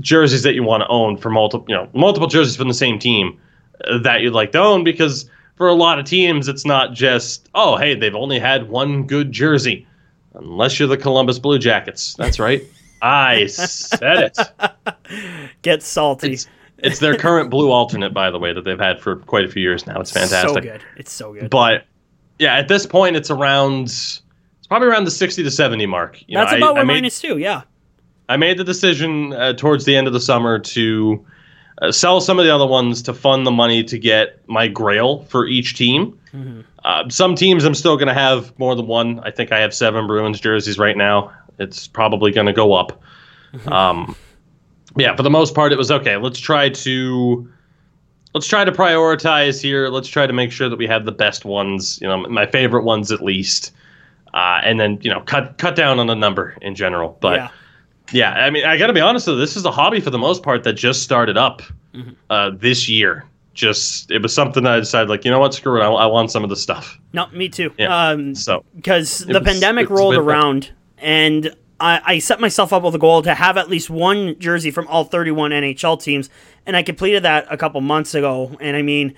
[0.00, 2.98] jerseys that you want to own for multiple, you know, multiple jerseys from the same
[2.98, 3.38] team
[3.84, 7.48] uh, that you'd like to own because for a lot of teams, it's not just
[7.54, 9.86] oh, hey, they've only had one good jersey,
[10.34, 12.14] unless you're the Columbus Blue Jackets.
[12.14, 12.62] That's right,
[13.02, 14.38] I said it.
[15.62, 16.34] Get salty.
[16.34, 16.48] It's,
[16.78, 19.62] it's their current blue alternate, by the way, that they've had for quite a few
[19.62, 19.98] years now.
[19.98, 20.62] It's fantastic.
[20.64, 20.84] So good.
[20.96, 21.48] It's so good.
[21.48, 21.86] But
[22.38, 23.84] yeah, at this point, it's around.
[23.86, 24.22] It's
[24.68, 26.22] probably around the sixty to seventy mark.
[26.26, 27.62] You That's know, about I, what I made, mine is too, yeah.
[28.28, 31.24] I made the decision uh, towards the end of the summer to
[31.82, 35.22] uh, sell some of the other ones to fund the money to get my Grail
[35.24, 36.18] for each team.
[36.84, 39.20] Uh, some teams I'm still going to have more than one.
[39.20, 41.32] I think I have seven Bruins jerseys right now.
[41.58, 43.00] It's probably going to go up.
[43.66, 44.14] Um,
[44.96, 46.16] yeah, for the most part, it was okay.
[46.16, 47.48] Let's try to
[48.34, 49.88] let's try to prioritize here.
[49.88, 51.98] Let's try to make sure that we have the best ones.
[52.00, 53.72] You know, my favorite ones at least,
[54.34, 57.16] uh, and then you know cut cut down on the number in general.
[57.20, 57.48] But yeah.
[58.12, 59.36] Yeah, I mean, I got to be honest though.
[59.36, 61.62] This is a hobby for the most part that just started up
[61.94, 62.10] Mm-hmm.
[62.28, 63.24] uh, this year.
[63.54, 66.04] Just it was something that I decided, like, you know what, screw it, I, I
[66.06, 66.98] want some of the stuff.
[67.14, 67.72] No, me too.
[67.78, 68.08] Yeah.
[68.10, 72.94] Um So because the was- pandemic rolled around and I, I set myself up with
[72.94, 76.28] a goal to have at least one jersey from all 31 NHL teams,
[76.66, 78.54] and I completed that a couple months ago.
[78.60, 79.14] And I mean,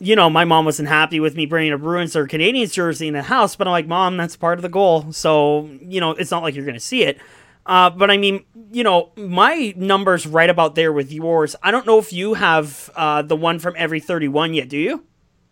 [0.00, 3.14] you know, my mom wasn't happy with me bringing a Bruins or Canadiens jersey in
[3.14, 5.12] the house, but I'm like, Mom, that's part of the goal.
[5.12, 7.18] So, you know, it's not like you're going to see it.
[7.64, 11.54] Uh, but I mean, you know, my number's right about there with yours.
[11.62, 15.04] I don't know if you have uh, the one from every 31 yet, do you?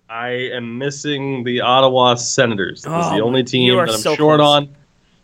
[0.08, 2.84] I am missing the Ottawa Senators.
[2.86, 4.48] Was Oh, the only team that I'm so short close.
[4.66, 4.76] on.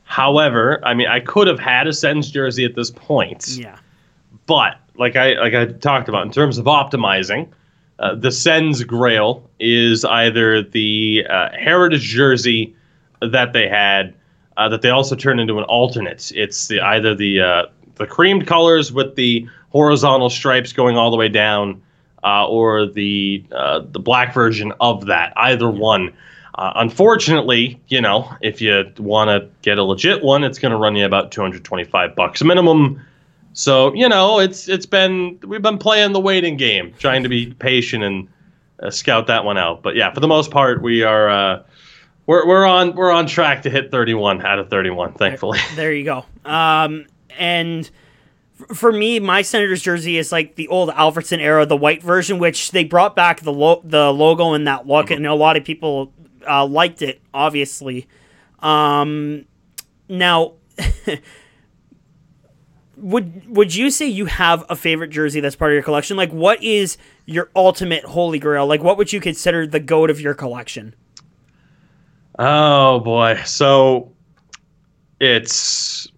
[0.04, 3.48] However, I mean, I could have had a Sens jersey at this point.
[3.58, 3.78] Yeah.
[4.46, 7.48] But like I like I talked about in terms of optimizing,
[7.98, 12.76] uh, the Sens Grail is either the uh, heritage jersey
[13.20, 14.14] that they had
[14.56, 16.32] uh, that they also turn into an alternate.
[16.34, 17.62] It's the either the uh,
[17.96, 21.82] the creamed colors with the horizontal stripes going all the way down,
[22.24, 25.32] uh, or the uh, the black version of that.
[25.36, 26.12] Either one.
[26.56, 30.78] Uh, unfortunately, you know, if you want to get a legit one, it's going to
[30.78, 32.98] run you about 225 bucks minimum.
[33.52, 37.52] So you know, it's it's been we've been playing the waiting game, trying to be
[37.54, 38.28] patient and
[38.82, 39.82] uh, scout that one out.
[39.82, 41.62] But yeah, for the most part, we are uh,
[42.26, 45.58] we're we're on we're on track to hit 31 out of 31, thankfully.
[45.76, 46.24] There you go.
[46.44, 47.06] Um,
[47.38, 47.88] and
[48.74, 52.70] for me, my Senators jersey is like the old Alfredsson era, the white version, which
[52.70, 56.12] they brought back the lo- the logo and that look, and a lot of people
[56.48, 57.20] uh, liked it.
[57.32, 58.06] Obviously,
[58.60, 59.44] um,
[60.08, 60.54] now.
[62.98, 66.16] Would would you say you have a favorite jersey that's part of your collection?
[66.16, 66.96] Like, what is
[67.26, 68.66] your ultimate holy grail?
[68.66, 70.94] Like, what would you consider the goat of your collection?
[72.38, 73.40] Oh boy.
[73.44, 74.12] So
[75.20, 76.08] it's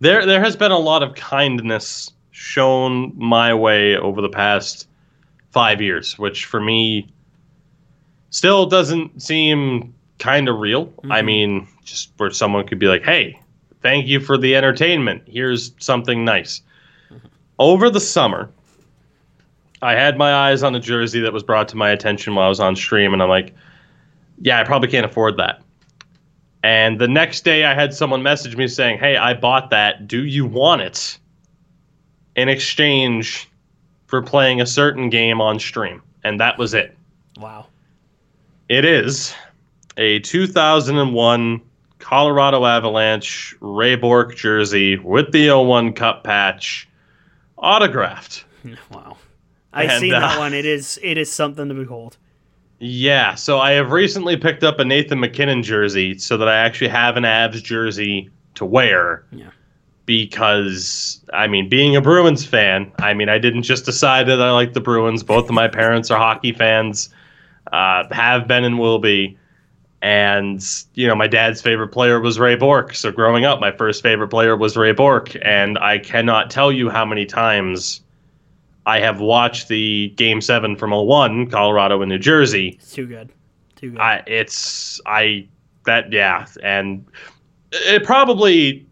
[0.00, 4.88] there there has been a lot of kindness shown my way over the past
[5.50, 7.08] 5 years, which for me
[8.30, 10.92] still doesn't seem kind of real.
[11.04, 11.26] I mm-hmm.
[11.26, 13.40] mean, just where someone could be like, "Hey,
[13.80, 15.22] thank you for the entertainment.
[15.26, 16.60] Here's something nice."
[17.10, 17.26] Mm-hmm.
[17.58, 18.50] Over the summer,
[19.82, 22.48] I had my eyes on a jersey that was brought to my attention while I
[22.48, 23.54] was on stream and I'm like,
[24.40, 25.62] yeah, I probably can't afford that.
[26.62, 30.08] And the next day, I had someone message me saying, Hey, I bought that.
[30.08, 31.18] Do you want it?
[32.34, 33.48] In exchange
[34.06, 36.02] for playing a certain game on stream.
[36.24, 36.96] And that was it.
[37.38, 37.66] Wow.
[38.68, 39.34] It is
[39.96, 41.60] a 2001
[41.98, 46.88] Colorado Avalanche Ray Bourque jersey with the 01 Cup patch,
[47.58, 48.44] autographed.
[48.90, 49.16] Wow.
[49.72, 50.52] I've And, seen that uh, one.
[50.52, 52.16] It is it is something to behold.
[52.78, 56.88] Yeah, so I have recently picked up a Nathan MacKinnon jersey so that I actually
[56.88, 59.24] have an Avs jersey to wear.
[59.32, 59.50] Yeah.
[60.04, 64.52] Because I mean, being a Bruins fan, I mean, I didn't just decide that I
[64.52, 65.22] like the Bruins.
[65.22, 67.08] Both of my parents are hockey fans,
[67.72, 69.36] uh, have been and will be.
[70.02, 72.94] And you know, my dad's favorite player was Ray Bourque.
[72.94, 76.90] So growing up, my first favorite player was Ray Bourque, and I cannot tell you
[76.90, 78.02] how many times
[78.86, 82.78] I have watched the Game Seven from 01, Colorado and New Jersey.
[82.80, 83.32] It's too good.
[83.74, 84.00] Too good.
[84.00, 85.46] I it's I
[85.84, 87.04] that yeah, and
[87.72, 88.86] it probably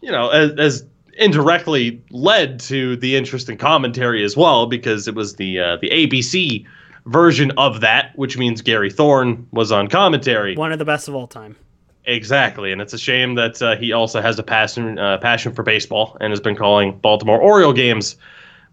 [0.00, 0.86] you know as, as
[1.18, 6.64] indirectly led to the interesting commentary as well because it was the uh, the ABC
[7.06, 10.56] version of that, which means Gary Thorne was on commentary.
[10.56, 11.56] one of the best of all time.
[12.04, 15.62] Exactly, and it's a shame that uh, he also has a passion uh, passion for
[15.62, 18.16] baseball and has been calling Baltimore Oriole games,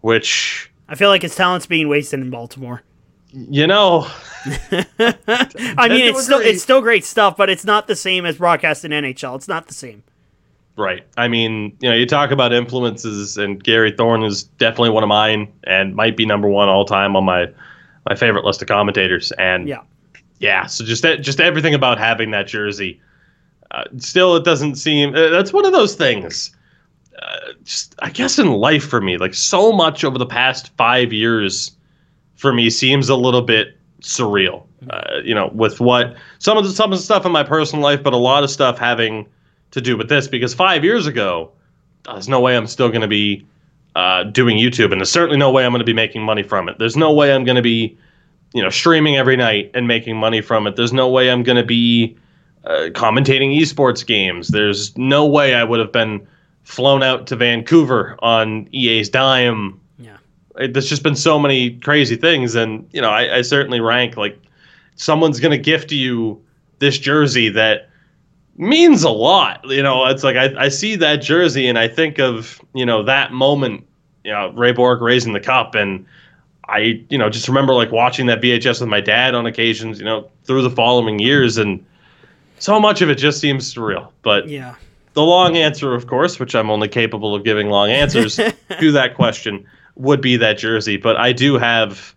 [0.06, 2.84] which I feel like his talent's being wasted in Baltimore.
[3.34, 4.08] you know
[4.46, 8.92] I mean, it's still it's still great stuff, but it's not the same as broadcasting
[8.92, 9.36] NHL.
[9.36, 10.04] It's not the same.
[10.78, 11.04] Right.
[11.18, 15.10] I mean, you know, you talk about influences, and Gary Thorne is definitely one of
[15.10, 17.48] mine, and might be number one all time on my
[18.08, 19.32] my favorite list of commentators.
[19.40, 19.82] And Yeah.
[20.40, 23.02] yeah, so just that- just everything about having that jersey.
[23.72, 25.16] Uh, still, it doesn't seem.
[25.16, 26.52] Uh, that's one of those things.
[27.66, 31.72] Just I guess in life for me, like so much over the past five years,
[32.36, 34.66] for me seems a little bit surreal.
[34.90, 37.84] Uh, you know, with what some of the some of the stuff in my personal
[37.84, 39.28] life, but a lot of stuff having
[39.72, 41.52] to do with this because five years ago,
[42.06, 43.46] there's no way I'm still going to be
[43.96, 46.70] uh, doing YouTube, and there's certainly no way I'm going to be making money from
[46.70, 46.78] it.
[46.78, 47.98] There's no way I'm going to be,
[48.54, 50.76] you know, streaming every night and making money from it.
[50.76, 52.16] There's no way I'm going to be
[52.66, 54.50] uh, commentating esports games.
[54.50, 56.28] There's no way I would have been
[56.66, 59.80] flown out to Vancouver on EA's dime.
[59.98, 60.18] Yeah.
[60.58, 64.18] It, there's just been so many crazy things, and you know, I, I certainly rank
[64.18, 64.38] like
[64.96, 66.42] someone's going to gift you
[66.80, 67.90] this jersey that
[68.58, 69.62] means a lot.
[69.66, 73.04] You know, it's like I, I see that jersey and I think of, you know,
[73.04, 73.86] that moment,
[74.24, 76.06] you know, Ray Bourque raising the cup and
[76.68, 80.06] I, you know, just remember like watching that VHS with my dad on occasions, you
[80.06, 81.86] know, through the following years and
[82.60, 84.10] so much of it just seems surreal.
[84.22, 84.76] But Yeah.
[85.16, 88.36] The long answer, of course, which I'm only capable of giving long answers
[88.80, 89.66] to that question,
[89.96, 90.98] would be that jersey.
[90.98, 92.14] But I do have,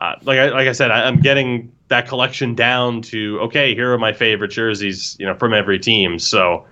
[0.00, 3.74] uh, like I like I said, I, I'm getting that collection down to okay.
[3.74, 6.18] Here are my favorite jerseys, you know, from every team.
[6.18, 6.66] So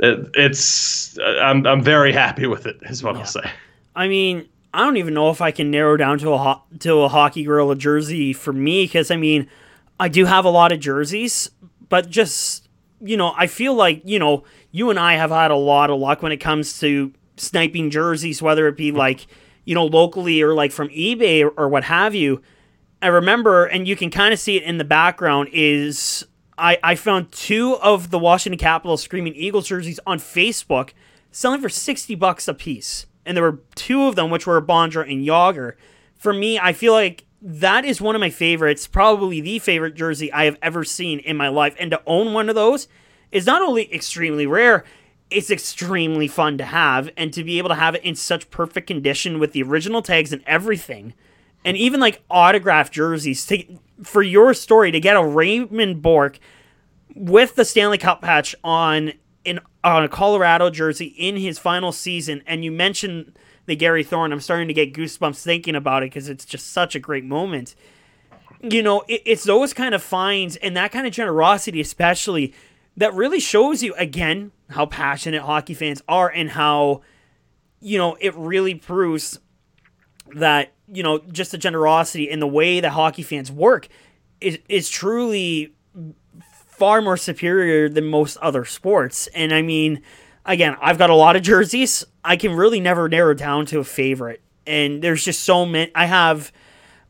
[0.00, 2.76] it, it's I'm I'm very happy with it.
[2.82, 3.48] Is what I'll say.
[3.94, 7.02] I mean, I don't even know if I can narrow down to a ho- to
[7.02, 9.48] a hockey gorilla jersey for me because I mean,
[10.00, 11.50] I do have a lot of jerseys,
[11.88, 12.65] but just
[13.00, 15.98] you know, I feel like you know, you and I have had a lot of
[15.98, 19.26] luck when it comes to sniping jerseys, whether it be like
[19.64, 22.42] you know locally or like from eBay or, or what have you.
[23.02, 26.24] I remember, and you can kind of see it in the background, is
[26.58, 30.90] I, I found two of the Washington Capitals Screaming Eagles jerseys on Facebook
[31.30, 33.06] selling for 60 bucks a piece.
[33.26, 35.74] And there were two of them, which were Bondra and Jagr.
[36.16, 40.32] For me, I feel like that is one of my favorites, probably the favorite jersey
[40.32, 41.76] I have ever seen in my life.
[41.78, 42.88] And to own one of those
[43.30, 44.84] is not only extremely rare,
[45.30, 47.08] it's extremely fun to have.
[47.16, 50.32] And to be able to have it in such perfect condition with the original tags
[50.32, 51.14] and everything.
[51.64, 53.64] And even like autographed jerseys to,
[54.02, 56.40] for your story to get a Raymond Bourque
[57.14, 59.12] with the Stanley Cup patch on
[59.44, 64.32] in on a Colorado jersey in his final season, and you mentioned the Gary Thorne.
[64.32, 67.74] I'm starting to get goosebumps thinking about it because it's just such a great moment.
[68.62, 72.54] You know, it, it's those kind of finds and that kind of generosity, especially,
[72.96, 77.02] that really shows you again how passionate hockey fans are and how,
[77.80, 79.38] you know, it really proves
[80.34, 83.88] that you know just the generosity and the way that hockey fans work
[84.40, 85.72] is is truly
[86.76, 89.28] far more superior than most other sports.
[89.28, 90.02] And I mean,
[90.46, 92.04] again, I've got a lot of jerseys.
[92.24, 94.40] I can really never narrow down to a favorite.
[94.66, 95.92] And there's just so many.
[95.94, 96.52] I have,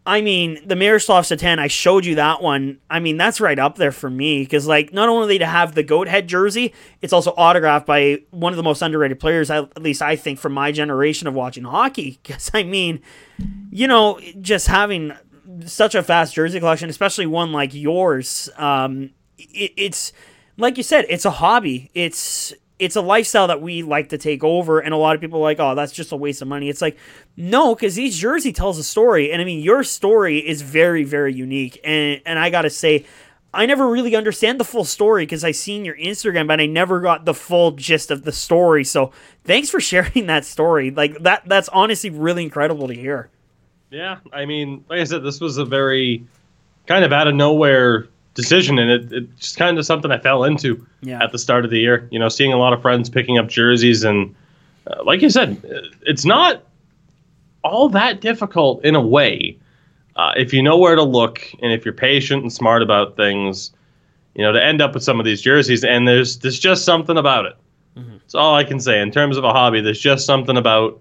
[0.05, 2.79] I mean, the Miroslav Satan, I showed you that one.
[2.91, 5.83] I mean, that's right up there for me because, like, not only to have the
[5.83, 10.03] goat head jersey, it's also autographed by one of the most underrated players, at least
[10.03, 12.19] I think, from my generation of watching hockey.
[12.27, 13.01] Because, I mean,
[13.71, 15.13] you know, just having
[15.65, 20.13] such a fast jersey collection, especially one like yours, um, it, it's
[20.59, 21.91] like you said, it's a hobby.
[21.95, 25.39] It's it's a lifestyle that we like to take over, and a lot of people
[25.39, 26.69] are like, oh, that's just a waste of money.
[26.69, 26.99] It's like,
[27.37, 31.33] no, because each jersey tells a story, and I mean, your story is very, very
[31.33, 33.07] unique, and and I gotta say.
[33.55, 37.01] I never really understand the full story because I seen your Instagram, but I never
[37.01, 38.85] got the full gist of the story.
[38.85, 39.13] So
[39.45, 40.91] thanks for sharing that story.
[40.91, 43.31] Like that that's honestly really incredible to hear.
[43.89, 46.27] Yeah, I mean, like I said, this was a very
[46.87, 50.45] kind of out of nowhere decision, and it, it's just kind of something I fell
[50.45, 51.23] into Yeah.
[51.23, 52.07] at the start of the year.
[52.13, 54.33] You know, seeing a lot of friends picking up jerseys, and
[54.87, 55.61] uh, like you said,
[56.03, 56.63] it's not
[57.65, 59.59] all that difficult in a way
[60.15, 63.73] uh, if you know where to look and if you're patient and smart about things.
[64.37, 67.17] You know, to end up with some of these jerseys, and there's there's just something
[67.17, 67.57] about it.
[67.97, 69.81] That's all I can say in terms of a hobby.
[69.81, 71.01] There's just something about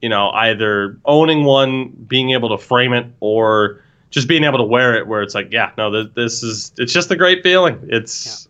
[0.00, 4.64] you know either owning one, being able to frame it, or just being able to
[4.64, 7.78] wear it where it's like yeah no this, this is it's just a great feeling.
[7.88, 8.48] It's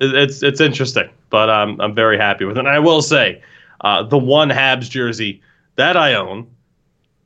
[0.00, 2.60] it, it's it's interesting but um, i'm very happy with it.
[2.60, 3.42] And i will say
[3.80, 5.40] uh, the one habs jersey
[5.76, 6.46] that i own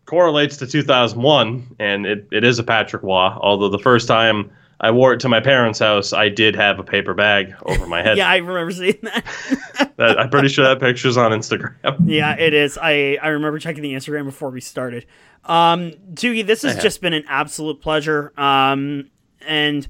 [0.05, 4.51] correlates to 2001 and it, it is a Patrick Roy although the first time
[4.81, 8.03] i wore it to my parents house i did have a paper bag over my
[8.03, 9.25] head Yeah, I remember seeing that.
[9.97, 11.75] That- i'm pretty sure that picture's on instagram
[12.05, 12.77] yeah, it is.
[12.81, 15.07] I I remember checking the Instagram before we started.
[15.45, 18.33] Um, Tougie, this has just been an absolute pleasure.
[18.39, 19.11] Um,
[19.47, 19.87] and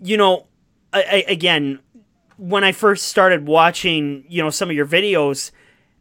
[0.00, 0.46] you know,
[0.92, 1.78] I, I, again,
[2.36, 5.50] when I first started watching, you know, some of your videos,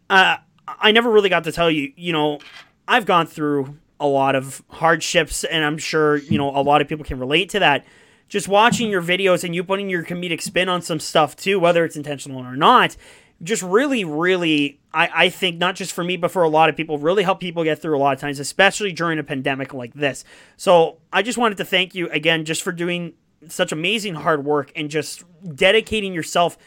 [0.10, 0.38] uh,
[0.68, 2.40] I never really got to tell you, you know,
[2.88, 6.88] I've gone through a lot of hardships, and I'm sure you know a lot of
[6.88, 7.86] people can relate to that.
[8.28, 11.86] Just watching your videos and you putting your comedic spin on some stuff too, whether
[11.86, 12.98] it's intentional or not,
[13.44, 16.76] just really, really, I, I think not just for me, but for a lot of
[16.76, 19.94] people, really help people get through a lot of times, especially during a pandemic like
[19.94, 20.24] this.
[20.58, 23.14] So I just wanted to thank you again just for doing
[23.48, 25.24] such amazing hard work and just
[25.56, 26.58] dedicating yourself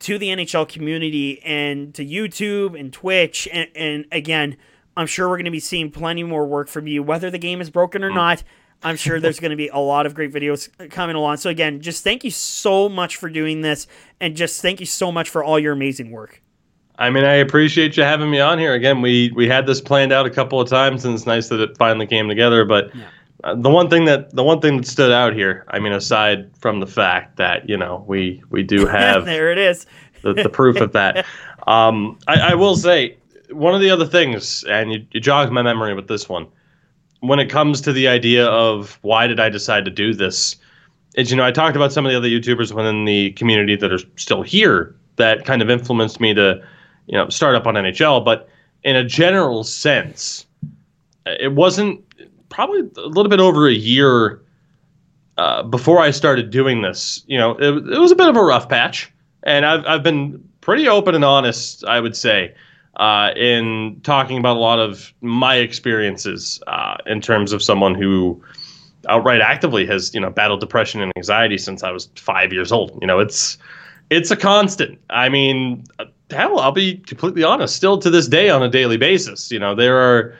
[0.00, 3.48] to the NHL community and to YouTube and Twitch.
[3.52, 4.56] And, and again,
[4.96, 7.60] I'm sure we're going to be seeing plenty more work from you, whether the game
[7.60, 8.14] is broken or mm.
[8.14, 8.42] not.
[8.84, 11.36] I'm sure there's going to be a lot of great videos coming along.
[11.38, 13.86] So again, just thank you so much for doing this,
[14.20, 16.42] and just thank you so much for all your amazing work.
[16.98, 19.00] I mean, I appreciate you having me on here again.
[19.00, 21.76] We we had this planned out a couple of times, and it's nice that it
[21.76, 22.64] finally came together.
[22.64, 22.92] But
[23.44, 26.50] uh, the one thing that the one thing that stood out here, I mean, aside
[26.58, 29.86] from the fact that you know we we do have there it is.
[30.22, 31.26] the, the proof of that,
[31.66, 33.16] um, I, I will say
[33.50, 36.46] one of the other things, and you, you jogged my memory with this one.
[37.22, 40.56] When it comes to the idea of why did I decide to do this,
[41.14, 43.92] is you know I talked about some of the other YouTubers within the community that
[43.92, 46.62] are still here that kind of influenced me to
[47.06, 48.48] you know start up on NHL, but
[48.84, 50.46] in a general sense,
[51.26, 52.02] it wasn't
[52.48, 54.42] probably a little bit over a year
[55.38, 57.22] uh, before I started doing this.
[57.26, 59.12] You know, it, it was a bit of a rough patch,
[59.44, 62.54] and I've I've been pretty open and honest, I would say,
[62.96, 68.42] uh, in talking about a lot of my experiences uh, in terms of someone who
[69.08, 72.98] outright actively has you know battled depression and anxiety since I was five years old.
[73.00, 73.58] You know, it's
[74.10, 74.98] it's a constant.
[75.10, 75.84] I mean,
[76.30, 77.76] hell, I'll be completely honest.
[77.76, 80.36] Still to this day, on a daily basis, you know, there are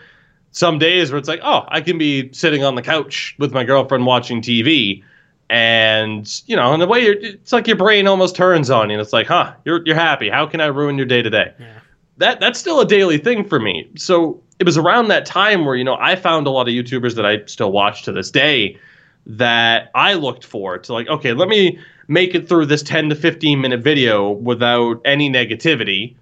[0.50, 3.64] some days where it's like, oh, I can be sitting on the couch with my
[3.64, 5.02] girlfriend watching TV,
[5.48, 8.94] and you know, in a way, it's like your brain almost turns on you.
[8.94, 10.28] And it's like, huh, you're you're happy.
[10.28, 11.54] How can I ruin your day today?
[11.58, 11.78] Yeah.
[12.18, 13.90] That that's still a daily thing for me.
[13.96, 17.14] So it was around that time where you know I found a lot of YouTubers
[17.16, 18.78] that I still watch to this day
[19.26, 21.78] that I looked for to like, okay, let me
[22.08, 26.16] make it through this 10 to 15 minute video without any negativity.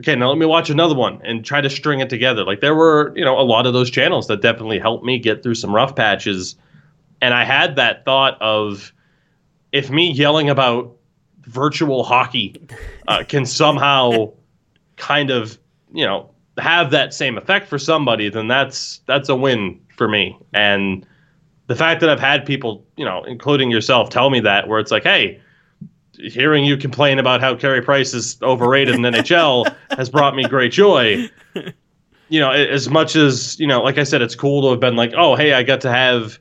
[0.00, 2.44] Okay, now let me watch another one and try to string it together.
[2.44, 5.42] Like there were, you know, a lot of those channels that definitely helped me get
[5.42, 6.54] through some rough patches.
[7.20, 8.92] And I had that thought of
[9.72, 10.96] if me yelling about
[11.42, 12.54] virtual hockey
[13.08, 14.32] uh, can somehow
[14.98, 15.58] kind of,
[15.92, 20.38] you know, have that same effect for somebody, then that's that's a win for me.
[20.52, 21.06] And
[21.68, 24.90] the fact that I've had people, you know, including yourself, tell me that, where it's
[24.90, 25.40] like, hey,
[26.18, 30.72] hearing you complain about how Carey Price is overrated in NHL has brought me great
[30.72, 31.28] joy.
[32.30, 34.96] You know, as much as, you know, like I said, it's cool to have been
[34.96, 36.38] like, oh, hey, I got to have,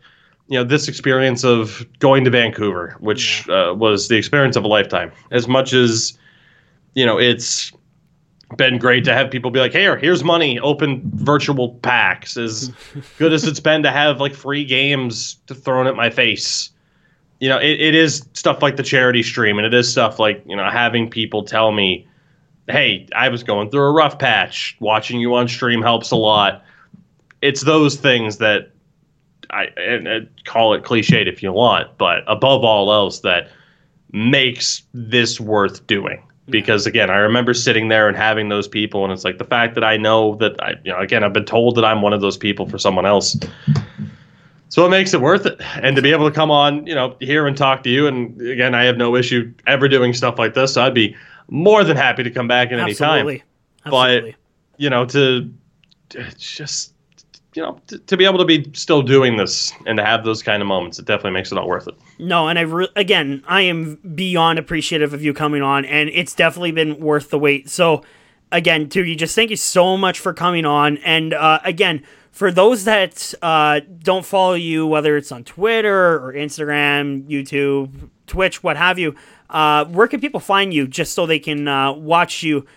[0.47, 4.67] you know, this experience of going to Vancouver, which uh, was the experience of a
[4.67, 5.11] lifetime.
[5.31, 6.17] As much as,
[6.93, 7.71] you know, it's
[8.55, 10.59] been great to have people be like, "Hey, here's money.
[10.59, 12.71] Open virtual packs." As
[13.17, 16.69] good as it's been to have like free games thrown at my face,
[17.39, 20.41] you know, it, it is stuff like the charity stream, and it is stuff like
[20.47, 22.07] you know having people tell me,
[22.67, 24.77] "Hey, I was going through a rough patch.
[24.79, 26.63] Watching you on stream helps a lot."
[27.41, 28.71] It's those things that
[29.49, 33.49] I and, and call it cliched if you want, but above all else, that
[34.13, 39.13] makes this worth doing because again, I remember sitting there and having those people, and
[39.13, 41.75] it's like the fact that I know that I, you know, again, I've been told
[41.75, 43.37] that I'm one of those people for someone else.
[44.69, 47.15] So it makes it worth it, and to be able to come on, you know,
[47.19, 50.53] here and talk to you, and again, I have no issue ever doing stuff like
[50.53, 50.73] this.
[50.73, 51.15] So I'd be
[51.49, 53.27] more than happy to come back at any time.
[53.27, 53.43] Absolutely.
[53.85, 54.35] Absolutely.
[54.77, 55.49] You know, to,
[56.09, 56.93] to just,
[57.57, 60.43] you know, to, to be able to be still doing this and to have those
[60.43, 61.95] kind of moments, it definitely makes it all worth it.
[62.19, 66.35] No, and I re- again, I am beyond appreciative of you coming on, and it's
[66.35, 67.67] definitely been worth the wait.
[67.67, 68.03] So,
[68.51, 70.97] again, Tougie, just thank you so much for coming on.
[70.97, 76.33] And uh, again, for those that uh, don't follow you, whether it's on Twitter or
[76.33, 79.15] Instagram, YouTube, Twitch, what have you,
[79.49, 82.67] uh, where can people find you just so they can uh, watch you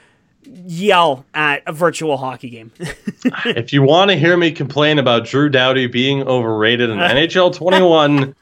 [0.53, 2.73] yell at a virtual hockey game?
[3.47, 8.35] if you want to hear me complain about Drew Doughty being overrated in NHL 21,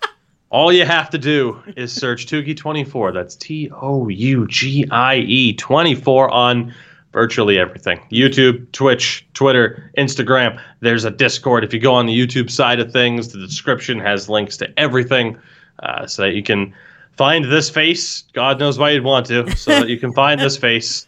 [0.50, 3.12] all you have to do is search Tougie24.
[3.12, 6.74] That's T O U G I E 24 on
[7.12, 10.60] virtually everything YouTube, Twitch, Twitter, Instagram.
[10.80, 11.64] There's a Discord.
[11.64, 15.38] If you go on the YouTube side of things, the description has links to everything
[15.82, 16.74] uh, so that you can
[17.12, 18.22] find this face.
[18.32, 21.07] God knows why you'd want to, so that you can find this face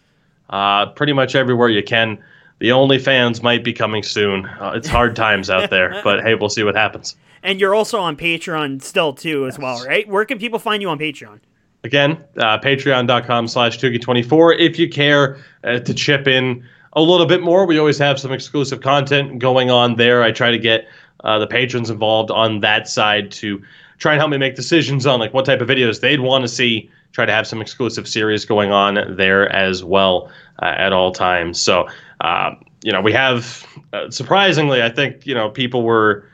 [0.50, 2.18] uh, pretty much everywhere you can.
[2.58, 4.44] The OnlyFans might be coming soon.
[4.44, 7.16] Uh, it's hard times out there, but hey, we'll see what happens.
[7.42, 10.06] and you're also on Patreon still too, as well, right?
[10.08, 11.40] Where can people find you on Patreon?
[11.82, 14.58] Again, uh, patreon.com slash Tougie24.
[14.58, 16.62] If you care uh, to chip in
[16.92, 20.22] a little bit more, we always have some exclusive content going on there.
[20.22, 20.86] I try to get
[21.24, 23.62] uh, the patrons involved on that side to
[23.96, 26.48] try and help me make decisions on like what type of videos they'd want to
[26.48, 26.90] see.
[27.12, 30.30] Try to have some exclusive series going on there as well
[30.62, 31.60] uh, at all times.
[31.60, 31.88] So,
[32.20, 36.24] uh, you know, we have uh, surprisingly, I think, you know, people were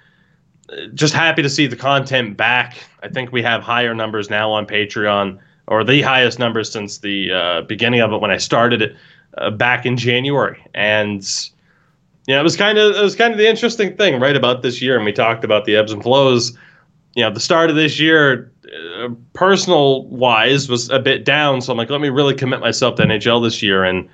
[0.94, 2.76] just happy to see the content back.
[3.02, 5.38] I think we have higher numbers now on Patreon,
[5.68, 8.96] or the highest numbers since the uh, beginning of it when I started it
[9.38, 10.62] uh, back in January.
[10.74, 11.22] And
[12.26, 14.62] you know, it was kind of it was kind of the interesting thing, right, about
[14.62, 14.96] this year.
[14.96, 16.56] And we talked about the ebbs and flows.
[17.14, 21.60] You know, the start of this year, uh, personal wise, was a bit down.
[21.60, 23.84] So I'm like, let me really commit myself to NHL this year.
[23.84, 24.08] And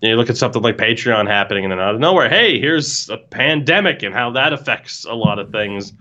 [0.00, 2.60] you, know, you look at something like Patreon happening, and then out of nowhere, hey,
[2.60, 5.92] here's a pandemic and how that affects a lot of things.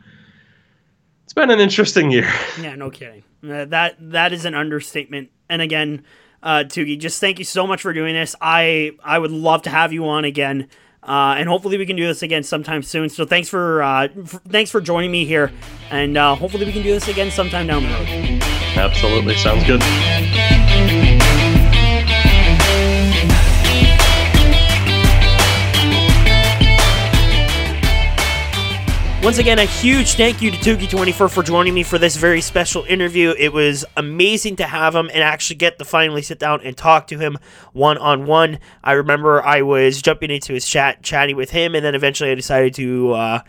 [1.24, 2.32] It's been an interesting year.
[2.62, 3.24] Yeah, no kidding.
[3.44, 5.30] Uh, that that is an understatement.
[5.50, 6.04] And again,
[6.42, 8.36] uh, Tougie, just thank you so much for doing this.
[8.42, 10.68] I I would love to have you on again,
[11.06, 13.10] uh, and hopefully we can do this again sometime soon.
[13.10, 15.52] So thanks for uh, f- thanks for joining me here,
[15.92, 18.08] and uh, hopefully we can do this again sometime down the road.
[18.78, 19.82] Absolutely, sounds good.
[29.26, 32.84] Once again, a huge thank you to Tougie24 for joining me for this very special
[32.84, 33.34] interview.
[33.40, 37.08] It was amazing to have him and actually get to finally sit down and talk
[37.08, 37.40] to him
[37.74, 38.60] one on one.
[38.84, 42.36] I remember I was jumping into his chat, chatting with him, and then eventually I
[42.36, 43.40] decided to uh,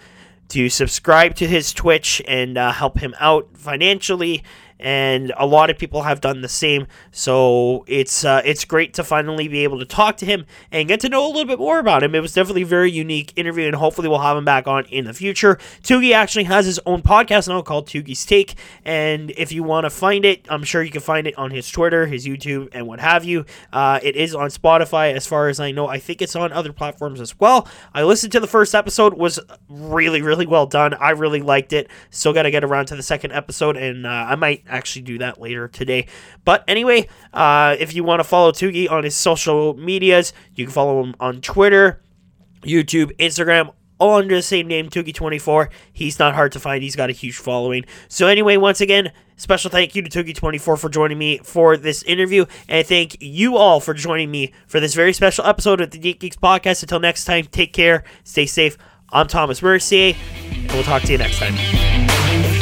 [0.48, 4.44] to subscribe to his Twitch and uh, help him out financially.
[4.78, 6.86] And a lot of people have done the same.
[7.10, 11.00] So it's uh, it's great to finally be able to talk to him and get
[11.00, 12.14] to know a little bit more about him.
[12.14, 15.04] It was definitely a very unique interview, and hopefully we'll have him back on in
[15.04, 15.58] the future.
[15.82, 18.54] Tougie actually has his own podcast now called Tougie's Take,
[18.84, 21.68] and if you want to find it, I'm sure you can find it on his
[21.70, 23.44] Twitter, his YouTube, and what have you.
[23.72, 25.88] Uh, it is on Spotify, as far as I know.
[25.88, 27.68] I think it's on other platforms as well.
[27.94, 30.94] I listened to the first episode; was really, really well done.
[30.94, 31.88] I really liked it.
[32.10, 35.18] Still got to get around to the second episode, and uh, I might actually do
[35.18, 36.06] that later today.
[36.44, 40.72] But anyway, uh, if you want to follow Tougie on his social medias, you can
[40.72, 42.02] follow him on Twitter,
[42.62, 45.70] YouTube, Instagram, all under the same name, Tougie24.
[45.92, 46.82] He's not hard to find.
[46.82, 47.84] He's got a huge following.
[48.08, 52.46] So anyway, once again, special thank you to Tougie24 for joining me for this interview,
[52.68, 56.20] and thank you all for joining me for this very special episode of the Geek
[56.20, 56.82] Geeks podcast.
[56.82, 58.76] Until next time, take care, stay safe.
[59.10, 60.14] I'm Thomas Mercier,
[60.44, 62.55] and we'll talk to you next time.